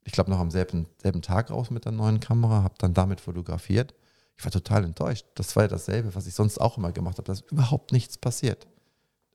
ich 0.05 0.13
glaube, 0.13 0.31
noch 0.31 0.39
am 0.39 0.49
selben, 0.49 0.87
selben 1.01 1.21
Tag 1.21 1.51
raus 1.51 1.69
mit 1.71 1.85
der 1.85 1.91
neuen 1.91 2.19
Kamera, 2.19 2.63
habe 2.63 2.75
dann 2.77 2.93
damit 2.93 3.19
fotografiert. 3.19 3.93
Ich 4.37 4.45
war 4.45 4.51
total 4.51 4.85
enttäuscht. 4.85 5.25
Das 5.35 5.55
war 5.57 5.63
ja 5.63 5.67
dasselbe, 5.67 6.15
was 6.15 6.25
ich 6.25 6.33
sonst 6.33 6.59
auch 6.59 6.77
immer 6.77 6.93
gemacht 6.93 7.17
habe. 7.17 7.25
Da 7.25 7.33
ist 7.33 7.51
überhaupt 7.51 7.91
nichts 7.91 8.17
passiert. 8.17 8.65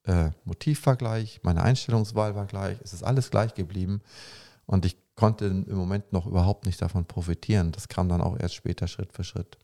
Äh, 0.05 0.31
Motiv 0.45 0.85
war 0.87 0.97
gleich, 0.97 1.41
meine 1.43 1.63
Einstellungswahl 1.63 2.35
war 2.35 2.47
gleich, 2.47 2.79
es 2.83 2.95
ist 2.95 3.03
alles 3.03 3.31
gleich 3.31 3.55
geblieben. 3.55 4.01
Und 4.65 4.87
ich 4.87 4.97
konnte 5.17 5.45
im 5.45 5.77
Moment 5.77 6.13
noch 6.13 6.27
überhaupt 6.27 6.65
nicht 6.65 6.81
davon 6.81 7.05
profitieren. 7.05 7.73
Das 7.73 7.89
kam 7.89 8.09
dann 8.09 8.23
auch 8.23 8.39
erst 8.39 8.55
später 8.55 8.89
Schritt 8.89 9.13
für 9.13 9.25
Schritt. 9.25 9.59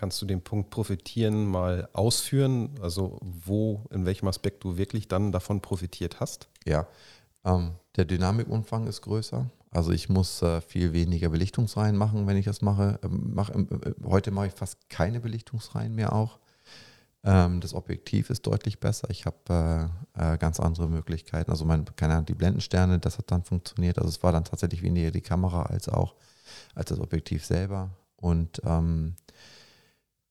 Kannst 0.00 0.22
du 0.22 0.24
den 0.24 0.40
Punkt 0.40 0.70
profitieren 0.70 1.44
mal 1.46 1.86
ausführen? 1.92 2.70
Also 2.80 3.18
wo, 3.20 3.84
in 3.90 4.06
welchem 4.06 4.28
Aspekt 4.28 4.64
du 4.64 4.78
wirklich 4.78 5.08
dann 5.08 5.30
davon 5.30 5.60
profitiert 5.60 6.20
hast? 6.20 6.48
Ja, 6.64 6.86
ähm, 7.44 7.72
der 7.96 8.06
Dynamikumfang 8.06 8.86
ist 8.86 9.02
größer. 9.02 9.50
Also 9.70 9.92
ich 9.92 10.08
muss 10.08 10.40
äh, 10.40 10.62
viel 10.62 10.94
weniger 10.94 11.28
Belichtungsreihen 11.28 11.98
machen, 11.98 12.26
wenn 12.26 12.38
ich 12.38 12.46
das 12.46 12.62
mache. 12.62 12.98
Ähm, 13.02 13.32
mach, 13.34 13.54
ähm, 13.54 13.68
äh, 13.84 13.92
heute 14.02 14.30
mache 14.30 14.46
ich 14.46 14.54
fast 14.54 14.88
keine 14.88 15.20
Belichtungsreihen 15.20 15.94
mehr 15.94 16.14
auch. 16.14 16.38
Ähm, 17.22 17.60
das 17.60 17.74
Objektiv 17.74 18.30
ist 18.30 18.46
deutlich 18.46 18.80
besser. 18.80 19.10
Ich 19.10 19.26
habe 19.26 19.90
äh, 20.16 20.32
äh, 20.34 20.38
ganz 20.38 20.60
andere 20.60 20.88
Möglichkeiten. 20.88 21.50
Also 21.50 21.66
mein, 21.66 21.84
keine 21.96 22.14
Ahnung, 22.14 22.24
die 22.24 22.32
Blendensterne, 22.32 23.00
das 23.00 23.18
hat 23.18 23.30
dann 23.30 23.44
funktioniert. 23.44 23.98
Also 23.98 24.08
es 24.08 24.22
war 24.22 24.32
dann 24.32 24.44
tatsächlich 24.44 24.80
weniger 24.80 25.10
die 25.10 25.20
Kamera 25.20 25.64
als 25.64 25.90
auch 25.90 26.14
als 26.74 26.88
das 26.88 27.00
Objektiv 27.00 27.44
selber. 27.44 27.90
Und 28.16 28.62
ähm, 28.64 29.16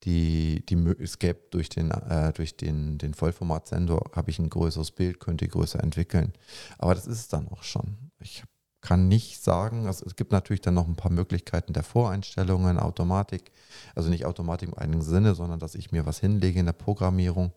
die, 0.04 0.64
die 0.66 0.74
es 0.98 1.18
gäbe 1.18 1.40
durch 1.50 1.68
den, 1.68 1.90
äh, 1.90 2.32
durch 2.32 2.56
den, 2.56 2.98
den 2.98 3.14
Vollformatsensor 3.14 4.10
habe 4.14 4.30
ich 4.30 4.38
ein 4.38 4.50
größeres 4.50 4.92
Bild, 4.92 5.20
könnte 5.20 5.46
größer 5.46 5.82
entwickeln. 5.82 6.32
Aber 6.78 6.94
das 6.94 7.06
ist 7.06 7.18
es 7.18 7.28
dann 7.28 7.48
auch 7.48 7.62
schon. 7.62 8.10
Ich 8.18 8.44
kann 8.80 9.08
nicht 9.08 9.42
sagen, 9.42 9.86
also 9.86 10.06
es 10.06 10.16
gibt 10.16 10.32
natürlich 10.32 10.62
dann 10.62 10.74
noch 10.74 10.88
ein 10.88 10.96
paar 10.96 11.10
Möglichkeiten 11.10 11.74
der 11.74 11.82
Voreinstellungen, 11.82 12.78
Automatik, 12.78 13.52
also 13.94 14.08
nicht 14.08 14.24
Automatik 14.24 14.70
im 14.70 14.74
eigenen 14.78 15.02
Sinne, 15.02 15.34
sondern 15.34 15.58
dass 15.58 15.74
ich 15.74 15.92
mir 15.92 16.06
was 16.06 16.18
hinlege 16.20 16.60
in 16.60 16.66
der 16.66 16.72
Programmierung. 16.72 17.52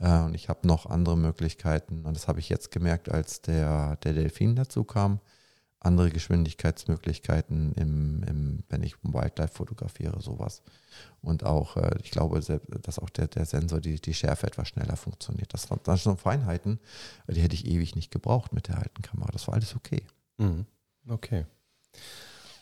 Äh, 0.00 0.20
und 0.20 0.34
ich 0.34 0.50
habe 0.50 0.66
noch 0.66 0.86
andere 0.86 1.16
Möglichkeiten. 1.16 2.04
Und 2.04 2.14
das 2.16 2.28
habe 2.28 2.40
ich 2.40 2.50
jetzt 2.50 2.70
gemerkt, 2.70 3.10
als 3.10 3.40
der, 3.40 3.96
der 3.96 4.12
Delfin 4.12 4.56
dazu 4.56 4.84
kam. 4.84 5.20
Andere 5.84 6.10
Geschwindigkeitsmöglichkeiten, 6.10 7.72
im, 7.74 8.22
im, 8.24 8.64
wenn 8.68 8.82
ich 8.82 8.94
Wildlife 9.02 9.54
fotografiere, 9.54 10.20
sowas. 10.22 10.62
Und 11.22 11.44
auch, 11.44 11.76
äh, 11.76 11.96
ich 12.02 12.12
glaube, 12.12 12.40
dass 12.82 12.98
auch 12.98 13.10
der, 13.10 13.26
der 13.26 13.46
Sensor, 13.46 13.80
die, 13.80 14.00
die 14.00 14.14
Schärfe 14.14 14.46
etwas 14.46 14.68
schneller 14.68 14.96
funktioniert. 14.96 15.52
Das 15.52 15.70
waren 15.70 15.80
das 15.82 16.04
sind 16.04 16.20
Feinheiten, 16.20 16.78
die 17.26 17.40
hätte 17.40 17.54
ich 17.54 17.66
ewig 17.66 17.96
nicht 17.96 18.12
gebraucht 18.12 18.52
mit 18.52 18.68
der 18.68 18.78
alten 18.78 19.02
Kamera. 19.02 19.30
Das 19.32 19.48
war 19.48 19.54
alles 19.54 19.74
okay. 19.74 20.04
Mhm. 20.38 20.66
Okay. 21.08 21.46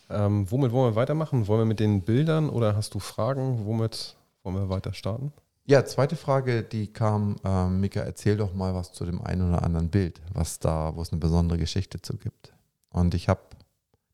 Ähm, 0.09 0.50
womit 0.50 0.72
wollen 0.72 0.92
wir 0.92 0.96
weitermachen? 0.96 1.46
Wollen 1.46 1.61
wir 1.61 1.66
mit 1.66 1.80
den 1.80 2.02
Bildern 2.02 2.48
oder 2.48 2.74
hast 2.74 2.94
du 2.94 3.00
Fragen? 3.00 3.66
Womit 3.66 4.16
wollen 4.42 4.56
wir 4.56 4.68
weiter 4.68 4.94
starten? 4.94 5.33
Ja, 5.66 5.85
zweite 5.85 6.16
Frage, 6.16 6.62
die 6.62 6.92
kam, 6.92 7.37
ähm, 7.44 7.80
Mika, 7.80 8.00
erzähl 8.00 8.37
doch 8.37 8.54
mal 8.54 8.74
was 8.74 8.92
zu 8.92 9.04
dem 9.04 9.20
einen 9.20 9.50
oder 9.50 9.62
anderen 9.62 9.88
Bild, 9.88 10.20
was 10.33 10.59
da, 10.59 10.96
wo 10.96 11.02
es 11.02 11.12
eine 11.12 11.20
besondere 11.20 11.59
Geschichte 11.59 12.00
zu 12.00 12.16
gibt. 12.16 12.52
Und 12.90 13.14
ich 13.14 13.29
habe 13.29 13.40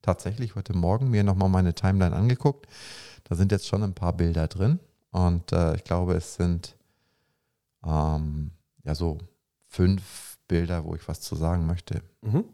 tatsächlich 0.02 0.54
heute 0.54 0.76
Morgen 0.76 1.10
mir 1.10 1.24
nochmal 1.24 1.48
meine 1.48 1.74
Timeline 1.74 2.14
angeguckt. 2.14 2.66
Da 3.24 3.34
sind 3.34 3.52
jetzt 3.52 3.66
schon 3.66 3.82
ein 3.82 3.94
paar 3.94 4.12
Bilder 4.12 4.46
drin. 4.48 4.78
Und 5.10 5.52
äh, 5.52 5.74
ich 5.76 5.84
glaube, 5.84 6.14
es 6.14 6.34
sind 6.34 6.76
ähm, 7.84 8.52
ja 8.84 8.94
so 8.94 9.18
fünf 9.66 10.38
Bilder, 10.48 10.84
wo 10.84 10.94
ich 10.94 11.08
was 11.08 11.20
zu 11.20 11.34
sagen 11.34 11.66
möchte. 11.66 12.02
Mhm. 12.22 12.44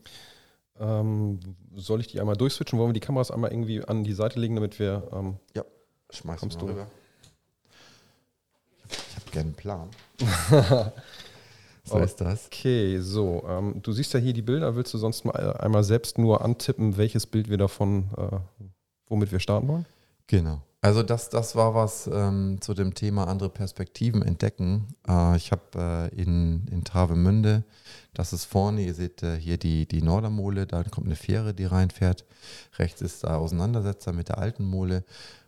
Ähm, 0.79 1.41
soll 1.75 2.01
ich 2.01 2.07
die 2.07 2.21
einmal 2.21 2.37
durchswitchen? 2.37 2.79
Wollen 2.79 2.91
wir 2.91 2.95
die 2.95 3.01
Kameras 3.01 3.31
einmal 3.31 3.51
irgendwie 3.51 3.85
an 3.85 4.05
die 4.05 4.15
Seite 4.15 4.41
legen, 4.41 4.55
damit 4.55 4.79
wir. 4.79 5.09
Ähm, 5.13 5.37
Schmeiß 6.11 6.41
Kommst 6.41 6.59
mal 6.59 6.67
du? 6.67 6.73
rüber. 6.73 6.87
Ich 8.89 9.17
habe 9.17 9.31
gerne 9.31 9.47
einen 9.49 9.55
Plan. 9.55 9.89
so 11.85 11.97
Oh. 11.97 11.99
ist 11.99 12.21
das. 12.21 12.47
okay, 12.47 12.99
so. 13.01 13.45
Ähm, 13.49 13.81
du 13.83 13.93
siehst 13.93 14.13
ja 14.15 14.21
hier 14.21 14.33
die 14.33 14.43
Bilder. 14.43 14.75
Willst 14.77 14.95
du 14.95 14.99
sonst 14.99 15.25
mal 15.25 15.35
äh, 15.35 15.63
einmal 15.63 15.85
selbst 15.85 16.19
nur 16.19 16.45
antippen, 16.45 16.97
welches 16.97 17.27
Bild 17.27 17.49
wir 17.51 17.59
davon, 17.59 18.11
äh, 18.17 18.39
womit 19.09 19.33
wir 19.33 19.41
starten 19.41 19.69
wollen? 19.69 19.87
Genau. 20.29 20.63
Also 20.85 21.05
das, 21.05 21.29
das 21.29 21.55
war 21.55 21.75
was 21.77 22.09
ähm, 22.13 22.59
zu 22.61 22.75
dem 22.75 22.95
Thema 22.95 23.29
andere 23.29 23.49
Perspektiven 23.51 24.23
entdecken. 24.23 24.89
Äh, 25.07 25.37
ich 25.37 25.53
habe 25.53 26.11
äh, 26.13 26.21
in, 26.21 26.67
in 26.73 26.83
Travemünde, 26.83 27.63
das 28.15 28.33
ist 28.33 28.47
vorne, 28.47 28.83
ihr 28.83 28.95
seht 28.95 29.23
äh, 29.23 29.37
hier 29.39 29.59
die, 29.59 29.87
die 29.87 30.03
Nordermole, 30.03 30.67
da 30.67 30.83
kommt 30.83 31.07
eine 31.07 31.15
Fähre, 31.17 31.55
die 31.55 31.67
reinfährt. 31.67 32.25
Rechts 32.79 33.01
ist 33.01 33.23
der 33.23 33.39
Auseinandersetzer 33.39 34.13
mit 34.13 34.29
der 34.29 34.39
alten 34.39 34.65
Mole 34.65 35.05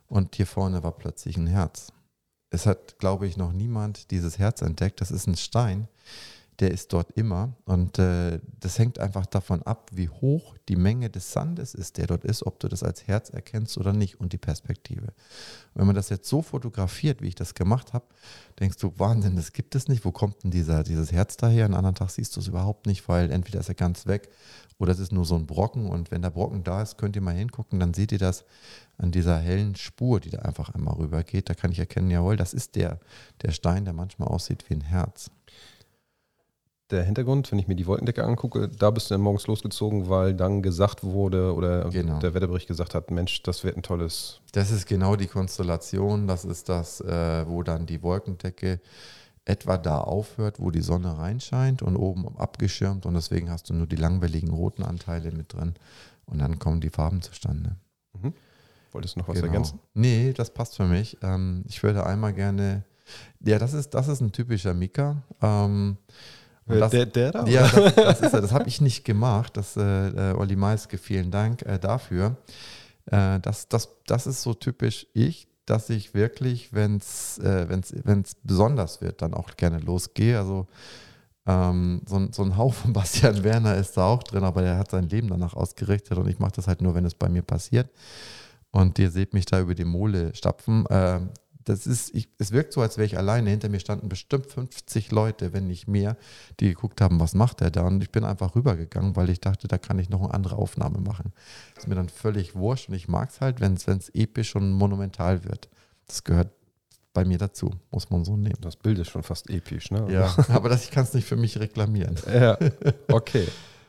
und 0.07 0.35
hier 0.35 0.47
vorne 0.47 0.83
war 0.83 0.93
plötzlich 0.93 1.35
ein 1.35 1.47
Herz. 1.47 1.91
Es 2.55 2.65
hat, 2.65 2.99
glaube 2.99 3.27
ich, 3.27 3.35
noch 3.35 3.51
niemand 3.51 4.11
dieses 4.11 4.39
Herz 4.39 4.61
entdeckt. 4.61 5.01
Das 5.01 5.11
ist 5.11 5.27
ein 5.27 5.35
Stein, 5.35 5.89
der 6.59 6.71
ist 6.71 6.93
dort 6.93 7.11
immer. 7.11 7.53
Und 7.65 7.99
äh, 7.99 8.39
das 8.59 8.79
hängt 8.79 8.99
einfach 8.99 9.25
davon 9.25 9.61
ab, 9.63 9.89
wie 9.93 10.09
hoch 10.09 10.55
die 10.69 10.75
Menge 10.75 11.09
des 11.09 11.31
Sandes 11.31 11.73
ist, 11.73 11.97
der 11.97 12.07
dort 12.07 12.23
ist, 12.23 12.45
ob 12.45 12.59
du 12.59 12.67
das 12.67 12.83
als 12.83 13.07
Herz 13.07 13.29
erkennst 13.29 13.77
oder 13.77 13.93
nicht 13.93 14.19
und 14.19 14.33
die 14.33 14.37
Perspektive. 14.37 15.13
Wenn 15.73 15.85
man 15.85 15.95
das 15.95 16.09
jetzt 16.09 16.29
so 16.29 16.41
fotografiert, 16.41 17.21
wie 17.21 17.27
ich 17.27 17.35
das 17.35 17.53
gemacht 17.53 17.93
habe, 17.93 18.05
denkst 18.59 18.77
du, 18.77 18.93
Wahnsinn, 18.97 19.35
das 19.35 19.51
gibt 19.51 19.75
es 19.75 19.87
nicht. 19.87 20.05
Wo 20.05 20.11
kommt 20.11 20.43
denn 20.43 20.51
dieser, 20.51 20.83
dieses 20.83 21.11
Herz 21.11 21.37
daher? 21.37 21.65
Einen 21.65 21.73
anderen 21.73 21.95
Tag 21.95 22.09
siehst 22.09 22.35
du 22.35 22.39
es 22.39 22.47
überhaupt 22.47 22.85
nicht, 22.85 23.07
weil 23.09 23.31
entweder 23.31 23.59
ist 23.59 23.69
er 23.69 23.75
ganz 23.75 24.05
weg 24.07 24.29
oder 24.77 24.91
es 24.91 24.99
ist 24.99 25.11
nur 25.11 25.25
so 25.25 25.35
ein 25.35 25.45
Brocken. 25.45 25.87
Und 25.87 26.11
wenn 26.11 26.21
der 26.21 26.29
Brocken 26.29 26.63
da 26.63 26.81
ist, 26.81 26.97
könnt 26.97 27.15
ihr 27.15 27.21
mal 27.21 27.35
hingucken, 27.35 27.79
dann 27.79 27.93
seht 27.93 28.11
ihr 28.11 28.19
das 28.19 28.45
an 28.97 29.11
dieser 29.11 29.37
hellen 29.37 29.75
Spur, 29.75 30.19
die 30.19 30.29
da 30.29 30.39
einfach 30.39 30.69
einmal 30.69 30.95
rübergeht. 30.95 31.49
Da 31.49 31.53
kann 31.53 31.71
ich 31.71 31.79
erkennen, 31.79 32.09
jawohl, 32.09 32.37
das 32.37 32.53
ist 32.53 32.75
der, 32.75 32.99
der 33.41 33.51
Stein, 33.51 33.83
der 33.83 33.93
manchmal 33.93 34.29
aussieht 34.29 34.69
wie 34.69 34.75
ein 34.75 34.81
Herz. 34.81 35.31
Der 36.91 37.03
Hintergrund, 37.03 37.51
wenn 37.51 37.57
ich 37.57 37.67
mir 37.67 37.75
die 37.75 37.87
Wolkendecke 37.87 38.23
angucke, 38.23 38.69
da 38.69 38.91
bist 38.91 39.09
du 39.09 39.15
dann 39.15 39.21
morgens 39.21 39.47
losgezogen, 39.47 40.07
weil 40.07 40.35
dann 40.35 40.61
gesagt 40.61 41.03
wurde 41.03 41.53
oder 41.55 41.89
Genau. 41.89 42.19
der 42.19 42.35
Wetterbericht 42.35 42.67
gesagt 42.67 42.93
hat, 42.93 43.09
Mensch, 43.09 43.41
das 43.41 43.63
wird 43.63 43.75
ein 43.75 43.81
tolles. 43.81 44.39
Das 44.51 44.69
ist 44.69 44.85
genau 44.85 45.15
die 45.15 45.25
Konstellation. 45.25 46.27
Das 46.27 46.45
ist 46.45 46.69
das, 46.69 47.01
äh, 47.01 47.45
wo 47.47 47.63
dann 47.63 47.87
die 47.87 48.03
Wolkendecke 48.03 48.79
etwa 49.45 49.77
da 49.77 49.97
aufhört, 49.99 50.59
wo 50.59 50.69
die 50.69 50.81
Sonne 50.81 51.17
reinscheint 51.17 51.81
und 51.81 51.95
oben 51.95 52.27
abgeschirmt. 52.37 53.07
Und 53.07 53.15
deswegen 53.15 53.49
hast 53.49 53.69
du 53.69 53.73
nur 53.73 53.87
die 53.87 53.95
langwelligen 53.95 54.49
roten 54.51 54.83
Anteile 54.83 55.31
mit 55.31 55.53
drin. 55.53 55.73
Und 56.27 56.37
dann 56.39 56.59
kommen 56.59 56.81
die 56.81 56.89
Farben 56.91 57.21
zustande. 57.23 57.77
Wolltest 58.91 59.15
du 59.15 59.19
noch 59.19 59.27
was 59.27 59.35
Genau. 59.35 59.47
ergänzen? 59.47 59.79
Nee, 59.95 60.33
das 60.33 60.51
passt 60.51 60.75
für 60.75 60.85
mich. 60.85 61.17
Ähm, 61.23 61.63
ich 61.67 61.81
würde 61.81 62.05
einmal 62.05 62.33
gerne. 62.33 62.83
Ja, 63.39 63.57
das 63.59 63.73
ist, 63.73 63.89
das 63.95 64.07
ist 64.07 64.21
ein 64.21 64.31
typischer 64.31 64.73
Mika. 64.75 65.17
Ähm, 65.41 65.97
das- 66.67 66.91
der, 66.91 67.05
der 67.05 67.31
da? 67.31 67.45
ja, 67.45 67.67
das, 67.67 67.95
das 67.95 68.21
ist 68.21 68.33
er. 68.33 68.41
Das 68.41 68.51
habe 68.51 68.67
ich 68.67 68.81
nicht 68.81 69.05
gemacht. 69.05 69.55
Das, 69.57 69.77
äh, 69.77 69.81
äh, 70.31 70.33
Olli 70.35 70.55
Meiske, 70.55 70.97
vielen 70.97 71.31
Dank 71.31 71.61
äh, 71.63 71.77
dafür. 71.79 72.37
Äh, 73.05 73.39
das, 73.39 73.67
das, 73.69 73.89
das 74.07 74.25
ist 74.27 74.41
so 74.41 74.53
typisch 74.53 75.07
ich, 75.13 75.47
dass 75.65 75.89
ich 75.89 76.13
wirklich, 76.13 76.73
wenn 76.73 76.97
es 76.97 77.37
äh, 77.39 77.65
wenn's, 77.69 77.93
wenn's 78.03 78.35
besonders 78.43 79.01
wird, 79.01 79.21
dann 79.21 79.33
auch 79.33 79.55
gerne 79.57 79.79
losgehe. 79.79 80.37
Also 80.37 80.67
ähm, 81.47 82.01
so, 82.07 82.15
ein- 82.17 82.33
so 82.33 82.43
ein 82.43 82.57
Hauch 82.57 82.73
von 82.73 82.93
Bastian 82.93 83.43
Werner 83.43 83.75
ist 83.75 83.97
da 83.97 84.05
auch 84.05 84.23
drin, 84.23 84.43
aber 84.43 84.61
der 84.63 84.77
hat 84.77 84.89
sein 84.91 85.07
Leben 85.09 85.27
danach 85.27 85.53
ausgerichtet 85.53 86.17
und 86.17 86.27
ich 86.27 86.39
mache 86.39 86.53
das 86.55 86.67
halt 86.67 86.81
nur, 86.81 86.95
wenn 86.95 87.05
es 87.05 87.13
bei 87.15 87.29
mir 87.29 87.43
passiert. 87.43 87.89
Und 88.71 88.99
ihr 88.99 89.09
seht 89.11 89.33
mich 89.33 89.45
da 89.45 89.59
über 89.61 89.73
die 89.75 89.85
Mole 89.85 90.33
stapfen. 90.35 90.85
Ähm, 90.89 91.29
das 91.65 91.87
ist, 91.87 92.13
ich, 92.13 92.29
es 92.37 92.51
wirkt 92.51 92.73
so, 92.73 92.81
als 92.81 92.97
wäre 92.97 93.05
ich 93.05 93.17
alleine. 93.17 93.49
Hinter 93.49 93.69
mir 93.69 93.79
standen 93.79 94.07
bestimmt 94.07 94.45
50 94.45 95.11
Leute, 95.11 95.51
wenn 95.51 95.67
nicht 95.67 95.87
mehr, 95.87 96.15
die 96.59 96.69
geguckt 96.69 97.01
haben, 97.01 97.19
was 97.19 97.33
macht 97.33 97.61
er 97.61 97.71
da? 97.71 97.81
Und 97.81 98.01
ich 98.01 98.11
bin 98.11 98.23
einfach 98.23 98.55
rübergegangen, 98.55 99.15
weil 99.15 99.29
ich 99.29 99.41
dachte, 99.41 99.67
da 99.67 99.79
kann 99.79 99.97
ich 99.97 100.09
noch 100.09 100.21
eine 100.21 100.33
andere 100.33 100.57
Aufnahme 100.57 100.99
machen. 100.99 101.33
ist 101.75 101.87
mir 101.87 101.95
dann 101.95 102.09
völlig 102.09 102.55
wurscht 102.55 102.89
und 102.89 102.95
ich 102.95 103.07
mag 103.07 103.29
es 103.31 103.41
halt, 103.41 103.59
wenn 103.61 103.73
es 103.73 104.09
episch 104.09 104.55
und 104.55 104.71
monumental 104.71 105.43
wird. 105.43 105.67
Das 106.07 106.23
gehört 106.23 106.51
bei 107.13 107.25
mir 107.25 107.39
dazu, 107.39 107.71
muss 107.91 108.11
man 108.11 108.23
so 108.23 108.37
nehmen. 108.37 108.59
Das 108.61 108.75
Bild 108.75 108.99
ist 108.99 109.09
schon 109.09 109.23
fast 109.23 109.49
episch, 109.49 109.89
ne? 109.89 110.05
Ja, 110.11 110.35
aber 110.49 110.69
das, 110.69 110.83
ich 110.83 110.91
kann 110.91 111.03
es 111.03 111.13
nicht 111.13 111.27
für 111.27 111.37
mich 111.37 111.59
reklamieren. 111.59 112.15
ja. 112.31 112.57
Okay. 113.07 113.47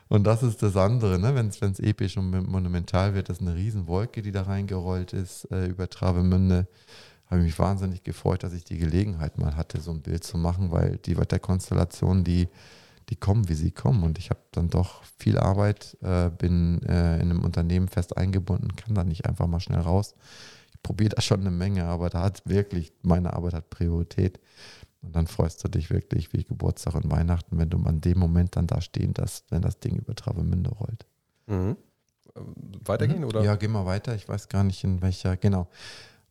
Und 0.09 0.25
das 0.25 0.43
ist 0.43 0.63
das 0.63 0.77
andere, 0.77 1.19
ne? 1.19 1.35
wenn 1.35 1.49
es 1.49 1.81
episch 1.81 2.17
und 2.17 2.31
monumental 2.49 3.15
wird, 3.15 3.29
das 3.29 3.39
ist 3.39 3.43
eine 3.43 3.57
Riesenwolke, 3.57 4.23
die 4.23 4.31
da 4.31 4.43
reingerollt 4.43 5.13
ist 5.13 5.51
äh, 5.51 5.67
über 5.67 5.91
Travemünde. 5.91 6.69
Habe 7.27 7.41
ich 7.41 7.47
mich 7.47 7.59
wahnsinnig 7.59 8.05
gefreut, 8.05 8.43
dass 8.43 8.53
ich 8.53 8.65
die 8.65 8.79
Gelegenheit 8.79 9.39
mal 9.39 9.57
hatte, 9.57 9.81
so 9.81 9.91
ein 9.91 10.01
Bild 10.01 10.23
zu 10.23 10.39
machen, 10.39 10.71
weil 10.71 10.99
die 10.99 11.17
Wetterkonstellationen, 11.17 12.23
die, 12.23 12.49
die 13.09 13.17
kommen, 13.17 13.49
wie 13.49 13.55
sie 13.55 13.73
kommen. 13.73 14.05
Und 14.05 14.19
ich 14.19 14.31
habe 14.31 14.41
dann 14.53 14.71
doch 14.71 15.03
viel 15.19 15.39
Arbeit, 15.39 15.97
äh, 16.03 16.31
bin 16.31 16.83
äh, 16.83 17.17
in 17.17 17.31
einem 17.31 17.45
Unternehmen 17.45 17.89
fest 17.89 18.17
eingebunden, 18.17 18.77
kann 18.77 18.95
da 18.95 19.03
nicht 19.03 19.27
einfach 19.27 19.49
mal 19.49 19.61
schnell 19.61 19.81
raus. 19.81 20.15
Ich 20.73 20.83
probiere 20.83 21.17
da 21.17 21.21
schon 21.23 21.41
eine 21.41 21.51
Menge, 21.51 21.85
aber 21.85 22.11
da 22.11 22.23
hat 22.23 22.43
wirklich, 22.45 22.93
meine 23.03 23.33
Arbeit 23.33 23.55
hat 23.55 23.71
Priorität. 23.71 24.39
Und 25.03 25.15
dann 25.15 25.27
freust 25.27 25.63
du 25.65 25.69
dich 25.69 25.91
wirklich 25.91 26.33
wie 26.33 26.45
Geburtstag 26.45 26.95
und 26.95 27.11
Weihnachten, 27.11 27.59
wenn 27.59 27.71
du 27.71 27.79
an 27.85 28.01
dem 28.01 28.19
Moment 28.19 28.57
dann 28.57 28.67
da 28.67 28.81
stehen 28.81 29.15
darfst, 29.15 29.51
wenn 29.51 29.63
das 29.63 29.79
Ding 29.81 29.97
über 29.97 30.15
Travemünde 30.15 30.71
rollt. 30.71 31.07
Mhm. 31.47 31.77
Weitergehen 32.85 33.25
oder? 33.25 33.43
Ja, 33.43 33.57
geh 33.57 33.69
mal 33.69 33.87
weiter. 33.87 34.15
Ich 34.15 34.29
weiß 34.29 34.49
gar 34.49 34.65
nicht 34.65 34.85
in 34.85 35.01
welcher, 35.03 35.37
genau. 35.37 35.69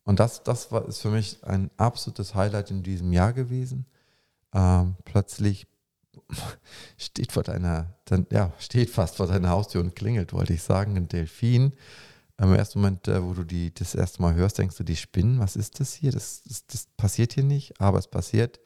Und 0.05 0.19
das, 0.19 0.43
das 0.43 0.71
war, 0.71 0.87
ist 0.87 1.01
für 1.01 1.09
mich 1.09 1.43
ein 1.43 1.71
absolutes 1.77 2.35
Highlight 2.35 2.71
in 2.71 2.83
diesem 2.83 3.11
Jahr 3.11 3.33
gewesen. 3.33 3.85
Ähm, 4.53 4.95
plötzlich 5.03 5.67
steht 6.97 7.31
vor 7.31 7.43
deiner, 7.43 7.93
dann, 8.05 8.25
ja, 8.31 8.53
steht 8.59 8.89
fast 8.89 9.17
vor 9.17 9.27
deiner 9.27 9.49
Haustür 9.49 9.81
und 9.81 9.95
klingelt, 9.95 10.31
wollte 10.31 10.53
ich 10.53 10.63
sagen, 10.63 10.95
ein 10.95 11.07
Delfin 11.07 11.73
Im 12.37 12.53
ersten 12.53 12.79
Moment, 12.79 13.07
äh, 13.07 13.23
wo 13.23 13.33
du 13.33 13.43
die 13.43 13.73
das 13.73 13.95
erste 13.95 14.21
Mal 14.21 14.35
hörst, 14.35 14.59
denkst 14.59 14.77
du, 14.77 14.83
die 14.83 14.95
spinnen, 14.95 15.39
was 15.39 15.55
ist 15.55 15.79
das 15.79 15.93
hier? 15.93 16.11
Das, 16.11 16.43
das, 16.43 16.65
das 16.67 16.87
passiert 16.97 17.33
hier 17.33 17.43
nicht, 17.43 17.81
aber 17.81 17.97
es 17.97 18.07
passiert. 18.07 18.59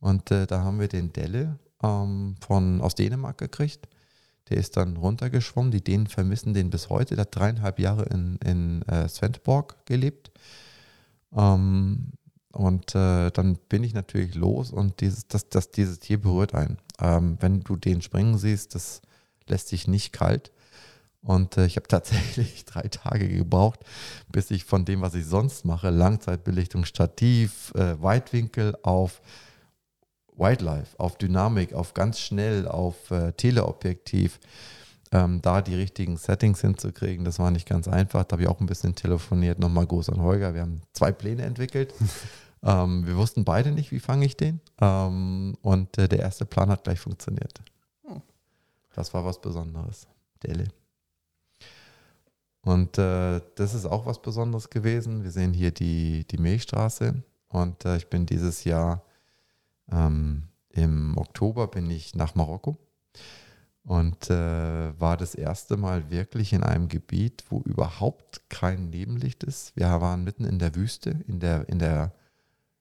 Und 0.00 0.30
äh, 0.30 0.46
da 0.46 0.60
haben 0.62 0.80
wir 0.80 0.88
den 0.88 1.12
Delle 1.12 1.58
ähm, 1.82 2.36
von, 2.40 2.80
aus 2.80 2.94
Dänemark 2.94 3.38
gekriegt. 3.38 3.88
Der 4.50 4.56
ist 4.56 4.76
dann 4.76 4.96
runtergeschwommen. 4.96 5.70
Die 5.70 5.82
Dänen 5.82 6.06
vermissen 6.06 6.54
den 6.54 6.70
bis 6.70 6.88
heute. 6.88 7.14
Der 7.14 7.22
hat 7.22 7.36
dreieinhalb 7.36 7.78
Jahre 7.78 8.04
in, 8.04 8.36
in 8.44 8.82
äh, 8.82 9.08
Svendborg 9.08 9.86
gelebt. 9.86 10.30
Ähm, 11.36 12.12
und 12.52 12.94
äh, 12.94 13.30
dann 13.30 13.58
bin 13.68 13.84
ich 13.84 13.94
natürlich 13.94 14.34
los 14.34 14.72
und 14.72 15.00
dieses, 15.00 15.28
das, 15.28 15.48
das, 15.48 15.70
dieses 15.70 16.00
Tier 16.00 16.20
berührt 16.20 16.54
einen. 16.54 16.78
Ähm, 16.98 17.36
wenn 17.40 17.60
du 17.60 17.76
den 17.76 18.02
springen 18.02 18.38
siehst, 18.38 18.74
das 18.74 19.02
lässt 19.46 19.68
sich 19.68 19.86
nicht 19.86 20.12
kalt. 20.12 20.50
Und 21.22 21.56
äh, 21.56 21.66
ich 21.66 21.76
habe 21.76 21.86
tatsächlich 21.88 22.64
drei 22.64 22.82
Tage 22.82 23.28
gebraucht, 23.28 23.80
bis 24.32 24.50
ich 24.50 24.64
von 24.64 24.84
dem, 24.84 25.02
was 25.02 25.14
ich 25.14 25.26
sonst 25.26 25.64
mache, 25.64 25.90
Langzeitbelichtung, 25.90 26.84
Stativ, 26.84 27.72
äh, 27.74 28.00
Weitwinkel 28.02 28.76
auf 28.82 29.20
Wildlife, 30.38 30.98
auf 30.98 31.18
Dynamik, 31.18 31.74
auf 31.74 31.94
ganz 31.94 32.20
schnell, 32.20 32.66
auf 32.68 33.10
äh, 33.10 33.32
Teleobjektiv, 33.32 34.38
ähm, 35.10 35.40
da 35.42 35.62
die 35.62 35.74
richtigen 35.74 36.16
Settings 36.16 36.60
hinzukriegen, 36.60 37.24
das 37.24 37.38
war 37.38 37.50
nicht 37.50 37.68
ganz 37.68 37.88
einfach. 37.88 38.24
Da 38.24 38.34
habe 38.34 38.42
ich 38.42 38.48
auch 38.48 38.60
ein 38.60 38.66
bisschen 38.66 38.94
telefoniert. 38.94 39.58
Nochmal 39.58 39.86
groß 39.86 40.10
an 40.10 40.22
Holger. 40.22 40.54
Wir 40.54 40.62
haben 40.62 40.82
zwei 40.92 41.12
Pläne 41.12 41.42
entwickelt. 41.42 41.94
ähm, 42.62 43.06
wir 43.06 43.16
wussten 43.16 43.44
beide 43.44 43.72
nicht, 43.72 43.90
wie 43.90 44.00
fange 44.00 44.26
ich 44.26 44.36
den. 44.36 44.60
Ähm, 44.80 45.56
und 45.62 45.96
äh, 45.96 46.08
der 46.08 46.20
erste 46.20 46.44
Plan 46.44 46.68
hat 46.70 46.84
gleich 46.84 47.00
funktioniert. 47.00 47.60
Das 48.94 49.14
war 49.14 49.24
was 49.24 49.40
Besonderes. 49.40 50.08
Delle. 50.42 50.68
Und 52.62 52.98
äh, 52.98 53.40
das 53.54 53.72
ist 53.74 53.86
auch 53.86 54.06
was 54.06 54.20
Besonderes 54.20 54.68
gewesen. 54.68 55.22
Wir 55.22 55.30
sehen 55.30 55.54
hier 55.54 55.70
die, 55.70 56.26
die 56.26 56.38
Milchstraße. 56.38 57.22
Und 57.48 57.84
äh, 57.84 57.96
ich 57.96 58.08
bin 58.08 58.26
dieses 58.26 58.64
Jahr 58.64 59.02
ähm, 59.90 60.44
im 60.70 61.16
Oktober 61.16 61.66
bin 61.68 61.90
ich 61.90 62.14
nach 62.14 62.34
Marokko 62.34 62.76
und 63.88 64.28
äh, 64.28 65.00
war 65.00 65.16
das 65.16 65.34
erste 65.34 65.78
Mal 65.78 66.10
wirklich 66.10 66.52
in 66.52 66.62
einem 66.62 66.88
Gebiet, 66.88 67.44
wo 67.48 67.62
überhaupt 67.62 68.42
kein 68.50 68.90
Nebenlicht 68.90 69.44
ist. 69.44 69.74
Wir 69.76 69.86
waren 69.86 70.24
mitten 70.24 70.44
in 70.44 70.58
der 70.58 70.74
Wüste, 70.74 71.24
in 71.26 71.40
der, 71.40 71.66
in 71.70 71.78
der, 71.78 72.12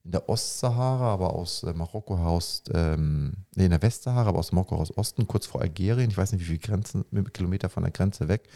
in 0.03 0.11
der 0.11 0.27
Ostsahara, 0.27 1.13
aber 1.13 1.33
aus 1.33 1.63
äh, 1.63 1.73
Marokko 1.73 2.17
heraus, 2.17 2.63
ähm, 2.73 3.45
nee, 3.55 3.65
in 3.65 3.71
der 3.71 3.81
Westsahara, 3.81 4.27
aber 4.27 4.39
aus 4.39 4.51
Marokko 4.51 4.75
aus 4.75 4.97
Osten, 4.97 5.27
kurz 5.27 5.45
vor 5.45 5.61
Algerien. 5.61 6.09
Ich 6.09 6.17
weiß 6.17 6.33
nicht, 6.33 6.41
wie 6.41 6.47
viele 6.47 6.59
Grenzen, 6.59 7.05
wie 7.11 7.19
viele 7.19 7.31
Kilometer 7.31 7.69
von 7.69 7.83
der 7.83 7.93
Grenze 7.93 8.27
weg. 8.27 8.49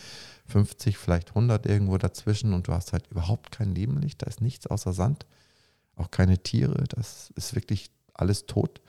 50, 0.48 0.98
vielleicht 0.98 1.30
100 1.30 1.66
irgendwo 1.66 1.98
dazwischen 1.98 2.54
und 2.54 2.68
du 2.68 2.74
hast 2.74 2.92
halt 2.92 3.08
überhaupt 3.08 3.52
kein 3.54 3.72
Nebenlicht. 3.72 4.22
Da 4.22 4.28
ist 4.28 4.42
nichts 4.42 4.68
außer 4.68 4.92
Sand, 4.92 5.26
auch 5.96 6.12
keine 6.12 6.38
Tiere. 6.38 6.84
Das 6.90 7.32
ist 7.38 7.56
wirklich 7.56 7.92
alles 8.22 8.46
tot. 8.46 8.82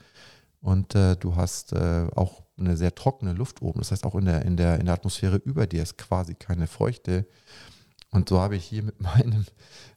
Und 0.61 0.95
äh, 0.95 1.17
du 1.17 1.35
hast 1.35 1.73
äh, 1.73 2.07
auch 2.15 2.43
eine 2.57 2.77
sehr 2.77 2.95
trockene 2.95 3.33
Luft 3.33 3.61
oben. 3.61 3.79
Das 3.79 3.91
heißt, 3.91 4.05
auch 4.05 4.15
in 4.15 4.25
der, 4.25 4.45
in, 4.45 4.55
der, 4.55 4.79
in 4.79 4.85
der 4.85 4.95
Atmosphäre 4.95 5.37
über 5.37 5.67
dir 5.67 5.83
ist 5.83 5.97
quasi 5.97 6.35
keine 6.35 6.67
Feuchte. 6.67 7.27
Und 8.11 8.29
so 8.29 8.39
habe 8.39 8.55
ich 8.55 8.63
hier 8.63 8.83
mit 8.83 9.01
meinem 9.01 9.45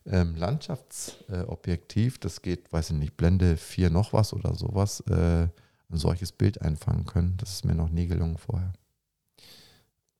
ähm, 0.06 0.34
Landschaftsobjektiv, 0.34 2.16
äh, 2.16 2.18
das 2.20 2.42
geht, 2.42 2.72
weiß 2.72 2.90
ich 2.90 2.96
nicht, 2.96 3.16
Blende 3.16 3.56
4 3.56 3.90
noch 3.90 4.12
was 4.12 4.32
oder 4.32 4.54
sowas, 4.54 5.00
äh, 5.08 5.48
ein 5.88 5.98
solches 5.98 6.32
Bild 6.32 6.60
einfangen 6.62 7.04
können. 7.04 7.36
Das 7.36 7.52
ist 7.52 7.64
mir 7.64 7.74
noch 7.74 7.90
nie 7.90 8.08
gelungen 8.08 8.38
vorher. 8.38 8.72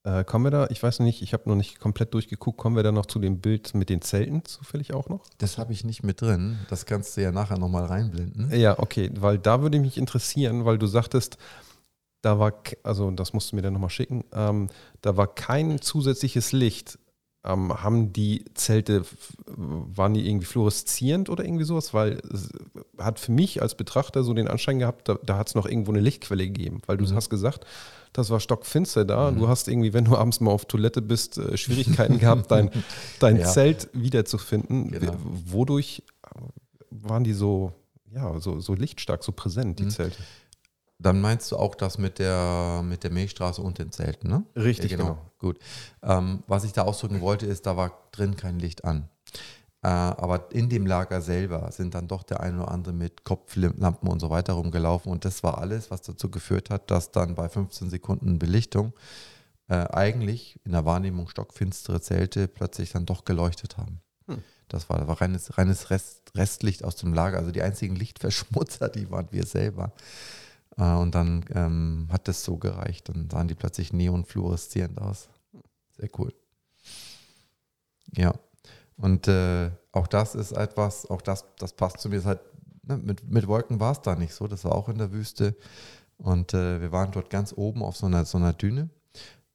Äh, 0.06 0.22
kommen 0.22 0.44
wir 0.44 0.50
da, 0.52 0.68
ich 0.70 0.80
weiß 0.80 1.00
noch 1.00 1.06
nicht, 1.06 1.20
ich 1.20 1.32
habe 1.32 1.48
noch 1.48 1.56
nicht 1.56 1.80
komplett 1.80 2.14
durchgeguckt, 2.14 2.56
kommen 2.58 2.76
wir 2.76 2.84
da 2.84 2.92
noch 2.92 3.06
zu 3.06 3.18
dem 3.18 3.40
Bild 3.40 3.74
mit 3.74 3.90
den 3.90 4.02
Zelten 4.02 4.44
zufällig 4.44 4.94
auch 4.94 5.08
noch? 5.08 5.24
Das 5.38 5.58
habe 5.58 5.72
ich 5.72 5.82
nicht 5.82 6.04
mit 6.04 6.20
drin. 6.20 6.60
Das 6.70 6.86
kannst 6.86 7.16
du 7.16 7.22
ja 7.22 7.32
nachher 7.32 7.58
nochmal 7.58 7.86
reinblenden. 7.86 8.52
Ja, 8.56 8.78
okay, 8.78 9.10
weil 9.16 9.36
da 9.38 9.62
würde 9.62 9.80
mich 9.80 9.98
interessieren, 9.98 10.64
weil 10.64 10.78
du 10.78 10.86
sagtest, 10.86 11.38
da 12.22 12.38
war, 12.38 12.52
also 12.84 13.10
das 13.10 13.32
musst 13.32 13.50
du 13.50 13.56
mir 13.56 13.62
dann 13.62 13.72
nochmal 13.72 13.90
schicken, 13.90 14.22
ähm, 14.32 14.68
da 15.02 15.16
war 15.16 15.26
kein 15.34 15.80
zusätzliches 15.80 16.52
Licht. 16.52 17.00
Ähm, 17.44 17.72
haben 17.82 18.12
die 18.12 18.44
Zelte, 18.54 19.04
waren 19.46 20.14
die 20.14 20.28
irgendwie 20.28 20.46
fluoreszierend 20.46 21.28
oder 21.30 21.44
irgendwie 21.44 21.64
sowas? 21.64 21.94
Weil 21.94 22.20
es 22.32 22.50
hat 22.98 23.20
für 23.20 23.30
mich 23.32 23.62
als 23.62 23.76
Betrachter 23.76 24.24
so 24.24 24.34
den 24.34 24.48
Anschein 24.48 24.78
gehabt, 24.80 25.08
da, 25.08 25.16
da 25.24 25.36
hat 25.38 25.48
es 25.48 25.54
noch 25.54 25.66
irgendwo 25.66 25.92
eine 25.92 26.00
Lichtquelle 26.00 26.44
gegeben. 26.44 26.80
Weil 26.86 26.96
du 26.96 27.04
Mhm. 27.04 27.14
hast 27.14 27.30
gesagt, 27.30 27.64
das 28.16 28.30
war 28.30 28.40
stockfinster 28.40 29.04
da. 29.04 29.30
Du 29.30 29.46
hast 29.48 29.68
irgendwie, 29.68 29.92
wenn 29.92 30.04
du 30.06 30.16
abends 30.16 30.40
mal 30.40 30.50
auf 30.50 30.64
Toilette 30.64 31.02
bist, 31.02 31.38
äh, 31.38 31.56
Schwierigkeiten 31.56 32.18
gehabt, 32.18 32.50
dein, 32.50 32.70
dein 33.18 33.36
Ja. 33.38 33.46
Zelt 33.46 33.88
wiederzufinden. 33.92 34.90
Genau. 34.90 35.14
Wodurch 35.22 36.02
waren 36.90 37.24
die 37.24 37.32
so, 37.34 37.72
ja, 38.12 38.38
so, 38.40 38.60
so 38.60 38.74
lichtstark, 38.74 39.22
so 39.24 39.32
präsent, 39.32 39.78
die 39.78 39.84
Mhm. 39.84 39.90
Zelte? 39.90 40.16
Dann 40.98 41.20
meinst 41.20 41.52
du 41.52 41.56
auch 41.56 41.74
das 41.74 41.98
mit 41.98 42.18
der, 42.18 42.82
mit 42.82 43.04
der 43.04 43.10
Milchstraße 43.10 43.60
und 43.60 43.78
den 43.78 43.92
Zelten, 43.92 44.28
ne? 44.30 44.44
Richtig, 44.56 44.92
Ja, 44.92 44.96
genau. 44.96 45.18
Gut. 45.38 45.58
Ähm, 46.02 46.42
was 46.46 46.64
ich 46.64 46.72
da 46.72 46.82
ausdrücken 46.82 47.20
wollte, 47.20 47.44
ist, 47.44 47.66
da 47.66 47.76
war 47.76 47.92
drin 48.12 48.34
kein 48.36 48.58
Licht 48.58 48.84
an. 48.84 49.08
Äh, 49.82 49.88
aber 49.88 50.50
in 50.52 50.68
dem 50.68 50.86
Lager 50.86 51.20
selber 51.20 51.70
sind 51.70 51.94
dann 51.94 52.08
doch 52.08 52.22
der 52.22 52.40
eine 52.40 52.62
oder 52.62 52.70
andere 52.70 52.94
mit 52.94 53.24
Kopflampen 53.24 54.08
und 54.08 54.20
so 54.20 54.30
weiter 54.30 54.54
rumgelaufen. 54.54 55.12
Und 55.12 55.24
das 55.24 55.42
war 55.42 55.58
alles, 55.58 55.90
was 55.90 56.02
dazu 56.02 56.30
geführt 56.30 56.70
hat, 56.70 56.90
dass 56.90 57.12
dann 57.12 57.34
bei 57.34 57.48
15 57.48 57.90
Sekunden 57.90 58.38
Belichtung 58.38 58.92
äh, 59.68 59.86
eigentlich 59.88 60.60
in 60.64 60.72
der 60.72 60.84
Wahrnehmung 60.84 61.28
stockfinstere 61.28 62.00
Zelte 62.00 62.48
plötzlich 62.48 62.92
dann 62.92 63.06
doch 63.06 63.24
geleuchtet 63.24 63.76
haben. 63.76 64.00
Hm. 64.26 64.42
Das 64.68 64.88
war, 64.88 65.06
war 65.06 65.20
reines, 65.20 65.56
reines 65.58 65.90
Rest, 65.90 66.32
Restlicht 66.34 66.84
aus 66.84 66.96
dem 66.96 67.14
Lager. 67.14 67.38
Also 67.38 67.50
die 67.50 67.62
einzigen 67.62 67.96
Lichtverschmutzer, 67.96 68.88
die 68.90 69.10
waren 69.10 69.28
wir 69.30 69.46
selber. 69.46 69.92
Äh, 70.76 70.92
und 70.94 71.14
dann 71.14 71.44
ähm, 71.54 72.08
hat 72.10 72.28
das 72.28 72.44
so 72.44 72.56
gereicht. 72.56 73.08
Dann 73.08 73.28
sahen 73.30 73.48
die 73.48 73.54
plötzlich 73.54 73.92
neonfluoreszierend 73.92 75.00
aus. 75.00 75.28
Sehr 75.96 76.10
cool. 76.18 76.32
Ja. 78.16 78.34
Und 78.96 79.28
äh, 79.28 79.70
auch 79.92 80.06
das 80.06 80.34
ist 80.34 80.52
etwas, 80.52 81.08
auch 81.10 81.22
das, 81.22 81.44
das 81.58 81.72
passt 81.72 82.00
zu 82.00 82.08
mir. 82.08 82.24
Halt, 82.24 82.40
ne, 82.82 82.96
mit, 82.96 83.28
mit 83.30 83.46
Wolken 83.46 83.80
war 83.80 83.92
es 83.92 84.00
da 84.00 84.14
nicht 84.16 84.34
so. 84.34 84.46
Das 84.46 84.64
war 84.64 84.74
auch 84.74 84.88
in 84.88 84.98
der 84.98 85.12
Wüste. 85.12 85.54
Und 86.16 86.54
äh, 86.54 86.80
wir 86.80 86.92
waren 86.92 87.12
dort 87.12 87.28
ganz 87.30 87.52
oben 87.54 87.82
auf 87.82 87.96
so 87.96 88.06
einer, 88.06 88.24
so 88.24 88.38
einer 88.38 88.52
Düne. 88.52 88.88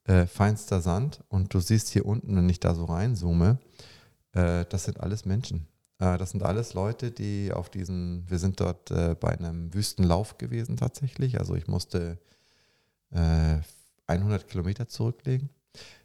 Äh, 0.05 0.27
feinster 0.27 0.81
Sand. 0.81 1.23
Und 1.29 1.53
du 1.53 1.59
siehst 1.59 1.89
hier 1.89 2.05
unten, 2.05 2.35
wenn 2.35 2.49
ich 2.49 2.59
da 2.59 2.75
so 2.75 2.85
reinzoome, 2.85 3.59
äh, 4.33 4.65
das 4.69 4.85
sind 4.85 4.99
alles 4.99 5.25
Menschen. 5.25 5.67
Äh, 5.99 6.17
das 6.17 6.31
sind 6.31 6.43
alles 6.43 6.73
Leute, 6.73 7.11
die 7.11 7.51
auf 7.53 7.69
diesen, 7.69 8.29
wir 8.29 8.39
sind 8.39 8.59
dort 8.59 8.91
äh, 8.91 9.15
bei 9.19 9.37
einem 9.37 9.73
Wüstenlauf 9.73 10.37
gewesen 10.37 10.77
tatsächlich. 10.77 11.39
Also 11.39 11.55
ich 11.55 11.67
musste 11.67 12.17
äh, 13.11 13.59
100 14.07 14.47
Kilometer 14.47 14.87
zurücklegen. 14.87 15.49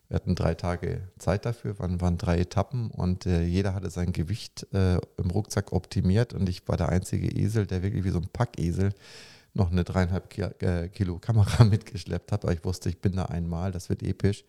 Wir 0.09 0.17
hatten 0.17 0.35
drei 0.37 0.55
Tage 0.55 1.09
Zeit 1.19 1.45
dafür, 1.47 1.79
waren, 1.79 2.01
waren 2.01 2.17
drei 2.17 2.39
Etappen 2.39 2.91
und 2.91 3.27
äh, 3.27 3.43
jeder 3.43 3.75
hatte 3.75 3.91
sein 3.91 4.13
Gewicht 4.13 4.67
äh, 4.73 4.99
im 5.17 5.31
Rucksack 5.31 5.73
optimiert 5.73 6.33
und 6.33 6.49
ich 6.49 6.67
war 6.69 6.77
der 6.77 6.91
einzige 6.91 7.29
Esel, 7.29 7.67
der 7.67 7.83
wirklich 7.83 8.05
wie 8.05 8.11
so 8.11 8.19
ein 8.19 8.29
Packesel 8.33 8.93
noch 9.57 9.73
eine 9.73 9.85
dreieinhalb 9.85 10.63
äh, 10.63 10.89
Kilo 10.89 11.19
Kamera 11.19 11.65
mitgeschleppt 11.71 12.31
hat. 12.31 12.45
Aber 12.45 12.53
ich 12.53 12.65
wusste, 12.65 12.89
ich 12.89 13.01
bin 13.01 13.17
da 13.17 13.25
einmal, 13.25 13.73
das 13.73 13.89
wird 13.89 14.03
episch. 14.03 14.45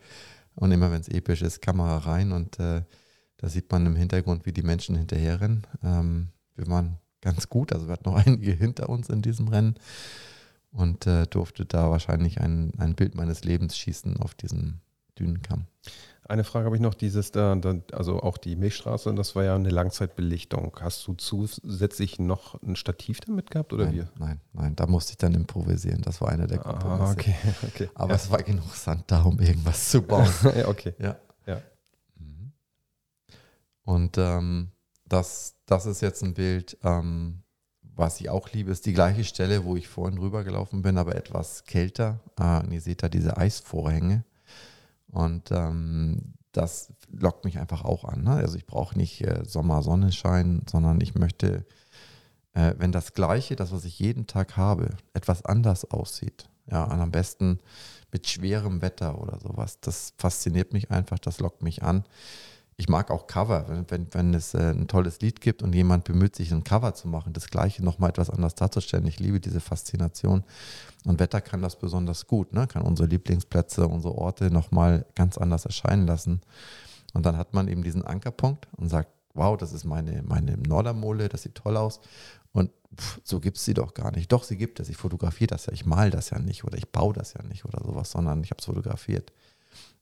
Und 0.55 0.71
immer 0.71 0.91
wenn 0.91 1.01
es 1.01 1.07
episch 1.07 1.41
ist, 1.41 1.61
Kamera 1.61 1.97
rein 1.99 2.31
und 2.31 2.59
äh, 2.59 2.83
da 3.37 3.49
sieht 3.49 3.71
man 3.71 3.85
im 3.85 3.95
Hintergrund, 3.95 4.45
wie 4.45 4.51
die 4.51 4.63
Menschen 4.63 4.95
hinterherrennen. 4.95 5.65
Ähm, 5.83 6.29
wir 6.55 6.67
waren 6.67 6.97
ganz 7.21 7.49
gut, 7.49 7.73
also 7.73 7.87
wir 7.87 7.93
hatten 7.93 8.09
noch 8.09 8.17
einige 8.25 8.51
hinter 8.51 8.89
uns 8.89 9.09
in 9.09 9.21
diesem 9.21 9.47
Rennen 9.47 9.75
und 10.71 11.07
äh, 11.07 11.25
durfte 11.27 11.65
da 11.65 11.89
wahrscheinlich 11.89 12.41
ein, 12.41 12.73
ein 12.77 12.95
Bild 12.95 13.15
meines 13.15 13.43
Lebens 13.43 13.77
schießen 13.77 14.17
auf 14.17 14.33
diesem 14.35 14.81
Dünenkamm. 15.19 15.67
Eine 16.29 16.43
Frage 16.43 16.65
habe 16.65 16.75
ich 16.75 16.81
noch, 16.81 16.93
dieses 16.93 17.31
da, 17.31 17.57
also 17.93 18.21
auch 18.21 18.37
die 18.37 18.57
Milchstraße, 18.57 19.13
das 19.15 19.35
war 19.35 19.45
ja 19.45 19.55
eine 19.55 19.69
Langzeitbelichtung. 19.69 20.77
Hast 20.81 21.07
du 21.07 21.13
zusätzlich 21.13 22.19
noch 22.19 22.61
ein 22.61 22.75
Stativ 22.75 23.21
damit 23.21 23.49
gehabt 23.49 23.71
oder 23.71 23.85
nein, 23.85 23.95
wir? 23.95 24.09
nein, 24.19 24.41
nein, 24.51 24.75
da 24.75 24.87
musste 24.87 25.11
ich 25.13 25.17
dann 25.17 25.33
improvisieren. 25.33 26.01
Das 26.01 26.19
war 26.19 26.29
einer 26.29 26.47
der 26.47 26.57
Kompromisse. 26.57 27.03
Ah, 27.03 27.11
okay, 27.11 27.35
okay. 27.67 27.89
Aber 27.95 28.13
es 28.13 28.29
war 28.29 28.43
genug 28.43 28.75
Sand 28.75 29.05
da, 29.07 29.21
um 29.21 29.39
irgendwas 29.39 29.89
zu 29.89 30.01
bauen. 30.01 30.27
ja, 30.57 30.67
okay. 30.67 30.93
Ja. 30.99 31.15
Ja. 31.45 31.61
Mhm. 32.19 32.51
Und 33.83 34.17
ähm, 34.17 34.71
das, 35.05 35.55
das 35.65 35.85
ist 35.85 36.01
jetzt 36.01 36.23
ein 36.23 36.33
Bild, 36.33 36.77
ähm, 36.83 37.43
was 37.95 38.19
ich 38.19 38.29
auch 38.29 38.51
liebe, 38.51 38.71
ist 38.71 38.85
die 38.85 38.93
gleiche 38.93 39.23
Stelle, 39.23 39.63
wo 39.63 39.77
ich 39.77 39.87
vorhin 39.87 40.19
rübergelaufen 40.19 40.81
bin, 40.81 40.97
aber 40.97 41.15
etwas 41.15 41.63
kälter. 41.63 42.19
Äh, 42.37 42.59
und 42.59 42.73
ihr 42.73 42.81
seht 42.81 43.01
da 43.01 43.07
diese 43.07 43.37
Eisvorhänge. 43.37 44.25
Und 45.11 45.51
ähm, 45.51 46.33
das 46.51 46.93
lockt 47.11 47.45
mich 47.45 47.59
einfach 47.59 47.83
auch 47.83 48.03
an. 48.03 48.23
Ne? 48.23 48.31
Also 48.31 48.57
ich 48.57 48.65
brauche 48.65 48.97
nicht 48.97 49.21
äh, 49.21 49.43
Sommer-Sonnenschein, 49.45 50.63
sondern 50.69 50.99
ich 51.01 51.15
möchte, 51.15 51.65
äh, 52.53 52.73
wenn 52.77 52.91
das 52.91 53.13
Gleiche, 53.13 53.55
das, 53.55 53.71
was 53.71 53.85
ich 53.85 53.99
jeden 53.99 54.27
Tag 54.27 54.57
habe, 54.57 54.97
etwas 55.13 55.45
anders 55.45 55.89
aussieht, 55.89 56.49
Ja, 56.69 56.83
und 56.83 56.99
am 56.99 57.11
besten 57.11 57.59
mit 58.11 58.27
schwerem 58.27 58.81
Wetter 58.81 59.21
oder 59.21 59.39
sowas. 59.39 59.79
Das 59.81 60.13
fasziniert 60.17 60.73
mich 60.73 60.91
einfach, 60.91 61.19
das 61.19 61.39
lockt 61.39 61.61
mich 61.61 61.83
an. 61.83 62.03
Ich 62.79 62.87
mag 62.87 63.09
auch 63.09 63.25
Cover, 63.25 63.65
wenn, 63.69 63.89
wenn, 63.89 64.13
wenn 64.13 64.33
es 64.35 64.53
äh, 64.53 64.69
ein 64.71 64.87
tolles 64.87 65.19
Lied 65.19 65.41
gibt 65.41 65.63
und 65.63 65.73
jemand 65.73 66.03
bemüht 66.03 66.35
sich, 66.35 66.51
ein 66.51 66.63
Cover 66.63 66.93
zu 66.93 67.07
machen, 67.07 67.33
das 67.33 67.47
Gleiche 67.47 67.83
nochmal 67.83 68.11
etwas 68.11 68.29
anders 68.29 68.53
darzustellen. 68.53 69.07
Ich 69.07 69.19
liebe 69.19 69.39
diese 69.39 69.61
Faszination. 69.61 70.43
Und 71.03 71.19
Wetter 71.19 71.41
kann 71.41 71.63
das 71.63 71.79
besonders 71.79 72.27
gut, 72.27 72.53
ne? 72.53 72.67
kann 72.67 72.83
unsere 72.83 73.09
Lieblingsplätze, 73.09 73.87
unsere 73.87 74.15
Orte 74.15 74.51
nochmal 74.51 75.07
ganz 75.15 75.39
anders 75.39 75.65
erscheinen 75.65 76.05
lassen. 76.05 76.41
Und 77.15 77.25
dann 77.25 77.35
hat 77.35 77.55
man 77.55 77.67
eben 77.67 77.81
diesen 77.81 78.05
Ankerpunkt 78.05 78.67
und 78.77 78.89
sagt, 78.89 79.09
wow, 79.33 79.57
das 79.57 79.73
ist 79.73 79.83
meine, 79.83 80.21
meine 80.21 80.55
Nordermole, 80.57 81.29
das 81.29 81.41
sieht 81.43 81.55
toll 81.55 81.77
aus. 81.77 81.99
Und 82.51 82.69
pff, 82.95 83.19
so 83.23 83.39
gibt 83.39 83.57
es 83.57 83.65
sie 83.65 83.73
doch 83.73 83.95
gar 83.95 84.11
nicht. 84.11 84.31
Doch, 84.31 84.43
sie 84.43 84.57
gibt 84.57 84.79
es. 84.79 84.89
Ich 84.89 84.97
fotografiere 84.97 85.47
das 85.47 85.65
ja, 85.65 85.73
ich 85.73 85.87
mal 85.87 86.11
das 86.11 86.29
ja 86.29 86.37
nicht 86.37 86.63
oder 86.63 86.77
ich 86.77 86.91
baue 86.91 87.13
das 87.13 87.33
ja 87.33 87.41
nicht 87.41 87.65
oder 87.65 87.83
sowas, 87.83 88.11
sondern 88.11 88.43
ich 88.43 88.51
habe 88.51 88.59
es 88.59 88.65
fotografiert. 88.65 89.31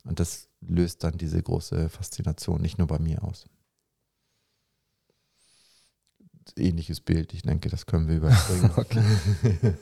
Und 0.05 0.19
das 0.19 0.47
löst 0.61 1.03
dann 1.03 1.17
diese 1.17 1.41
große 1.41 1.89
Faszination 1.89 2.61
nicht 2.61 2.77
nur 2.77 2.87
bei 2.87 2.99
mir 2.99 3.23
aus. 3.23 3.45
Ähnliches 6.55 7.01
Bild, 7.01 7.33
ich 7.33 7.41
denke, 7.41 7.69
das 7.69 7.87
können 7.87 8.07
wir 8.07 8.17
überspringen. 8.17 8.71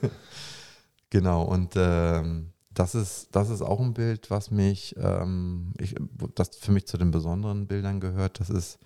genau, 1.09 1.43
und 1.43 1.73
ähm, 1.75 2.53
das, 2.73 2.95
ist, 2.95 3.35
das 3.35 3.49
ist 3.49 3.61
auch 3.61 3.81
ein 3.81 3.93
Bild, 3.93 4.31
was 4.31 4.49
mich, 4.49 4.95
ähm, 4.97 5.73
ich, 5.77 5.95
das 6.35 6.55
für 6.55 6.71
mich 6.71 6.87
zu 6.87 6.97
den 6.97 7.11
besonderen 7.11 7.67
Bildern 7.67 7.99
gehört. 7.99 8.39
Das 8.39 8.49
ist 8.49 8.79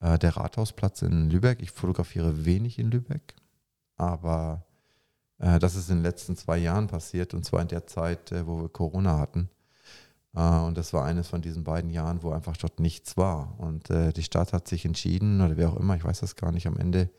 äh, 0.00 0.18
der 0.18 0.36
Rathausplatz 0.36 1.02
in 1.02 1.30
Lübeck. 1.30 1.62
Ich 1.62 1.70
fotografiere 1.70 2.44
wenig 2.44 2.80
in 2.80 2.90
Lübeck, 2.90 3.36
aber 3.96 4.66
äh, 5.38 5.60
das 5.60 5.76
ist 5.76 5.88
in 5.88 5.98
den 5.98 6.02
letzten 6.02 6.36
zwei 6.36 6.58
Jahren 6.58 6.88
passiert 6.88 7.32
und 7.32 7.44
zwar 7.44 7.62
in 7.62 7.68
der 7.68 7.86
Zeit, 7.86 8.32
äh, 8.32 8.44
wo 8.44 8.60
wir 8.60 8.68
Corona 8.68 9.18
hatten. 9.18 9.48
Äh, 10.38 10.60
und 10.60 10.78
das 10.78 10.92
war 10.92 11.04
eines 11.04 11.28
von 11.28 11.42
diesen 11.42 11.64
beiden 11.64 11.90
Jahren, 11.90 12.22
wo 12.22 12.30
einfach 12.30 12.56
dort 12.56 12.80
nichts 12.80 13.16
war. 13.16 13.54
Und 13.58 13.90
äh, 13.90 14.12
die 14.12 14.22
Stadt 14.22 14.52
hat 14.52 14.68
sich 14.68 14.84
entschieden, 14.84 15.40
oder 15.40 15.56
wer 15.56 15.70
auch 15.70 15.76
immer, 15.76 15.96
ich 15.96 16.04
weiß 16.04 16.20
das 16.20 16.36
gar 16.36 16.52
nicht, 16.52 16.66
am 16.66 16.76
Ende 16.76 17.10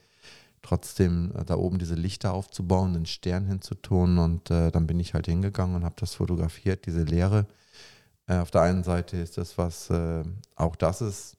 trotzdem 0.61 1.33
äh, 1.35 1.43
da 1.43 1.55
oben 1.55 1.79
diese 1.79 1.95
Lichter 1.95 2.33
aufzubauen, 2.33 2.93
den 2.93 3.05
Stern 3.05 3.45
hinzutun. 3.45 4.17
Und 4.17 4.49
dann 4.49 4.87
bin 4.87 4.99
ich 4.99 5.13
halt 5.13 5.27
hingegangen 5.27 5.75
und 5.75 5.83
habe 5.83 5.95
das 5.97 6.15
fotografiert, 6.15 6.85
diese 6.85 7.03
Leere. 7.03 7.45
Auf 8.27 8.51
der 8.51 8.61
einen 8.61 8.83
Seite 8.83 9.17
ist 9.17 9.39
das 9.39 9.57
was, 9.57 9.89
auch 10.55 10.75
das 10.75 11.01
ist, 11.01 11.35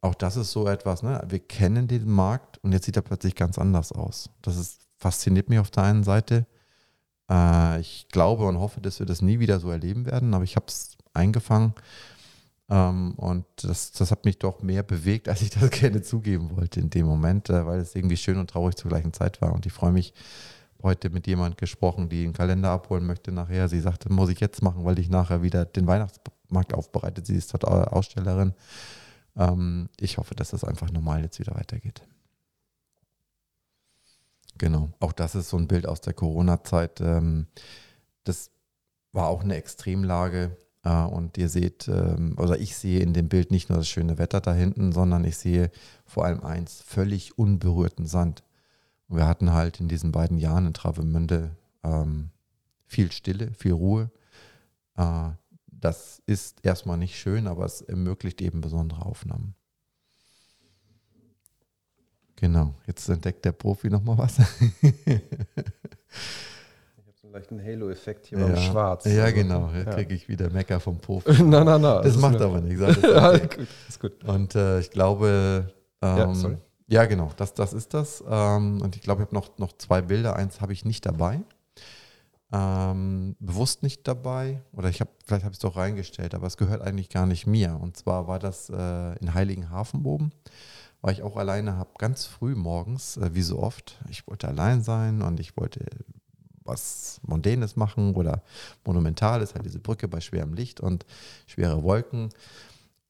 auch 0.00 0.14
das 0.14 0.36
ist 0.36 0.52
so 0.52 0.68
etwas, 0.68 1.02
ne? 1.02 1.20
Wir 1.28 1.40
kennen 1.40 1.88
den 1.88 2.08
Markt 2.08 2.58
und 2.62 2.70
jetzt 2.70 2.86
sieht 2.86 2.94
er 2.94 3.02
plötzlich 3.02 3.34
ganz 3.34 3.58
anders 3.58 3.90
aus. 3.90 4.30
Das 4.42 4.56
ist, 4.56 4.86
fasziniert 4.96 5.48
mich 5.48 5.58
auf 5.58 5.72
der 5.72 5.82
einen 5.82 6.04
Seite. 6.04 6.46
Äh, 7.30 7.80
ich 7.80 8.06
glaube 8.10 8.46
und 8.46 8.58
hoffe, 8.58 8.80
dass 8.80 8.98
wir 8.98 9.06
das 9.06 9.22
nie 9.22 9.38
wieder 9.38 9.60
so 9.60 9.70
erleben 9.70 10.06
werden, 10.06 10.34
aber 10.34 10.44
ich 10.44 10.56
habe 10.56 10.66
es 10.68 10.96
eingefangen. 11.14 11.74
Ähm, 12.70 13.14
und 13.16 13.46
das, 13.62 13.92
das 13.92 14.10
hat 14.10 14.24
mich 14.24 14.38
doch 14.38 14.62
mehr 14.62 14.82
bewegt, 14.82 15.28
als 15.28 15.42
ich 15.42 15.50
das 15.58 15.70
gerne 15.70 16.02
zugeben 16.02 16.56
wollte 16.56 16.80
in 16.80 16.90
dem 16.90 17.06
Moment, 17.06 17.50
äh, 17.50 17.66
weil 17.66 17.80
es 17.80 17.94
irgendwie 17.94 18.16
schön 18.16 18.38
und 18.38 18.50
traurig 18.50 18.76
zur 18.76 18.90
gleichen 18.90 19.12
Zeit 19.12 19.40
war. 19.40 19.52
Und 19.52 19.66
ich 19.66 19.72
freue 19.72 19.92
mich, 19.92 20.12
heute 20.82 21.10
mit 21.10 21.26
jemand 21.26 21.58
gesprochen, 21.58 22.08
die 22.08 22.24
einen 22.24 22.32
Kalender 22.32 22.70
abholen 22.70 23.06
möchte 23.06 23.32
nachher. 23.32 23.68
Sie 23.68 23.80
sagte, 23.80 24.12
muss 24.12 24.30
ich 24.30 24.40
jetzt 24.40 24.62
machen, 24.62 24.84
weil 24.84 24.98
ich 24.98 25.08
nachher 25.08 25.42
wieder 25.42 25.64
den 25.64 25.86
Weihnachtsmarkt 25.86 26.74
aufbereitet. 26.74 27.26
Sie 27.26 27.36
ist 27.36 27.52
dort 27.52 27.64
Ausstellerin. 27.64 28.54
Ähm, 29.36 29.88
ich 29.98 30.18
hoffe, 30.18 30.34
dass 30.34 30.50
das 30.50 30.64
einfach 30.64 30.90
normal 30.90 31.22
jetzt 31.22 31.38
wieder 31.40 31.54
weitergeht. 31.54 32.02
Genau, 34.58 34.90
auch 35.00 35.12
das 35.12 35.34
ist 35.34 35.48
so 35.48 35.56
ein 35.56 35.68
Bild 35.68 35.86
aus 35.86 36.00
der 36.00 36.14
Corona-Zeit. 36.14 37.00
Ähm, 37.00 37.46
das 38.24 38.50
war 39.12 39.28
auch 39.28 39.42
eine 39.42 39.56
Extremlage. 39.56 40.56
Äh, 40.84 41.04
und 41.04 41.38
ihr 41.38 41.48
seht, 41.48 41.88
ähm, 41.88 42.34
oder 42.38 42.58
ich 42.58 42.76
sehe 42.76 43.00
in 43.00 43.12
dem 43.14 43.28
Bild 43.28 43.50
nicht 43.50 43.68
nur 43.68 43.78
das 43.78 43.88
schöne 43.88 44.18
Wetter 44.18 44.40
da 44.40 44.54
hinten, 44.54 44.92
sondern 44.92 45.24
ich 45.24 45.36
sehe 45.36 45.70
vor 46.04 46.24
allem 46.24 46.42
eins, 46.44 46.82
völlig 46.82 47.38
unberührten 47.38 48.06
Sand. 48.06 48.42
Und 49.08 49.16
wir 49.16 49.26
hatten 49.26 49.52
halt 49.52 49.80
in 49.80 49.88
diesen 49.88 50.12
beiden 50.12 50.38
Jahren 50.38 50.66
in 50.66 50.74
Travemünde 50.74 51.56
ähm, 51.84 52.30
viel 52.86 53.12
Stille, 53.12 53.52
viel 53.52 53.72
Ruhe. 53.72 54.10
Äh, 54.96 55.30
das 55.66 56.20
ist 56.26 56.64
erstmal 56.64 56.98
nicht 56.98 57.18
schön, 57.18 57.46
aber 57.46 57.64
es 57.64 57.80
ermöglicht 57.80 58.40
eben 58.40 58.60
besondere 58.60 59.04
Aufnahmen. 59.06 59.54
Genau, 62.40 62.72
jetzt 62.86 63.08
entdeckt 63.08 63.44
der 63.44 63.52
Profi 63.52 63.90
nochmal 63.90 64.16
was. 64.18 64.38
Ich 64.38 64.44
habe 64.86 65.22
so 67.20 67.26
einen 67.26 67.32
leichten 67.32 67.62
Halo-Effekt 67.64 68.26
hier 68.26 68.38
beim 68.38 68.56
Schwarz. 68.56 69.04
Ja, 69.06 69.24
Also, 69.24 69.34
genau. 69.34 69.70
Jetzt 69.74 69.86
ja. 69.86 69.92
kriege 69.94 70.14
ich 70.14 70.28
wieder 70.28 70.50
Mecker 70.50 70.78
vom 70.80 70.98
Profi. 70.98 71.42
na, 71.42 71.64
na, 71.64 71.78
na. 71.78 72.00
Das 72.00 72.14
ist 72.14 72.20
macht 72.20 72.40
aber 72.40 72.60
nichts. 72.60 72.80
alles 72.82 73.02
ja, 73.02 73.32
okay. 73.32 73.66
ist 73.88 74.00
gut. 74.00 74.22
Und 74.24 74.54
äh, 74.54 74.80
ich 74.80 74.90
glaube, 74.90 75.72
ähm, 76.00 76.16
Ja, 76.16 76.34
sorry. 76.34 76.58
ja, 76.86 77.04
genau, 77.06 77.30
das, 77.36 77.54
das 77.54 77.72
ist 77.72 77.92
das. 77.94 78.22
Ähm, 78.28 78.80
und 78.82 78.94
ich 78.96 79.02
glaube, 79.02 79.22
ich 79.22 79.26
habe 79.26 79.34
noch, 79.34 79.58
noch 79.58 79.72
zwei 79.76 80.00
Bilder. 80.00 80.36
Eins 80.36 80.60
habe 80.60 80.72
ich 80.72 80.84
nicht 80.84 81.04
dabei. 81.06 81.40
Ähm, 82.50 83.36
bewusst 83.40 83.82
nicht 83.82 84.06
dabei. 84.08 84.62
Oder 84.72 84.88
ich 84.88 85.00
habe, 85.00 85.10
vielleicht 85.26 85.44
habe 85.44 85.52
ich 85.52 85.58
es 85.58 85.62
doch 85.62 85.76
reingestellt, 85.76 86.34
aber 86.34 86.46
es 86.46 86.56
gehört 86.56 86.82
eigentlich 86.82 87.10
gar 87.10 87.26
nicht 87.26 87.46
mir. 87.46 87.78
Und 87.80 87.96
zwar 87.96 88.26
war 88.28 88.38
das 88.38 88.70
äh, 88.70 89.18
in 89.18 89.34
Heiligenhafen 89.34 90.04
oben. 90.06 90.30
War 91.00 91.12
ich 91.12 91.22
auch 91.22 91.36
alleine, 91.36 91.76
habe 91.76 91.90
ganz 91.98 92.26
früh 92.26 92.54
morgens, 92.54 93.16
äh, 93.16 93.34
wie 93.34 93.42
so 93.42 93.60
oft, 93.60 93.98
ich 94.08 94.26
wollte 94.26 94.48
allein 94.48 94.82
sein 94.82 95.22
und 95.22 95.40
ich 95.40 95.56
wollte 95.56 95.86
was 96.64 97.20
Mondänes 97.22 97.76
machen 97.76 98.14
oder 98.14 98.42
Monumentales, 98.84 99.54
halt 99.54 99.64
diese 99.64 99.78
Brücke 99.78 100.06
bei 100.06 100.20
schwerem 100.20 100.54
Licht 100.54 100.80
und 100.80 101.06
schwere 101.46 101.82
Wolken 101.82 102.28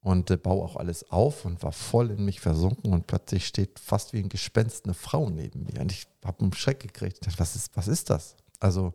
und 0.01 0.31
äh, 0.31 0.37
baue 0.37 0.65
auch 0.65 0.77
alles 0.77 1.11
auf 1.11 1.45
und 1.45 1.63
war 1.63 1.73
voll 1.73 2.11
in 2.11 2.25
mich 2.25 2.41
versunken 2.41 2.93
und 2.93 3.07
plötzlich 3.07 3.47
steht 3.47 3.79
fast 3.79 4.13
wie 4.13 4.21
ein 4.21 4.29
Gespenst 4.29 4.85
eine 4.85 4.95
Frau 4.95 5.29
neben 5.29 5.65
mir 5.65 5.81
und 5.81 5.93
ich 5.93 6.07
habe 6.25 6.41
einen 6.41 6.53
Schreck 6.53 6.81
gekriegt. 6.81 7.27
Dachte, 7.27 7.39
was 7.39 7.57
ist, 7.57 7.77
was 7.77 7.89
ist 7.89 8.11
das? 8.11 8.37
Also, 8.61 8.95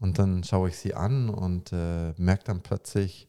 und 0.00 0.18
dann 0.18 0.44
schaue 0.44 0.68
ich 0.68 0.76
sie 0.76 0.94
an 0.94 1.28
und 1.28 1.72
äh, 1.72 2.12
merke 2.18 2.44
dann 2.44 2.60
plötzlich, 2.60 3.28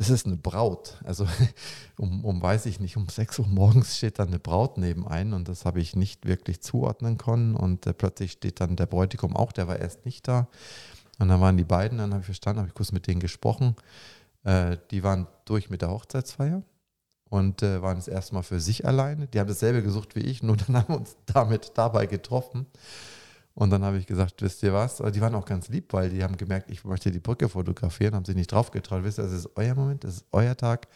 das 0.00 0.08
ist 0.08 0.24
eine 0.24 0.38
Braut. 0.38 0.98
Also 1.04 1.26
um, 1.98 2.24
um, 2.24 2.40
weiß 2.40 2.64
ich 2.64 2.80
nicht, 2.80 2.96
um 2.96 3.06
6 3.06 3.38
Uhr 3.40 3.46
morgens 3.46 3.98
steht 3.98 4.18
dann 4.18 4.28
eine 4.28 4.38
Braut 4.38 4.78
neben 4.78 5.06
ein 5.06 5.34
und 5.34 5.46
das 5.46 5.66
habe 5.66 5.78
ich 5.78 5.94
nicht 5.94 6.24
wirklich 6.24 6.62
zuordnen 6.62 7.18
können 7.18 7.54
und 7.54 7.86
äh, 7.86 7.92
plötzlich 7.92 8.32
steht 8.32 8.60
dann 8.60 8.76
der 8.76 8.86
Bräutigam 8.86 9.36
auch, 9.36 9.52
der 9.52 9.68
war 9.68 9.78
erst 9.78 10.06
nicht 10.06 10.26
da. 10.26 10.48
Und 11.18 11.28
dann 11.28 11.42
waren 11.42 11.58
die 11.58 11.64
beiden, 11.64 11.98
dann 11.98 12.12
habe 12.12 12.20
ich 12.20 12.24
verstanden, 12.24 12.60
habe 12.60 12.68
ich 12.68 12.74
kurz 12.74 12.92
mit 12.92 13.06
denen 13.08 13.20
gesprochen. 13.20 13.76
Äh, 14.42 14.78
die 14.90 15.02
waren 15.02 15.26
durch 15.44 15.68
mit 15.68 15.82
der 15.82 15.90
Hochzeitsfeier 15.90 16.62
und 17.28 17.62
äh, 17.62 17.82
waren 17.82 17.96
das 17.96 18.08
erste 18.08 18.34
Mal 18.34 18.42
für 18.42 18.58
sich 18.58 18.86
alleine. 18.86 19.26
Die 19.26 19.38
haben 19.38 19.48
dasselbe 19.48 19.82
gesucht 19.82 20.16
wie 20.16 20.20
ich, 20.20 20.42
nur 20.42 20.56
dann 20.56 20.76
haben 20.78 20.94
wir 20.94 21.00
uns 21.00 21.14
damit 21.26 21.72
dabei 21.74 22.06
getroffen. 22.06 22.64
Und 23.54 23.70
dann 23.70 23.84
habe 23.84 23.98
ich 23.98 24.06
gesagt, 24.06 24.40
wisst 24.42 24.62
ihr 24.62 24.72
was? 24.72 24.98
Die 24.98 25.20
waren 25.20 25.34
auch 25.34 25.44
ganz 25.44 25.68
lieb, 25.68 25.92
weil 25.92 26.10
die 26.10 26.22
haben 26.22 26.36
gemerkt, 26.36 26.70
ich 26.70 26.84
möchte 26.84 27.10
die 27.10 27.18
Brücke 27.18 27.48
fotografieren, 27.48 28.14
haben 28.14 28.24
sich 28.24 28.36
nicht 28.36 28.52
drauf 28.52 28.70
getraut. 28.70 29.02
Wisst 29.02 29.18
ihr, 29.18 29.24
das 29.24 29.32
ist 29.32 29.50
euer 29.56 29.74
Moment, 29.74 30.04
das 30.04 30.16
ist 30.16 30.26
euer 30.32 30.56
Tag. 30.56 30.88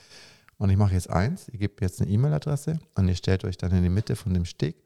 Und 0.57 0.71
ich 0.71 0.77
mache 0.77 0.95
jetzt 0.95 1.11
eins, 1.11 1.49
ihr 1.49 1.59
gebt 1.59 1.81
jetzt 1.81 2.01
eine 2.01 2.11
E-Mail-Adresse 2.11 2.79
und 2.95 3.09
ihr 3.09 3.17
stellt 3.17 3.45
euch 3.45 3.57
dann 3.57 3.73
in 3.73 3.83
die 3.83 3.89
Mitte 3.89 4.15
von 4.15 4.33
dem 4.33 4.45
Steg 4.45 4.77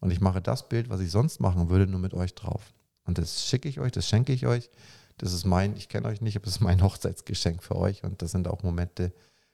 und 0.00 0.10
ich 0.10 0.20
mache 0.20 0.42
das 0.42 0.68
Bild, 0.68 0.90
was 0.90 1.00
ich 1.00 1.10
sonst 1.10 1.40
machen 1.40 1.70
würde, 1.70 1.86
nur 1.86 2.00
mit 2.00 2.14
euch 2.14 2.34
drauf. 2.34 2.72
Und 3.04 3.18
das 3.18 3.46
schicke 3.46 3.68
ich 3.68 3.80
euch, 3.80 3.92
das 3.92 4.08
schenke 4.08 4.32
ich 4.32 4.46
euch. 4.46 4.70
Das 5.18 5.32
ist 5.32 5.44
mein, 5.44 5.76
ich 5.76 5.88
kenne 5.88 6.08
euch 6.08 6.20
nicht, 6.20 6.36
aber 6.36 6.44
das 6.44 6.56
ist 6.56 6.60
mein 6.60 6.82
Hochzeitsgeschenk 6.82 7.62
für 7.62 7.76
euch. 7.76 8.04
Und 8.04 8.22
das 8.22 8.32
sind 8.32 8.48
auch 8.48 8.62
Momente, 8.62 9.12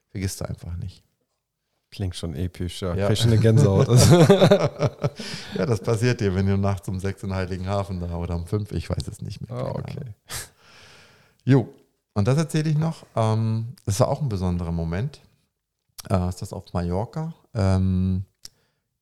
vergisst 0.09 0.43
ihr 0.43 0.49
einfach 0.49 0.77
nicht. 0.77 1.05
Klingt 1.91 2.14
schon 2.14 2.34
episch, 2.34 2.82
ja. 2.82 2.95
Ja. 2.95 3.09
Krieg 3.09 3.18
schon 3.18 3.32
eine 3.32 3.41
Gänsehaut. 3.41 3.88
ja, 5.57 5.66
das 5.66 5.80
passiert 5.80 6.20
dir, 6.20 6.34
wenn 6.34 6.47
du 6.47 6.57
nachts 6.57 6.88
um 6.88 7.01
sechs 7.01 7.22
in 7.24 7.34
Heiligenhafen 7.34 8.01
da 8.01 8.14
oder 8.16 8.36
um 8.36 8.47
fünf, 8.47 8.70
ich 8.72 8.88
weiß 8.88 9.09
es 9.09 9.20
nicht 9.20 9.41
mehr. 9.41 9.59
Ah, 9.59 9.72
keine 9.72 9.78
okay. 9.78 9.99
Ahnung. 9.99 10.14
Jo, 11.45 11.68
und 12.14 12.28
das 12.28 12.38
erzähle 12.38 12.70
ich 12.70 12.78
noch. 12.78 13.05
Ähm, 13.16 13.74
das 13.84 13.99
war 13.99 14.09
auch 14.09 14.22
ein 14.22 14.28
besonderer 14.28 14.70
Moment. 14.70 15.20
Äh, 16.09 16.28
ist 16.28 16.43
das 16.43 16.53
auf 16.53 16.72
Mallorca? 16.72 17.34
Ähm, 17.55 18.24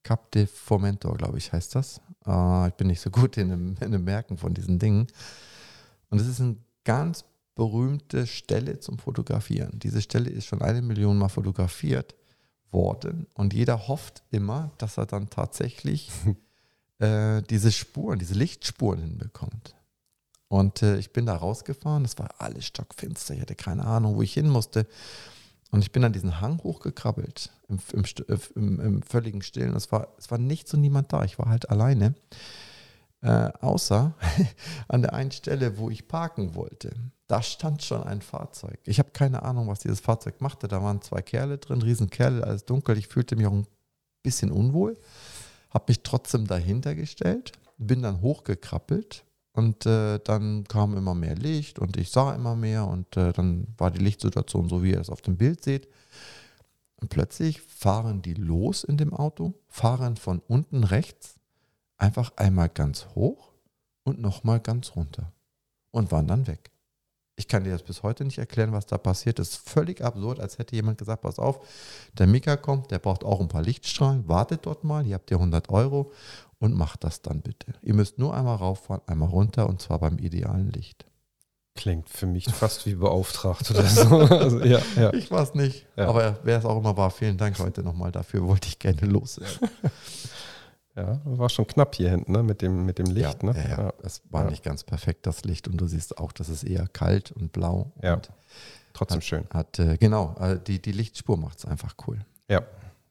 Cap 0.03 0.31
de 0.33 0.47
Formentor, 0.47 1.17
glaube 1.17 1.37
ich, 1.37 1.53
heißt 1.53 1.75
das. 1.75 2.01
Äh, 2.27 2.69
ich 2.69 2.75
bin 2.75 2.87
nicht 2.87 3.01
so 3.01 3.11
gut 3.11 3.37
in 3.37 3.51
dem, 3.51 3.77
in 3.81 3.93
dem 3.93 4.05
Merken 4.05 4.39
von 4.39 4.55
diesen 4.55 4.79
Dingen. 4.79 5.09
Und 6.09 6.21
es 6.21 6.27
ist 6.27 6.41
eine 6.41 6.57
ganz 6.85 7.25
berühmte 7.55 8.27
Stelle 8.27 8.79
zum 8.79 8.99
Fotografieren. 8.99 9.79
Diese 9.79 10.01
Stelle 10.01 10.31
ist 10.31 10.47
schon 10.47 10.63
eine 10.63 10.81
Million 10.81 11.19
Mal 11.19 11.29
fotografiert 11.29 12.15
worden 12.71 13.27
und 13.35 13.55
jeder 13.55 13.89
hofft 13.89 14.23
immer, 14.31 14.71
dass 14.79 14.99
er 14.99 15.07
dann 15.07 15.31
tatsächlich 15.31 16.11
äh, 16.99 17.43
diese 17.43 17.73
Spuren, 17.73 18.19
diese 18.19 18.35
Lichtspuren 18.35 19.01
hinbekommt. 19.01 19.75
Und 20.49 20.83
äh, 20.83 20.99
ich 20.99 21.13
bin 21.13 21.27
da 21.27 21.37
rausgefahren, 21.37 22.05
es 22.05 22.19
war 22.19 22.31
alles 22.39 22.67
stockfinster, 22.67 23.35
ich 23.35 23.41
hatte 23.41 23.55
keine 23.55 23.85
Ahnung, 23.85 24.17
wo 24.17 24.23
ich 24.23 24.33
hin 24.33 24.49
musste. 24.49 24.87
Und 25.71 25.83
ich 25.83 25.93
bin 25.93 26.03
an 26.03 26.15
diesen 26.15 26.41
Hang 26.41 26.63
hochgekrabbelt, 26.63 27.51
im, 27.69 27.79
im, 27.93 28.05
äh, 28.05 28.39
im, 28.55 28.81
im 28.81 29.03
völligen 29.03 29.43
Stillen. 29.43 29.77
Es 29.77 29.93
war, 29.93 30.09
es 30.19 30.31
war 30.31 30.39
nichts 30.39 30.73
und 30.73 30.81
niemand 30.81 31.13
da, 31.13 31.25
ich 31.25 31.39
war 31.39 31.49
halt 31.51 31.69
alleine. 31.69 32.15
Äh, 33.21 33.51
außer 33.61 34.15
an 34.89 35.03
der 35.03 35.13
einen 35.13 35.33
Stelle, 35.33 35.77
wo 35.77 35.91
ich 35.91 36.09
parken 36.09 36.55
wollte. 36.55 36.95
Da 37.29 37.43
stand 37.43 37.85
schon 37.85 38.03
ein 38.03 38.23
Fahrzeug. 38.23 38.81
Ich 38.85 38.99
habe 38.99 39.11
keine 39.11 39.43
Ahnung, 39.43 39.69
was 39.69 39.81
dieses 39.81 40.01
Fahrzeug 40.01 40.41
machte. 40.41 40.67
Da 40.67 40.83
waren 40.83 41.03
zwei 41.03 41.21
Kerle 41.21 41.59
drin, 41.59 41.83
Riesenkerle, 41.83 42.43
alles 42.43 42.65
dunkel. 42.65 42.97
Ich 42.97 43.09
fühlte 43.09 43.37
mich 43.37 43.47
auch 43.47 43.53
ein 43.53 43.67
bisschen 44.23 44.51
unwohl. 44.51 44.97
Habe 45.71 45.85
mich 45.89 46.03
trotzdem 46.03 46.47
dahinter 46.47 46.95
gestellt, 46.95 47.53
bin 47.77 48.01
dann 48.03 48.23
hochgekrabbelt 48.23 49.25
und 49.53 49.85
äh, 49.85 50.19
dann 50.21 50.65
kam 50.65 50.97
immer 50.97 51.15
mehr 51.15 51.35
Licht 51.35 51.79
und 51.79 51.99
ich 51.99 52.11
sah 52.11 52.35
immer 52.35 52.57
mehr 52.57 52.87
und 52.87 53.17
äh, 53.19 53.33
dann 53.33 53.67
war 53.77 53.91
die 53.91 54.03
Lichtsituation 54.03 54.71
so, 54.71 54.83
wie 54.83 54.93
ihr 54.93 55.01
es 55.01 55.11
auf 55.11 55.21
dem 55.21 55.37
Bild 55.37 55.63
seht. 55.63 55.87
Und 56.97 57.11
plötzlich 57.11 57.61
fahren 57.61 58.23
die 58.23 58.35
los 58.35 58.85
in 58.85 58.97
dem 58.97 59.13
Auto, 59.13 59.53
fahren 59.69 60.17
von 60.17 60.41
unten 60.49 60.83
rechts 60.83 61.39
einfach 61.99 62.33
einmal 62.37 62.71
ganz 62.71 63.07
hoch 63.15 63.53
und 64.05 64.21
nochmal 64.21 64.61
ganz 64.61 64.97
runter 64.97 65.33
und 65.91 66.11
waren 66.11 66.27
dann 66.27 66.47
weg. 66.47 66.71
Ich 67.39 67.47
kann 67.47 67.63
dir 67.63 67.71
das 67.71 67.85
bis 67.85 68.03
heute 68.03 68.25
nicht 68.25 68.39
erklären, 68.39 68.73
was 68.73 68.87
da 68.87 68.99
passiert 68.99 69.39
ist. 69.39 69.55
Völlig 69.57 70.03
absurd, 70.03 70.41
als 70.41 70.59
hätte 70.59 70.75
jemand 70.75 70.99
gesagt, 70.99 71.23
pass 71.23 71.39
auf, 71.39 71.61
der 72.15 72.27
Mika 72.27 72.57
kommt, 72.57 72.91
der 72.91 72.99
braucht 72.99 73.23
auch 73.23 73.41
ein 73.41 73.47
paar 73.47 73.63
Lichtstrahlen, 73.63 74.27
wartet 74.29 74.67
dort 74.67 74.83
mal, 74.83 75.07
ihr 75.07 75.15
habt 75.15 75.31
ja 75.31 75.37
100 75.37 75.69
Euro 75.71 76.11
und 76.59 76.75
macht 76.77 77.05
das 77.05 77.23
dann 77.23 77.41
bitte. 77.41 77.75
Ihr 77.81 77.95
müsst 77.95 78.19
nur 78.19 78.35
einmal 78.35 78.57
rauffahren, 78.57 79.03
einmal 79.07 79.29
runter 79.29 79.69
und 79.69 79.81
zwar 79.81 80.01
beim 80.01 80.19
idealen 80.19 80.71
Licht. 80.73 81.07
Klingt 81.77 82.09
für 82.09 82.27
mich 82.27 82.47
fast 82.53 82.87
wie 82.87 82.97
beauftragt 82.97 83.71
oder 83.71 83.85
so. 83.87 84.19
Also, 84.31 84.65
ja, 84.65 84.81
ja. 84.97 85.13
Ich 85.15 85.31
weiß 85.31 85.55
nicht, 85.55 85.87
Ja. 85.97 86.09
aber 86.09 86.41
wer 86.43 86.59
es 86.59 86.65
auch 86.65 86.77
immer 86.77 86.97
war, 86.97 87.13
vielen 87.13 87.39
Dank 87.39 87.57
heute 87.61 87.85
nochmal 87.85 88.11
dafür, 88.11 88.43
wollte 88.49 88.67
ich 88.67 88.81
gerne 88.81 89.03
loswerden. 89.03 89.69
ja, 90.99 91.21
war 91.25 91.49
schon 91.49 91.67
knapp 91.67 91.95
hier 91.95 92.11
hinten, 92.11 92.33
ne? 92.33 92.43
Mit 92.43 92.61
dem, 92.61 92.85
mit 92.85 92.99
dem 92.99 93.07
Licht, 93.07 93.43
ne? 93.43 93.55
Ja, 93.57 93.85
ja. 93.85 93.93
Es 94.03 94.23
war 94.31 94.45
Ja. 94.45 94.51
nicht 94.51 94.63
ganz 94.65 94.83
perfekt, 94.85 95.27
das 95.27 95.45
Licht. 95.45 95.69
Und 95.69 95.77
du 95.81 95.87
siehst 95.87 96.19
auch, 96.19 96.33
das 96.33 96.49
ist 96.49 96.65
eher 96.65 96.87
kalt 96.89 97.31
und 97.33 97.53
blau. 97.53 97.93
Ja. 98.03 98.15
Und 98.15 98.31
Trotzdem 98.93 99.21
schön. 99.21 99.45
hat, 99.51 99.79
äh, 99.79 99.97
genau, 99.97 100.35
äh, 100.41 100.59
die, 100.59 100.83
die 100.83 100.93
Lichtspur 100.93 101.37
macht 101.37 101.59
es 101.59 101.65
einfach 101.67 101.95
cool. 102.07 102.19
Ja, 102.49 102.63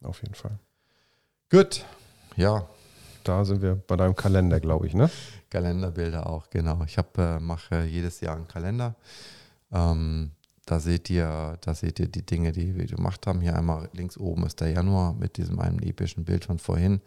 auf 0.04 0.22
jeden 0.22 0.36
Fall. 0.36 0.60
Gut. 1.50 1.86
Ja, 2.36 2.68
Da 3.24 3.44
sind 3.46 3.62
wir 3.62 3.76
bei 3.76 3.96
deinem 3.98 4.16
Kalender, 4.16 4.60
glaube 4.60 4.88
ich, 4.88 4.94
ne? 4.94 5.10
Kalenderbilder 5.50 6.28
auch, 6.30 6.50
genau. 6.50 6.82
Ich 6.86 6.98
äh, 6.98 7.40
mache 7.40 7.84
jedes 7.86 8.20
Jahr 8.22 8.36
einen 8.36 8.48
Kalender. 8.48 8.96
Ähm, 9.72 10.32
da 10.66 10.80
seht 10.80 11.10
ihr, 11.10 11.58
da 11.62 11.74
seht 11.74 12.00
ihr 12.00 12.08
die 12.08 12.26
Dinge, 12.26 12.52
die 12.52 12.76
wir 12.76 12.86
gemacht 12.86 13.28
haben. 13.28 13.42
Hier 13.42 13.56
einmal 13.56 13.90
links 13.94 14.18
oben 14.18 14.46
ist 14.46 14.60
der 14.62 14.72
Januar 14.72 15.14
mit 15.14 15.38
diesem 15.38 15.60
einen 15.60 15.80
epischen 15.84 16.26
Bild 16.26 16.46
von 16.46 16.60
vorhin. 16.60 17.02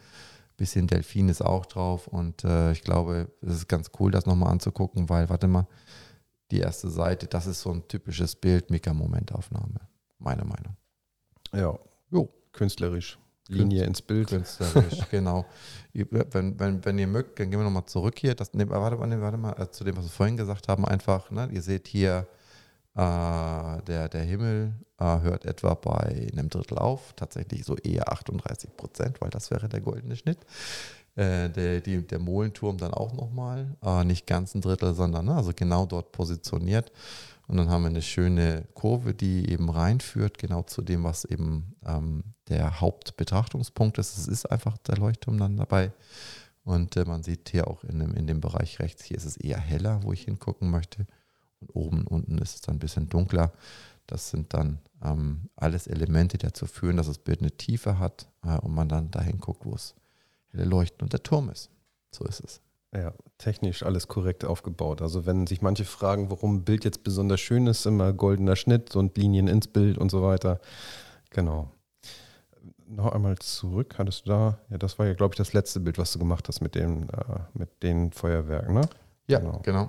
Bisschen 0.60 0.86
Delfin 0.86 1.30
ist 1.30 1.40
auch 1.40 1.64
drauf 1.64 2.06
und 2.06 2.44
äh, 2.44 2.72
ich 2.72 2.82
glaube, 2.82 3.32
es 3.40 3.54
ist 3.54 3.66
ganz 3.66 3.92
cool, 3.98 4.10
das 4.10 4.26
nochmal 4.26 4.52
anzugucken, 4.52 5.08
weil, 5.08 5.30
warte 5.30 5.48
mal, 5.48 5.66
die 6.50 6.58
erste 6.58 6.90
Seite, 6.90 7.26
das 7.26 7.46
ist 7.46 7.62
so 7.62 7.70
ein 7.72 7.88
typisches 7.88 8.36
Bild, 8.36 8.68
Mika-Momentaufnahme. 8.68 9.80
Meine 10.18 10.44
Meinung. 10.44 10.76
Ja. 11.54 11.78
Jo. 12.10 12.28
Künstlerisch. 12.52 13.18
Linie 13.48 13.84
ins 13.84 14.02
Bild. 14.02 14.28
Künstlerisch, 14.28 15.00
genau. 15.10 15.46
Wenn, 15.94 16.60
wenn, 16.60 16.84
wenn 16.84 16.98
ihr 16.98 17.06
mögt, 17.06 17.40
dann 17.40 17.50
gehen 17.50 17.58
wir 17.58 17.64
nochmal 17.64 17.86
zurück 17.86 18.18
hier. 18.18 18.34
Das, 18.34 18.52
ne, 18.52 18.68
warte, 18.68 18.98
warte, 18.98 19.18
warte 19.22 19.38
mal, 19.38 19.52
äh, 19.58 19.70
zu 19.70 19.82
dem, 19.82 19.96
was 19.96 20.04
wir 20.04 20.10
vorhin 20.10 20.36
gesagt 20.36 20.68
haben, 20.68 20.84
einfach, 20.84 21.30
ne, 21.30 21.48
ihr 21.50 21.62
seht 21.62 21.88
hier, 21.88 22.28
der, 22.96 24.08
der 24.08 24.22
Himmel 24.22 24.74
äh, 24.98 25.20
hört 25.20 25.46
etwa 25.46 25.74
bei 25.74 26.28
einem 26.32 26.48
Drittel 26.50 26.78
auf, 26.78 27.14
tatsächlich 27.14 27.64
so 27.64 27.76
eher 27.76 28.12
38 28.12 28.76
Prozent, 28.76 29.20
weil 29.20 29.30
das 29.30 29.50
wäre 29.50 29.68
der 29.68 29.80
goldene 29.80 30.16
Schnitt. 30.16 30.38
Äh, 31.16 31.48
der, 31.50 31.80
die, 31.80 32.06
der 32.06 32.18
Molenturm 32.18 32.76
dann 32.78 32.94
auch 32.94 33.12
nochmal, 33.12 33.76
äh, 33.84 34.04
nicht 34.04 34.26
ganz 34.26 34.54
ein 34.54 34.60
Drittel, 34.60 34.94
sondern 34.94 35.26
ne, 35.26 35.34
also 35.34 35.52
genau 35.54 35.86
dort 35.86 36.12
positioniert. 36.12 36.92
Und 37.48 37.56
dann 37.56 37.68
haben 37.68 37.82
wir 37.82 37.90
eine 37.90 38.02
schöne 38.02 38.64
Kurve, 38.74 39.12
die 39.12 39.50
eben 39.50 39.70
reinführt, 39.70 40.38
genau 40.38 40.62
zu 40.62 40.82
dem, 40.82 41.02
was 41.02 41.24
eben 41.24 41.74
ähm, 41.84 42.22
der 42.48 42.80
Hauptbetrachtungspunkt 42.80 43.98
ist. 43.98 44.18
Es 44.18 44.28
ist 44.28 44.46
einfach 44.46 44.78
der 44.78 44.98
Leuchtturm 44.98 45.36
dann 45.36 45.56
dabei. 45.56 45.92
Und 46.62 46.96
äh, 46.96 47.04
man 47.04 47.24
sieht 47.24 47.48
hier 47.48 47.66
auch 47.66 47.82
in 47.82 47.98
dem, 47.98 48.14
in 48.14 48.28
dem 48.28 48.40
Bereich 48.40 48.78
rechts, 48.78 49.02
hier 49.02 49.16
ist 49.16 49.24
es 49.24 49.36
eher 49.36 49.58
heller, 49.58 50.02
wo 50.04 50.12
ich 50.12 50.22
hingucken 50.22 50.70
möchte. 50.70 51.06
Und 51.60 51.70
oben, 51.74 52.06
unten 52.06 52.38
ist 52.38 52.54
es 52.56 52.60
dann 52.62 52.76
ein 52.76 52.80
bisschen 52.80 53.08
dunkler. 53.08 53.52
Das 54.06 54.30
sind 54.30 54.52
dann 54.54 54.78
ähm, 55.04 55.48
alles 55.56 55.86
Elemente, 55.86 56.36
die 56.38 56.46
dazu 56.46 56.66
führen, 56.66 56.96
dass 56.96 57.06
das 57.06 57.18
Bild 57.18 57.40
eine 57.40 57.52
Tiefe 57.52 57.98
hat 57.98 58.26
äh, 58.44 58.58
und 58.58 58.74
man 58.74 58.88
dann 58.88 59.10
dahin 59.10 59.38
guckt, 59.38 59.64
wo 59.64 59.74
es 59.74 59.94
helle 60.48 60.64
Leuchten 60.64 61.02
und 61.02 61.12
der 61.12 61.22
Turm 61.22 61.48
ist. 61.50 61.70
So 62.10 62.24
ist 62.24 62.40
es. 62.40 62.60
Ja, 62.92 63.12
technisch 63.38 63.84
alles 63.84 64.08
korrekt 64.08 64.44
aufgebaut. 64.44 65.00
Also 65.00 65.24
wenn 65.26 65.46
sich 65.46 65.62
manche 65.62 65.84
fragen, 65.84 66.28
warum 66.30 66.56
ein 66.56 66.64
Bild 66.64 66.84
jetzt 66.84 67.04
besonders 67.04 67.38
schön 67.40 67.68
ist, 67.68 67.86
immer 67.86 68.12
goldener 68.12 68.56
Schnitt 68.56 68.96
und 68.96 69.16
Linien 69.16 69.46
ins 69.46 69.68
Bild 69.68 69.96
und 69.96 70.10
so 70.10 70.22
weiter. 70.22 70.58
Genau. 71.30 71.70
Noch 72.88 73.12
einmal 73.12 73.38
zurück, 73.38 73.94
hattest 73.98 74.26
du 74.26 74.30
da, 74.30 74.58
ja, 74.70 74.78
das 74.78 74.98
war 74.98 75.06
ja, 75.06 75.14
glaube 75.14 75.34
ich, 75.34 75.38
das 75.38 75.52
letzte 75.52 75.78
Bild, 75.78 75.98
was 75.98 76.12
du 76.12 76.18
gemacht 76.18 76.48
hast 76.48 76.60
mit, 76.60 76.74
dem, 76.74 77.04
äh, 77.04 77.38
mit 77.54 77.80
den 77.84 78.10
Feuerwerken, 78.10 78.74
ne? 78.74 78.88
Ja, 79.28 79.38
Genau. 79.38 79.60
genau. 79.62 79.88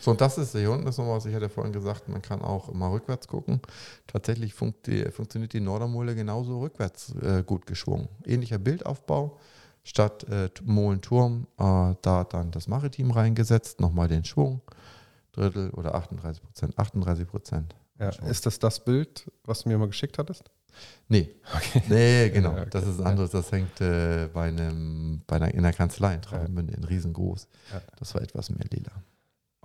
So, 0.00 0.10
und 0.12 0.20
das 0.20 0.38
ist 0.38 0.52
hier 0.52 0.70
unten 0.70 0.86
ist 0.86 0.98
nochmal, 0.98 1.16
was 1.16 1.26
ich 1.26 1.34
hatte 1.34 1.48
vorhin 1.48 1.72
gesagt, 1.72 2.08
man 2.08 2.22
kann 2.22 2.42
auch 2.42 2.68
immer 2.68 2.90
rückwärts 2.92 3.26
gucken. 3.28 3.60
Tatsächlich 4.06 4.54
funkt 4.54 4.86
die, 4.86 5.04
funktioniert 5.10 5.52
die 5.52 5.60
Nordermole 5.60 6.14
genauso 6.14 6.60
rückwärts 6.60 7.14
äh, 7.22 7.42
gut 7.44 7.66
geschwungen. 7.66 8.08
Ähnlicher 8.24 8.58
Bildaufbau. 8.58 9.38
Statt 9.82 10.24
äh, 10.28 10.50
Molenturm, 10.64 11.46
äh, 11.58 11.94
da 12.02 12.24
dann 12.24 12.50
das 12.50 12.66
Maritim 12.66 13.12
reingesetzt, 13.12 13.80
nochmal 13.80 14.08
den 14.08 14.24
Schwung. 14.24 14.60
Drittel 15.30 15.70
oder 15.70 15.94
38 15.94 16.42
Prozent. 16.42 16.78
38 16.78 17.28
Prozent. 17.28 17.74
Ja, 17.98 18.08
ist 18.08 18.46
das 18.46 18.58
das 18.58 18.84
Bild, 18.84 19.30
was 19.44 19.62
du 19.62 19.68
mir 19.68 19.78
mal 19.78 19.86
geschickt 19.86 20.18
hattest? 20.18 20.50
Nee, 21.08 21.30
Okay. 21.54 21.82
nee, 21.88 22.28
genau. 22.30 22.50
Ja, 22.56 22.60
okay. 22.62 22.70
Das 22.70 22.86
ist 22.86 23.00
ein 23.00 23.06
anderes. 23.06 23.30
Das 23.30 23.50
hängt 23.52 23.80
äh, 23.80 24.28
bei 24.32 24.48
einem, 24.48 25.22
bei 25.26 25.36
einer, 25.36 25.54
in 25.54 25.62
der 25.62 25.72
Kanzlei 25.72 26.14
in 26.16 26.22
Travemünde, 26.22 26.74
in 26.74 26.84
riesengroß. 26.84 27.46
Ja. 27.72 27.80
Das 27.98 28.14
war 28.14 28.22
etwas 28.22 28.50
mehr 28.50 28.66
lila. 28.70 28.90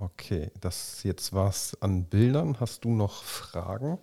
Okay, 0.01 0.49
das 0.59 1.03
jetzt 1.03 1.31
war's 1.31 1.77
an 1.79 2.05
Bildern. 2.05 2.59
Hast 2.59 2.85
du 2.85 2.89
noch 2.89 3.21
Fragen? 3.23 3.99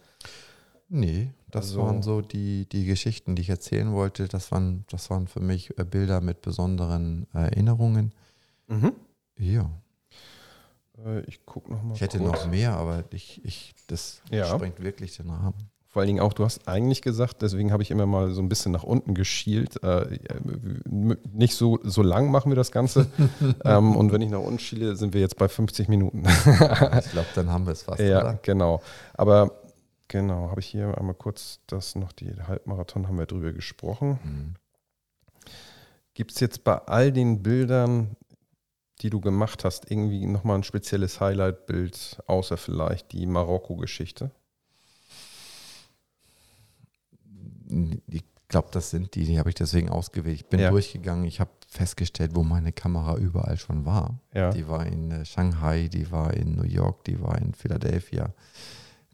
Nee, 0.89 1.31
das 1.51 1.67
Also- 1.71 1.83
waren 1.83 2.03
so 2.03 2.21
die, 2.21 2.67
die 2.69 2.85
Geschichten, 2.85 3.35
die 3.35 3.43
ich 3.43 3.51
erzählen 3.51 3.93
wollte. 3.93 4.29
Das 4.29 4.53
waren, 4.53 4.85
das 4.91 5.11
waren 5.11 5.27
für 5.27 5.41
mich 5.41 5.77
äh, 5.77 5.85
Bilder 5.85 6.21
mit 6.21 6.41
besonderen 6.41 7.27
Erinnerungen. 7.33 8.15
Ja, 9.39 9.71
Äh, 11.05 11.21
ich 11.27 11.45
gucke 11.45 11.73
noch 11.73 11.83
mal. 11.83 11.95
ich 11.95 12.01
hätte 12.01 12.19
kurz. 12.19 12.45
noch 12.45 12.47
mehr, 12.51 12.75
aber 12.77 13.03
ich, 13.13 13.45
ich, 13.45 13.75
das 13.89 14.23
Ja. 14.31 14.47
sprengt 14.47 14.81
wirklich 14.81 15.17
den 15.17 15.31
Rahmen. 15.31 15.69
Vor 15.99 16.03
allen 16.03 16.15
Dingen 16.15 16.21
auch, 16.21 16.33
du 16.33 16.45
hast 16.45 16.69
eigentlich 16.69 17.03
gesagt, 17.03 17.43
deswegen 17.43 17.73
habe 17.73 17.83
ich 17.83 17.91
immer 17.91 18.07
mal 18.07 18.31
so 18.31 18.41
ein 18.41 18.49
bisschen 18.49 18.71
nach 18.71 18.85
unten 18.85 19.15
geschielt. 19.15 19.83
Äh, 19.83 20.21
nicht 20.89 21.57
so, 21.57 21.81
so 21.83 22.03
lang 22.03 22.31
machen 22.31 22.53
wir 22.53 22.55
das 22.55 22.71
Ganze. 22.71 23.09
ähm, 23.65 23.97
und 23.97 24.13
wenn 24.13 24.23
ich 24.23 24.31
nach 24.31 24.39
unten 24.39 24.61
schiele, 24.61 24.95
sind 24.95 25.13
wir 25.13 25.21
jetzt 25.21 25.37
bei 25.39 25.49
50 25.49 25.89
Minuten. 25.89 26.23
Ich 26.25 27.11
glaube, 27.11 27.27
dann 27.35 27.51
haben 27.51 27.67
wir 27.67 27.73
es 27.73 27.83
fast, 27.83 27.99
ja, 27.99 28.21
oder? 28.21 28.39
genau. 28.43 28.81
Aber 29.15 29.59
genau, 30.07 30.51
habe 30.51 30.61
ich 30.61 30.69
hier 30.69 30.97
einmal 30.97 31.17
kurz 31.17 31.59
das 31.67 31.97
noch, 31.97 32.13
die 32.13 32.33
Halbmarathon 32.47 33.09
haben 33.09 33.19
wir 33.19 33.27
drüber 33.27 33.53
gesprochen. 33.53 34.21
Mhm. 34.23 34.55
Gibt 36.15 36.31
es 36.31 36.39
jetzt 36.39 36.63
bei 36.63 36.77
all 36.77 37.11
den 37.11 37.43
Bildern, 37.43 38.15
die 39.01 39.11
du 39.11 39.21
gemacht 39.21 39.65
hast, 39.65 39.91
irgendwie 39.91 40.27
nochmal 40.27 40.59
ein 40.59 40.63
spezielles 40.63 41.19
Highlight-Bild, 41.21 42.23
außer 42.29 42.57
vielleicht 42.57 43.11
die 43.11 43.27
Marokko-Geschichte? 43.27 44.31
Ich 48.07 48.25
glaube, 48.49 48.69
das 48.73 48.91
sind 48.91 49.15
die, 49.15 49.25
die 49.25 49.39
habe 49.39 49.49
ich 49.51 49.55
deswegen 49.55 49.91
ausgewählt. 49.91 50.37
Ich 50.37 50.47
bin 50.47 50.61
Ja. 50.61 50.71
durchgegangen, 50.71 51.25
ich 51.25 51.39
habe 51.41 51.51
festgestellt, 51.69 52.31
wo 52.35 52.43
meine 52.43 52.73
Kamera 52.73 53.17
überall 53.17 53.59
schon 53.59 53.85
war. 53.85 54.19
Ja. 54.33 54.51
Die 54.51 54.67
war 54.69 54.87
in 54.87 55.11
äh, 55.11 55.25
Shanghai, 55.25 55.89
die 55.89 56.11
war 56.11 56.33
in 56.35 56.55
New 56.57 56.65
York, 56.65 57.05
die 57.05 57.21
war 57.21 57.37
in 57.39 57.53
Philadelphia. 57.55 58.33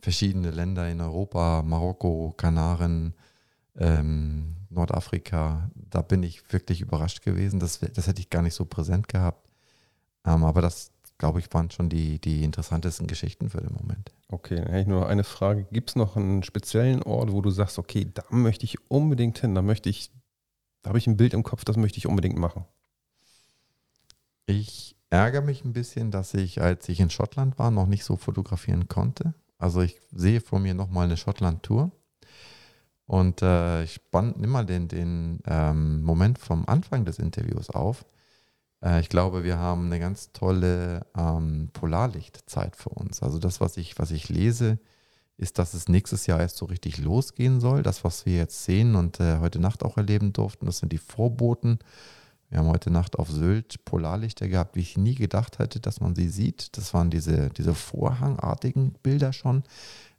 Verschiedene 0.00 0.50
Länder 0.50 0.88
in 0.88 1.00
Europa, 1.00 1.62
Marokko, 1.62 2.32
Kanaren, 2.36 3.14
ähm, 3.76 4.54
Nordafrika. 4.70 5.68
Da 5.74 6.02
bin 6.02 6.22
ich 6.22 6.52
wirklich 6.52 6.80
überrascht 6.80 7.22
gewesen. 7.22 7.58
Das, 7.58 7.80
das 7.80 8.06
hätte 8.06 8.20
ich 8.20 8.30
gar 8.30 8.42
nicht 8.42 8.54
so 8.54 8.64
präsent 8.66 9.08
gehabt. 9.08 9.48
Ähm, 10.24 10.44
aber 10.44 10.62
das, 10.62 10.90
glaube 11.24 11.38
ich, 11.38 11.50
waren 11.54 11.70
schon 11.70 11.88
die, 11.88 12.18
die 12.18 12.44
interessantesten 12.44 13.06
Geschichten 13.06 13.48
für 13.48 13.62
den 13.62 13.72
Moment. 13.72 14.12
Okay, 14.28 14.56
dann 14.56 14.66
hätte 14.66 14.80
ich 14.80 14.86
nur 14.86 15.00
noch 15.00 15.08
eine 15.08 15.24
Frage. 15.24 15.66
Gibt 15.72 15.88
es 15.88 15.96
noch 15.96 16.16
einen 16.16 16.42
speziellen 16.42 17.02
Ort, 17.02 17.32
wo 17.32 17.40
du 17.40 17.48
sagst, 17.48 17.78
okay, 17.78 18.06
da 18.12 18.22
möchte 18.28 18.66
ich 18.66 18.90
unbedingt 18.90 19.38
hin, 19.38 19.54
da 19.54 19.62
möchte 19.62 19.88
ich, 19.88 20.10
da 20.82 20.90
habe 20.90 20.98
ich 20.98 21.06
ein 21.06 21.16
Bild 21.16 21.32
im 21.32 21.42
Kopf, 21.42 21.64
das 21.64 21.78
möchte 21.78 21.96
ich 21.96 22.06
unbedingt 22.06 22.36
machen. 22.36 22.66
Ich 24.44 24.96
ärgere 25.08 25.40
mich 25.40 25.64
ein 25.64 25.72
bisschen, 25.72 26.10
dass 26.10 26.34
ich, 26.34 26.60
als 26.60 26.90
ich 26.90 27.00
in 27.00 27.08
Schottland 27.08 27.58
war, 27.58 27.70
noch 27.70 27.86
nicht 27.86 28.04
so 28.04 28.16
fotografieren 28.16 28.86
konnte. 28.88 29.32
Also 29.56 29.80
ich 29.80 29.98
sehe 30.12 30.42
vor 30.42 30.58
mir 30.58 30.74
nochmal 30.74 31.06
eine 31.06 31.16
Schottland-Tour. 31.16 31.90
Und 33.06 33.40
äh, 33.40 33.84
ich 33.84 33.94
spann, 33.94 34.34
mal 34.46 34.66
den, 34.66 34.88
den 34.88 35.38
ähm, 35.46 36.02
Moment 36.02 36.38
vom 36.38 36.68
Anfang 36.68 37.06
des 37.06 37.18
Interviews 37.18 37.70
auf. 37.70 38.04
Äh, 38.84 39.00
ich 39.00 39.08
glaube, 39.08 39.42
wir 39.42 39.58
haben 39.58 39.86
eine 39.86 39.98
ganz 39.98 40.32
tolle 40.32 41.06
ähm, 41.16 41.70
Polarlichtzeit 41.72 42.76
vor 42.76 42.96
uns. 42.96 43.22
Also 43.22 43.38
das, 43.38 43.60
was 43.60 43.76
ich, 43.76 43.98
was 43.98 44.10
ich 44.10 44.28
lese, 44.28 44.78
ist, 45.36 45.58
dass 45.58 45.74
es 45.74 45.88
nächstes 45.88 46.26
Jahr 46.26 46.40
erst 46.40 46.58
so 46.58 46.66
richtig 46.66 46.98
losgehen 46.98 47.60
soll. 47.60 47.82
Das, 47.82 48.04
was 48.04 48.26
wir 48.26 48.36
jetzt 48.36 48.64
sehen 48.64 48.94
und 48.94 49.18
äh, 49.18 49.38
heute 49.38 49.58
Nacht 49.58 49.82
auch 49.82 49.96
erleben 49.96 50.32
durften, 50.32 50.66
das 50.66 50.78
sind 50.78 50.92
die 50.92 50.98
Vorboten. 50.98 51.78
Wir 52.50 52.58
haben 52.58 52.68
heute 52.68 52.90
Nacht 52.90 53.18
auf 53.18 53.30
Sylt 53.30 53.84
Polarlichter 53.84 54.46
gehabt, 54.46 54.76
wie 54.76 54.80
ich 54.80 54.96
nie 54.96 55.16
gedacht 55.16 55.58
hätte, 55.58 55.80
dass 55.80 56.00
man 56.00 56.14
sie 56.14 56.28
sieht. 56.28 56.76
Das 56.76 56.94
waren 56.94 57.10
diese, 57.10 57.48
diese 57.50 57.74
vorhangartigen 57.74 58.92
Bilder 59.02 59.32
schon. 59.32 59.64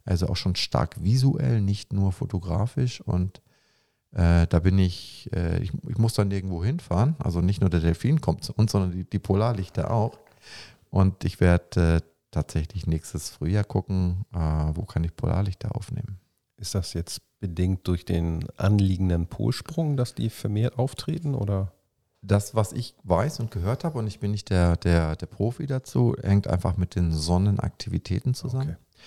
Also 0.04 0.28
auch 0.28 0.36
schon 0.36 0.54
stark 0.54 1.02
visuell, 1.02 1.62
nicht 1.62 1.94
nur 1.94 2.12
fotografisch. 2.12 3.00
Und 3.00 3.40
äh, 4.12 4.46
da 4.46 4.60
bin 4.60 4.78
ich, 4.78 5.30
äh, 5.34 5.62
ich, 5.62 5.72
ich 5.88 5.98
muss 5.98 6.14
dann 6.14 6.30
irgendwo 6.30 6.64
hinfahren. 6.64 7.16
Also 7.18 7.40
nicht 7.40 7.60
nur 7.60 7.70
der 7.70 7.80
Delfin 7.80 8.20
kommt 8.20 8.44
zu 8.44 8.52
uns, 8.54 8.72
sondern 8.72 8.92
die, 8.92 9.04
die 9.04 9.18
Polarlichter 9.18 9.90
auch. 9.90 10.18
Und 10.90 11.24
ich 11.24 11.40
werde 11.40 11.96
äh, 11.96 12.00
tatsächlich 12.30 12.86
nächstes 12.86 13.30
Frühjahr 13.30 13.64
gucken, 13.64 14.24
äh, 14.34 14.38
wo 14.38 14.82
kann 14.84 15.04
ich 15.04 15.14
Polarlichter 15.16 15.74
aufnehmen. 15.74 16.18
Ist 16.56 16.74
das 16.74 16.94
jetzt 16.94 17.20
bedingt 17.40 17.86
durch 17.86 18.04
den 18.04 18.46
anliegenden 18.56 19.26
Polsprung, 19.26 19.96
dass 19.96 20.14
die 20.14 20.30
vermehrt 20.30 20.78
auftreten 20.78 21.34
oder? 21.34 21.72
Das, 22.22 22.54
was 22.54 22.72
ich 22.72 22.94
weiß 23.04 23.40
und 23.40 23.50
gehört 23.50 23.84
habe, 23.84 23.98
und 23.98 24.06
ich 24.06 24.18
bin 24.18 24.32
nicht 24.32 24.50
der, 24.50 24.76
der, 24.76 25.14
der 25.16 25.26
Profi 25.26 25.66
dazu, 25.66 26.16
hängt 26.22 26.48
einfach 26.48 26.76
mit 26.76 26.96
den 26.96 27.12
Sonnenaktivitäten 27.12 28.34
zusammen. 28.34 28.70
Okay. 28.70 29.02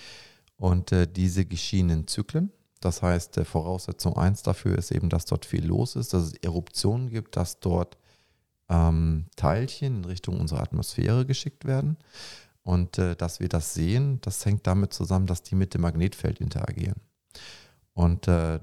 Und 0.56 0.92
äh, 0.92 1.06
diese 1.06 1.44
geschehen 1.44 1.90
in 1.90 2.06
Zyklen. 2.06 2.50
Das 2.80 3.02
heißt, 3.02 3.40
Voraussetzung 3.44 4.16
1 4.16 4.42
dafür 4.42 4.76
ist 4.78 4.90
eben, 4.90 5.10
dass 5.10 5.26
dort 5.26 5.44
viel 5.44 5.64
los 5.64 5.96
ist, 5.96 6.14
dass 6.14 6.24
es 6.24 6.34
Eruptionen 6.34 7.10
gibt, 7.10 7.36
dass 7.36 7.60
dort 7.60 7.98
ähm, 8.70 9.26
Teilchen 9.36 9.98
in 9.98 10.04
Richtung 10.06 10.40
unserer 10.40 10.62
Atmosphäre 10.62 11.26
geschickt 11.26 11.66
werden. 11.66 11.98
Und 12.62 12.98
äh, 12.98 13.16
dass 13.16 13.40
wir 13.40 13.48
das 13.48 13.74
sehen, 13.74 14.20
das 14.22 14.44
hängt 14.46 14.66
damit 14.66 14.92
zusammen, 14.92 15.26
dass 15.26 15.42
die 15.42 15.54
mit 15.54 15.74
dem 15.74 15.82
Magnetfeld 15.82 16.40
interagieren. 16.40 17.00
Und 17.94 18.28
äh, 18.28 18.60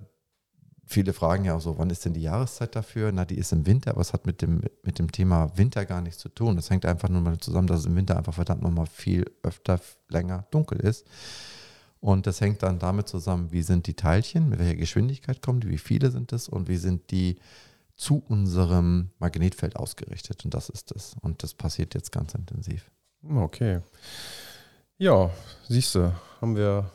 viele 0.86 1.14
fragen 1.14 1.46
ja 1.46 1.56
auch 1.56 1.62
so, 1.62 1.78
wann 1.78 1.90
ist 1.90 2.06
denn 2.06 2.14
die 2.14 2.22
Jahreszeit 2.22 2.76
dafür? 2.76 3.12
Na, 3.12 3.26
die 3.26 3.38
ist 3.38 3.52
im 3.52 3.66
Winter, 3.66 3.92
aber 3.92 4.02
es 4.02 4.14
hat 4.14 4.26
mit 4.26 4.42
dem, 4.42 4.62
mit 4.84 4.98
dem 4.98 5.12
Thema 5.12 5.56
Winter 5.58 5.86
gar 5.86 6.02
nichts 6.02 6.20
zu 6.20 6.30
tun. 6.30 6.56
Das 6.56 6.70
hängt 6.70 6.86
einfach 6.86 7.10
nur 7.10 7.22
mal 7.22 7.38
zusammen, 7.38 7.68
dass 7.68 7.82
es 7.82 7.86
im 7.86 7.96
Winter 7.96 8.18
einfach 8.18 8.34
verdammt 8.34 8.62
nochmal 8.62 8.88
viel 8.88 9.26
öfter, 9.44 9.80
länger 10.10 10.46
dunkel 10.52 10.80
ist. 10.80 11.06
Und 12.00 12.28
das 12.28 12.42
hängt 12.42 12.64
dann 12.64 12.80
damit 12.80 13.08
zusammen, 13.08 13.52
wie 13.52 13.64
sind 13.64 13.88
die 13.88 13.96
Teilchen, 13.96 14.50
mit 14.50 14.60
welcher 14.60 14.76
Geschwindigkeit 14.76 15.42
kommen 15.42 15.60
die, 15.60 15.70
wie 15.70 15.78
viele 15.78 16.12
sind 16.12 16.32
es 16.34 16.48
und 16.48 16.68
wie 16.68 16.78
sind 16.78 17.12
die 17.12 17.38
zu 17.96 18.24
unserem 18.28 19.10
Magnetfeld 19.20 19.76
ausgerichtet. 19.76 20.46
Und 20.46 20.54
das 20.54 20.70
ist 20.70 20.92
es. 20.92 21.16
Und 21.22 21.42
das 21.42 21.54
passiert 21.54 21.96
jetzt 21.96 22.12
ganz 22.12 22.36
intensiv. 22.36 22.92
Okay. 23.28 23.82
Ja, 25.00 25.32
siehst 25.68 25.96
du, 25.96 26.14
haben 26.40 26.56
wir 26.56 26.92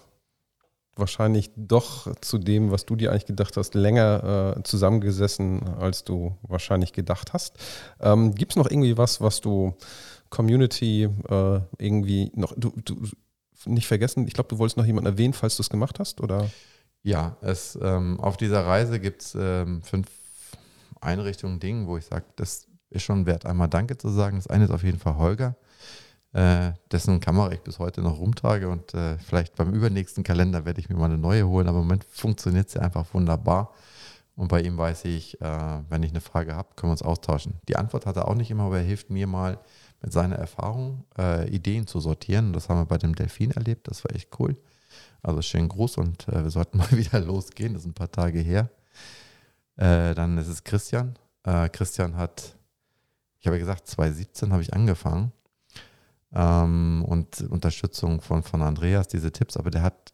wahrscheinlich 0.95 1.51
doch 1.57 2.15
zu 2.21 2.39
dem, 2.39 2.71
was 2.71 2.85
du 2.85 2.97
dir 2.97 3.11
eigentlich 3.11 3.27
gedacht 3.27 3.57
hast, 3.57 3.75
länger 3.75 4.57
äh, 4.57 4.63
zusammengesessen, 4.63 5.67
als 5.79 6.05
du 6.05 6.37
wahrscheinlich 6.43 6.93
gedacht 6.93 7.33
hast. 7.33 7.57
Ähm, 8.01 8.35
Gibt 8.35 8.53
es 8.53 8.57
noch 8.57 8.71
irgendwie 8.71 8.99
was, 8.99 9.21
was 9.21 9.41
du 9.41 9.75
Community 10.31 11.09
äh, 11.29 11.61
irgendwie 11.79 12.31
noch, 12.35 12.55
du, 12.57 12.73
du 12.85 13.03
nicht 13.67 13.87
vergessen, 13.87 14.27
ich 14.27 14.35
glaube, 14.35 14.49
du 14.49 14.59
wolltest 14.59 14.77
noch 14.77 14.87
jemanden 14.87 15.11
erwähnen, 15.11 15.33
falls 15.33 15.57
du 15.57 15.63
es 15.63 15.71
gemacht 15.71 15.99
hast, 15.99 16.21
oder? 16.21 16.51
Ja, 17.03 17.37
es, 17.41 17.79
ähm, 17.83 18.21
auf 18.21 18.37
dieser 18.37 18.65
Reise 18.65 19.01
gibt 19.01 19.23
es 19.23 19.35
ähm, 19.35 19.83
fünf 19.83 20.09
Einrichtungen, 21.01 21.59
Dinge, 21.59 21.87
wo 21.87 21.97
ich 21.97 22.07
sage, 22.07 22.25
das 22.37 22.67
ist 22.91 23.03
schon 23.03 23.27
wert, 23.27 23.45
einmal 23.47 23.69
Danke 23.69 23.99
zu 23.99 24.09
sagen. 24.09 24.37
Das 24.37 24.47
eine 24.47 24.65
ist 24.65 24.71
auf 24.71 24.85
jeden 24.85 24.99
Fall 24.99 25.17
Holger, 25.17 25.57
äh, 26.33 26.73
dessen 26.91 27.21
Kamera 27.21 27.51
ich 27.53 27.61
bis 27.61 27.79
heute 27.79 28.03
noch 28.03 28.19
rumtrage 28.19 28.69
und 28.69 28.95
äh, 28.95 29.19
vielleicht 29.19 29.57
beim 29.57 29.73
übernächsten 29.73 30.23
Kalender 30.23 30.65
werde 30.65 30.81
ich 30.81 30.89
mir 30.89 30.97
mal 30.97 31.07
eine 31.07 31.19
neue 31.19 31.47
holen, 31.49 31.67
aber 31.67 31.79
im 31.79 31.85
Moment 31.85 32.05
funktioniert 32.05 32.71
sie 32.71 32.81
einfach 32.81 33.07
wunderbar. 33.13 33.73
Und 34.35 34.49
bei 34.49 34.63
ihm 34.63 34.79
weiß 34.79 35.05
ich, 35.05 35.41
äh, 35.41 35.81
wenn 35.89 36.03
ich 36.03 36.11
eine 36.11 36.21
Frage 36.21 36.55
habe, 36.55 36.69
können 36.75 36.89
wir 36.89 36.93
uns 36.93 37.03
austauschen. 37.03 37.55
Die 37.69 37.77
Antwort 37.77 38.07
hat 38.07 38.17
er 38.17 38.29
auch 38.29 38.35
nicht 38.35 38.51
immer, 38.51 38.65
aber 38.65 38.79
er 38.79 38.85
hilft 38.85 39.11
mir 39.11 39.27
mal 39.27 39.59
mit 40.03 40.13
seiner 40.13 40.37
Erfahrung 40.37 41.05
äh, 41.17 41.49
Ideen 41.49 41.87
zu 41.87 42.01
sortieren. 42.01 42.53
Das 42.53 42.69
haben 42.69 42.79
wir 42.79 42.87
bei 42.87 42.99
dem 42.99 43.15
Delfin 43.15 43.53
erlebt, 43.53 43.89
das 43.89 44.05
war 44.05 44.15
echt 44.15 44.29
cool. 44.39 44.57
Also 45.23 45.41
schön 45.43 45.69
groß 45.69 45.99
und 45.99 46.29
äh, 46.29 46.43
wir 46.43 46.51
sollten 46.51 46.79
mal 46.79 46.91
wieder 46.91 47.21
losgehen, 47.21 47.75
das 47.75 47.83
ist 47.83 47.89
ein 47.89 47.95
paar 47.95 48.11
Tage 48.11 48.41
her. 48.41 48.71
Äh, 49.77 50.15
dann 50.15 50.37
ist 50.39 50.49
es 50.49 50.65
Christian. 50.65 51.17
Äh, 51.45 51.69
Christian 51.69 52.17
hat, 52.17 52.57
ich 53.39 53.47
habe 53.47 53.57
ja 53.57 53.61
gesagt, 53.61 53.87
2017 53.89 54.53
habe 54.53 54.63
ich 54.63 54.75
angefangen 54.75 55.33
ähm, 56.35 57.05
und 57.07 57.41
Unterstützung 57.43 58.21
von, 58.21 58.43
von 58.43 58.63
Andreas, 58.63 59.09
diese 59.09 59.33
Tipps, 59.33 59.57
aber 59.57 59.71
der 59.71 59.83
hat 59.83 60.13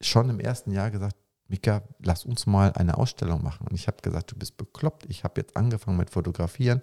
schon 0.00 0.30
im 0.30 0.40
ersten 0.40 0.72
Jahr 0.72 0.90
gesagt, 0.90 1.16
Mika, 1.48 1.82
lass 2.00 2.24
uns 2.26 2.46
mal 2.46 2.72
eine 2.72 2.98
Ausstellung 2.98 3.42
machen. 3.42 3.66
Und 3.66 3.74
ich 3.74 3.86
habe 3.86 4.02
gesagt, 4.02 4.30
du 4.30 4.36
bist 4.36 4.58
bekloppt. 4.58 5.06
Ich 5.08 5.24
habe 5.24 5.40
jetzt 5.40 5.56
angefangen 5.56 5.96
mit 5.96 6.10
Fotografieren. 6.10 6.82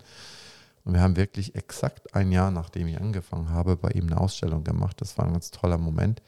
Und 0.86 0.94
wir 0.94 1.02
haben 1.02 1.16
wirklich 1.16 1.56
exakt 1.56 2.16
ein 2.16 2.32
Jahr, 2.32 2.52
nachdem 2.52 2.88
ich 2.88 3.02
angefangen 3.02 3.50
habe, 3.50 3.76
bei 3.76 3.90
ihm 3.90 4.06
eine 4.06 4.22
Ausstellung 4.22 4.64
gemacht. 4.64 5.02
Das 5.02 5.18
war 5.18 5.26
ein 5.26 5.34
ganz 5.34 5.50
toller 5.50 5.80
Moment, 5.80 6.22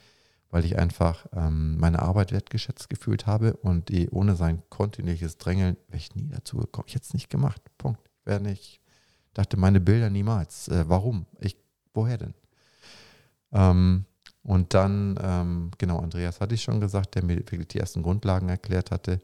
weil 0.50 0.66
ich 0.66 0.80
einfach 0.80 1.28
ähm, 1.32 1.78
meine 1.78 2.02
Arbeit 2.02 2.32
wertgeschätzt 2.32 2.90
gefühlt 2.90 3.28
habe 3.28 3.54
und 3.54 3.90
die, 3.90 4.10
ohne 4.10 4.36
sein 4.36 4.64
kontinuierliches 4.70 5.38
Drängeln 5.38 5.78
wäre 5.88 5.98
ich 5.98 6.16
nie 6.16 6.30
dazu 6.30 6.58
gekommen. 6.58 6.86
Ich 6.88 6.96
hätte 6.96 7.06
es 7.06 7.14
nicht 7.14 7.30
gemacht. 7.30 7.62
Punkt. 7.78 8.02
Wäre 8.26 8.42
nicht. 8.42 8.82
Dachte 9.36 9.58
meine 9.58 9.80
Bilder 9.80 10.10
niemals. 10.10 10.68
Äh, 10.70 10.86
warum? 10.88 11.28
Ich, 11.40 11.56
woher 11.94 12.18
denn? 12.18 12.34
Ähm, 13.52 14.06
und 14.42 14.74
dann, 14.74 15.20
ähm, 15.22 15.72
genau, 15.78 16.00
Andreas 16.00 16.42
hatte 16.42 16.56
ich 16.56 16.64
schon 16.64 16.82
gesagt, 16.82 17.14
der 17.14 17.24
mir 17.24 17.36
wirklich 17.36 17.68
die 17.68 17.80
ersten 17.80 18.02
Grundlagen 18.02 18.50
erklärt 18.50 18.90
hatte. 18.90 19.22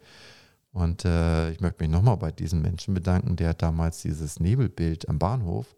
Und 0.73 1.05
äh, 1.05 1.51
ich 1.51 1.61
möchte 1.61 1.83
mich 1.83 1.91
nochmal 1.91 2.17
bei 2.17 2.31
diesem 2.31 2.61
Menschen 2.61 2.93
bedanken, 2.93 3.35
der 3.35 3.53
damals 3.53 4.01
dieses 4.01 4.39
Nebelbild 4.39 5.07
am 5.07 5.19
Bahnhof 5.19 5.75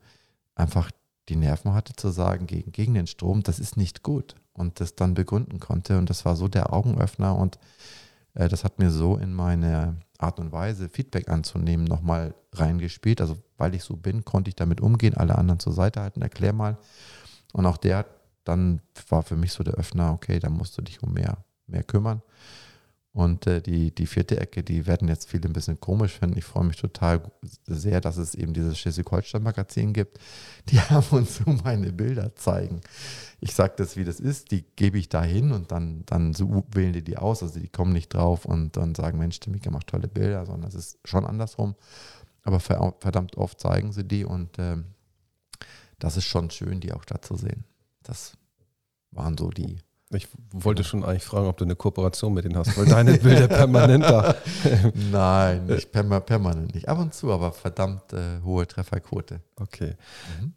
einfach 0.55 0.89
die 1.29 1.35
Nerven 1.35 1.73
hatte 1.73 1.93
zu 1.95 2.09
sagen, 2.09 2.47
gegen, 2.47 2.71
gegen 2.71 2.93
den 2.93 3.07
Strom, 3.07 3.43
das 3.43 3.59
ist 3.59 3.77
nicht 3.77 4.03
gut. 4.03 4.35
Und 4.53 4.79
das 4.79 4.95
dann 4.95 5.13
begründen 5.13 5.59
konnte. 5.59 5.97
Und 5.97 6.09
das 6.09 6.23
war 6.23 6.37
so 6.37 6.47
der 6.47 6.71
Augenöffner. 6.71 7.35
Und 7.35 7.59
äh, 8.35 8.47
das 8.47 8.63
hat 8.63 8.79
mir 8.79 8.89
so 8.89 9.17
in 9.17 9.33
meine 9.33 9.97
Art 10.17 10.39
und 10.39 10.53
Weise, 10.53 10.87
Feedback 10.87 11.29
anzunehmen, 11.29 11.85
nochmal 11.85 12.33
reingespielt. 12.53 13.19
Also 13.19 13.37
weil 13.57 13.75
ich 13.75 13.83
so 13.83 13.97
bin, 13.97 14.23
konnte 14.23 14.49
ich 14.49 14.55
damit 14.55 14.79
umgehen, 14.79 15.13
alle 15.13 15.37
anderen 15.37 15.59
zur 15.59 15.73
Seite 15.73 16.01
halten, 16.01 16.21
erklär 16.21 16.53
mal. 16.53 16.77
Und 17.51 17.65
auch 17.65 17.77
der 17.77 18.05
dann 18.45 18.79
war 19.09 19.23
für 19.23 19.35
mich 19.35 19.51
so 19.51 19.63
der 19.63 19.73
Öffner, 19.73 20.13
okay, 20.13 20.39
da 20.39 20.49
musst 20.49 20.77
du 20.77 20.81
dich 20.81 21.03
um 21.03 21.13
mehr, 21.13 21.37
mehr 21.67 21.83
kümmern. 21.83 22.21
Und 23.16 23.47
äh, 23.47 23.61
die, 23.61 23.95
die 23.95 24.07
vierte 24.07 24.41
Ecke, 24.41 24.61
die 24.61 24.88
werden 24.88 25.07
jetzt 25.07 25.30
viele 25.30 25.47
ein 25.47 25.53
bisschen 25.53 25.80
komisch 25.80 26.20
finden. 26.20 26.38
Ich 26.38 26.43
freue 26.43 26.66
mich 26.66 26.76
total 26.76 27.22
sehr, 27.66 28.01
dass 28.01 28.18
es 28.18 28.36
eben 28.36 28.51
dieses 28.51 28.78
Schleswig-Holstein-Magazin 28.78 29.93
gibt, 29.93 30.20
die 30.70 30.80
ab 30.80 31.13
und 31.13 31.30
zu 31.30 31.43
meine 31.63 31.93
Bilder 31.93 32.36
zeigen. 32.36 32.82
Ich 33.39 33.55
sage 33.55 33.76
das, 33.78 33.95
wie 33.95 34.03
das 34.03 34.20
ist, 34.20 34.51
die 34.51 34.66
gebe 34.76 34.97
ich 34.97 35.07
da 35.07 35.24
hin 35.24 35.53
und 35.53 35.72
dann, 35.72 36.03
dann 36.05 36.34
so 36.34 36.66
wählen 36.74 36.91
die 36.91 37.05
die 37.05 37.16
aus. 37.16 37.41
Also 37.41 37.57
die 37.57 37.70
kommen 37.70 37.93
nicht 37.93 38.13
drauf 38.13 38.43
und 38.43 38.76
dann 38.76 38.93
sagen, 38.95 39.18
Mensch, 39.18 39.39
der 39.39 39.53
Mika 39.53 39.72
macht 39.72 39.88
tolle 39.88 40.09
Bilder, 40.09 40.45
sondern 40.45 40.68
es 40.68 40.76
ist 40.76 40.99
schon 41.05 41.26
andersrum. 41.26 41.76
Aber 42.43 42.59
verdammt 42.59 43.38
oft 43.38 43.61
zeigen 43.61 43.93
sie 43.93 44.03
die 44.03 44.26
und 44.26 44.59
äh, 44.59 44.76
das 45.99 46.18
ist 46.18 46.26
schon 46.26 46.49
schön, 46.51 46.82
die 46.82 46.91
auch 46.91 47.05
da 47.05 47.22
zu 47.22 47.38
sehen. 47.38 47.63
Das 48.03 48.34
waren 49.11 49.38
so 49.38 49.51
die. 49.51 49.80
Ich 50.11 50.27
wollte 50.53 50.83
schon 50.83 51.03
eigentlich 51.03 51.23
fragen, 51.23 51.47
ob 51.47 51.57
du 51.57 51.65
eine 51.65 51.75
Kooperation 51.75 52.35
mit 52.35 52.45
denen 52.45 52.55
hast, 52.55 52.77
weil 52.77 52.85
deine 52.85 53.17
Bilder 53.17 53.47
permanent 53.47 54.03
da. 54.03 54.35
Nein, 55.11 55.65
nicht 55.65 55.91
perma 55.91 56.19
permanent 56.19 56.75
nicht. 56.75 56.87
Ab 56.87 56.99
und 56.99 57.11
zu, 57.15 57.31
aber 57.31 57.51
verdammt 57.51 58.13
äh, 58.13 58.39
hohe 58.43 58.67
Trefferquote. 58.67 59.41
Okay. 59.55 59.95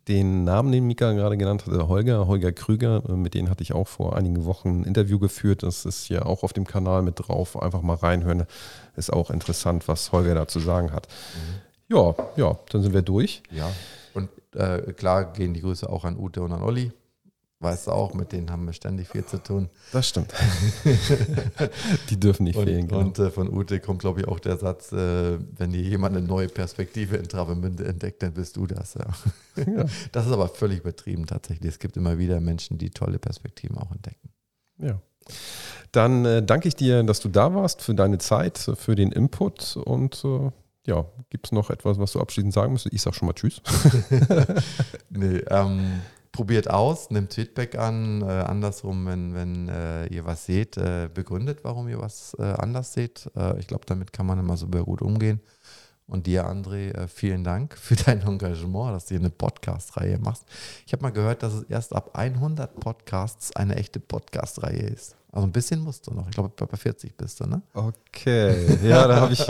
Den 0.07 0.45
Namen, 0.45 0.71
den 0.71 0.87
Mika 0.87 1.13
gerade 1.13 1.39
genannt 1.39 1.65
hatte, 1.67 1.89
Holger, 1.89 2.27
Holger 2.27 2.53
Krüger, 2.53 3.03
äh, 3.09 3.13
mit 3.13 3.33
denen 3.33 3.49
hatte 3.49 3.63
ich 3.63 3.73
auch 3.73 3.89
vor 3.89 4.17
einigen 4.17 4.45
Wochen 4.45 4.83
ein 4.83 4.85
Interview 4.85 5.19
geführt. 5.19 5.63
Das 5.63 5.87
ist 5.87 6.11
ja 6.11 6.27
auch 6.27 6.43
auf 6.43 6.53
dem 6.53 6.67
Kanal 6.67 7.01
mit 7.01 7.15
drauf. 7.17 7.61
Einfach 7.61 7.81
mal 7.81 7.97
reinhören. 7.97 8.45
Ist 8.97 9.11
auch 9.11 9.31
interessant, 9.31 9.89
was 9.89 10.13
Holger 10.13 10.35
da 10.35 10.47
zu 10.47 10.61
sagen 10.61 10.93
hat. 10.93 11.09
Ja, 11.89 12.15
ja, 12.37 12.59
dann 12.71 12.83
sind 12.83 12.93
wir 12.93 13.03
durch. 13.03 13.43
Ja. 13.51 13.71
Und 14.13 14.29
äh, 14.55 14.93
klar 14.93 15.33
gehen 15.33 15.55
die 15.55 15.63
Grüße 15.63 15.89
auch 15.89 16.05
an 16.05 16.19
Ute 16.19 16.43
und 16.43 16.53
an 16.53 16.63
Olli. 16.63 16.93
Weißt 17.61 17.89
du 17.89 17.91
auch, 17.91 18.15
mit 18.15 18.31
denen 18.31 18.53
haben 18.53 18.67
wir 18.67 18.73
ständig 18.73 19.09
viel 19.09 19.25
zu 19.25 19.43
tun. 19.43 19.69
Das 19.91 20.09
stimmt. 20.09 20.33
die 22.11 22.21
dürfen 22.21 22.45
nicht 22.45 22.57
Und, 22.57 22.67
fehlen. 22.67 22.87
Genau. 22.87 23.01
und 23.01 23.19
äh, 23.19 23.31
von 23.33 23.53
Ute 23.53 23.81
kommt, 23.81 24.01
glaube 24.01 24.21
ich, 24.21 24.29
auch 24.29 24.39
der 24.39 24.57
Satz, 24.59 24.93
äh, 24.93 25.39
wenn 25.57 25.73
hier 25.73 25.83
jemand 25.83 26.17
eine 26.17 26.25
neue 26.25 26.49
Perspektive 26.49 27.17
in 27.17 27.27
Travemünde 27.27 27.85
entdeckt, 27.85 28.23
dann 28.23 28.35
bist 28.35 28.57
du 28.57 28.67
das. 28.69 28.95
Ja. 28.95 29.07
Ja. 29.67 29.87
Das 30.13 30.27
ist 30.27 30.33
aber 30.33 30.49
völlig 30.49 30.81
übertrieben 30.81 31.27
tatsächlich. 31.27 31.73
Es 31.73 31.79
gibt 31.81 31.97
immer 31.97 32.17
wieder 32.17 32.41
Menschen, 32.41 32.79
die 32.79 32.91
tolle 32.91 33.19
Perspektiven 33.19 33.77
auch 33.77 33.91
entdecken. 33.91 34.31
Ja. 34.79 35.01
Dann 35.91 36.25
äh, 36.25 36.43
danke 36.45 36.69
ich 36.69 36.77
dir, 36.77 37.03
dass 37.03 37.19
du 37.19 37.29
da 37.29 37.55
warst, 37.55 37.83
für 37.83 37.95
deine 37.95 38.19
Zeit, 38.19 38.71
für 38.77 38.95
den 38.95 39.11
Input 39.11 39.77
und 39.77 40.25
äh, 40.25 40.51
ja, 40.87 41.07
gibt 41.29 41.47
es 41.47 41.53
noch 41.53 41.71
etwas, 41.71 41.99
was 41.99 42.13
du 42.13 42.21
abschließend 42.21 42.55
sagen 42.55 42.73
müsstest? 42.73 42.95
Ich 42.95 43.03
sag 43.03 43.15
schon 43.15 43.27
mal 43.27 43.35
Tschüss. 43.35 43.61
Nee, 45.11 45.39
ähm, 45.51 46.01
probiert 46.39 46.71
aus, 46.71 47.11
nimmt 47.11 47.35
Feedback 47.35 47.77
an. 47.77 48.23
Äh, 48.23 48.27
andersrum, 48.27 49.07
wenn, 49.07 49.35
wenn 49.35 49.69
äh, 49.69 50.07
ihr 50.07 50.25
was 50.25 50.47
seht, 50.47 50.77
äh, 50.77 51.11
begründet, 51.13 51.65
warum 51.65 51.89
ihr 51.89 51.99
was 51.99 52.37
äh, 52.39 52.45
anders 52.45 52.93
seht. 52.93 53.29
Äh, 53.37 53.59
ich 53.59 53.67
glaube, 53.67 53.87
damit 53.87 54.13
kann 54.13 54.25
man 54.25 54.39
immer 54.39 54.57
super 54.57 54.85
gut 54.85 55.03
umgehen. 55.03 55.41
Und 56.07 56.29
dir, 56.29 56.47
André, 56.47 56.93
äh, 56.93 57.09
vielen 57.09 57.43
Dank 57.43 57.77
für 57.77 57.97
dein 58.07 58.23
Engagement, 58.23 58.95
dass 58.95 59.07
du 59.07 59.17
hier 59.17 59.19
eine 59.19 59.31
Podcast-Reihe 59.31 60.21
machst. 60.21 60.45
Ich 60.87 60.93
habe 60.93 61.03
mal 61.03 61.11
gehört, 61.11 61.43
dass 61.43 61.55
es 61.55 61.65
erst 61.65 61.93
ab 61.93 62.17
100 62.17 62.79
Podcasts 62.79 63.57
eine 63.57 63.75
echte 63.75 63.99
Podcast-Reihe 63.99 64.83
ist. 64.83 65.18
Also 65.31 65.47
ein 65.47 65.53
bisschen 65.53 65.81
musst 65.81 66.07
du 66.07 66.15
noch. 66.15 66.27
Ich 66.29 66.35
glaube, 66.35 66.51
bei 66.67 66.77
40 66.77 67.15
bist 67.17 67.39
du, 67.41 67.47
ne? 67.47 67.61
Okay, 67.75 68.79
ja, 68.83 69.07
da 69.07 69.21
habe 69.21 69.35
ich, 69.35 69.45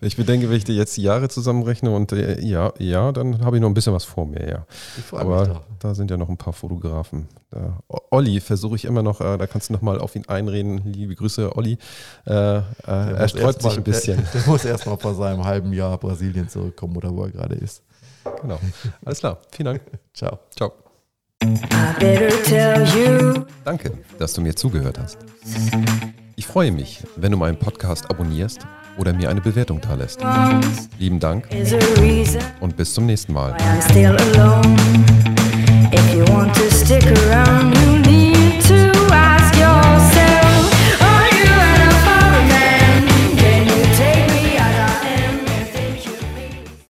ich 0.00 0.16
bedenke, 0.16 0.50
wenn 0.50 0.56
ich 0.56 0.64
dir 0.64 0.74
jetzt 0.74 0.96
die 0.96 1.02
Jahre 1.02 1.28
zusammenrechne 1.28 1.94
und 1.94 2.10
äh, 2.12 2.40
ja, 2.40 2.72
ja, 2.78 3.12
dann 3.12 3.44
habe 3.44 3.56
ich 3.56 3.60
noch 3.62 3.68
ein 3.68 3.74
bisschen 3.74 3.92
was 3.92 4.02
vor 4.04 4.26
mir, 4.26 4.48
ja. 4.48 4.66
Ich 4.98 5.04
freue 5.04 5.24
mich 5.24 5.32
Aber 5.34 5.46
drauf. 5.46 5.62
da 5.78 5.94
sind 5.94 6.10
ja 6.10 6.16
noch 6.16 6.28
ein 6.28 6.36
paar 6.36 6.52
Fotografen. 6.52 7.28
Da, 7.50 7.78
Olli 8.10 8.40
versuche 8.40 8.74
ich 8.74 8.84
immer 8.84 9.02
noch, 9.04 9.20
äh, 9.20 9.38
da 9.38 9.46
kannst 9.46 9.68
du 9.68 9.74
noch 9.74 9.82
mal 9.82 10.00
auf 10.00 10.16
ihn 10.16 10.26
einreden. 10.26 10.78
Liebe 10.92 11.14
Grüße, 11.14 11.56
Olli. 11.56 11.78
Äh, 12.26 12.32
äh, 12.32 12.62
er 12.86 13.28
sträubt 13.28 13.44
erst 13.44 13.62
sich 13.62 13.70
mal- 13.70 13.76
ein 13.78 13.84
bisschen. 13.84 14.16
Der, 14.32 14.32
der 14.42 14.50
muss 14.50 14.64
erst 14.64 14.86
mal 14.86 14.96
vor 14.96 15.14
seinem 15.14 15.44
halben 15.44 15.72
Jahr 15.72 15.96
Brasilien 15.98 16.48
zurückkommen 16.48 16.96
oder 16.96 17.14
wo 17.14 17.22
er 17.24 17.30
gerade 17.30 17.54
ist. 17.54 17.82
Genau. 18.40 18.58
Alles 19.04 19.20
klar. 19.20 19.38
Vielen 19.52 19.66
Dank. 19.66 19.82
Ciao. 20.14 20.40
Ciao. 20.56 20.72
Danke, 23.64 23.92
dass 24.18 24.32
du 24.32 24.40
mir 24.40 24.54
zugehört 24.54 24.98
hast. 24.98 25.18
Ich 26.36 26.46
freue 26.46 26.72
mich, 26.72 27.02
wenn 27.16 27.32
du 27.32 27.38
meinen 27.38 27.58
Podcast 27.58 28.10
abonnierst 28.10 28.66
oder 28.96 29.12
mir 29.12 29.30
eine 29.30 29.40
Bewertung 29.40 29.80
da 29.80 29.94
lässt. 29.94 30.22
Once 30.22 30.88
Lieben 30.98 31.18
Dank 31.18 31.48
und 32.60 32.76
bis 32.76 32.94
zum 32.94 33.06
nächsten 33.06 33.32
Mal. 33.32 33.56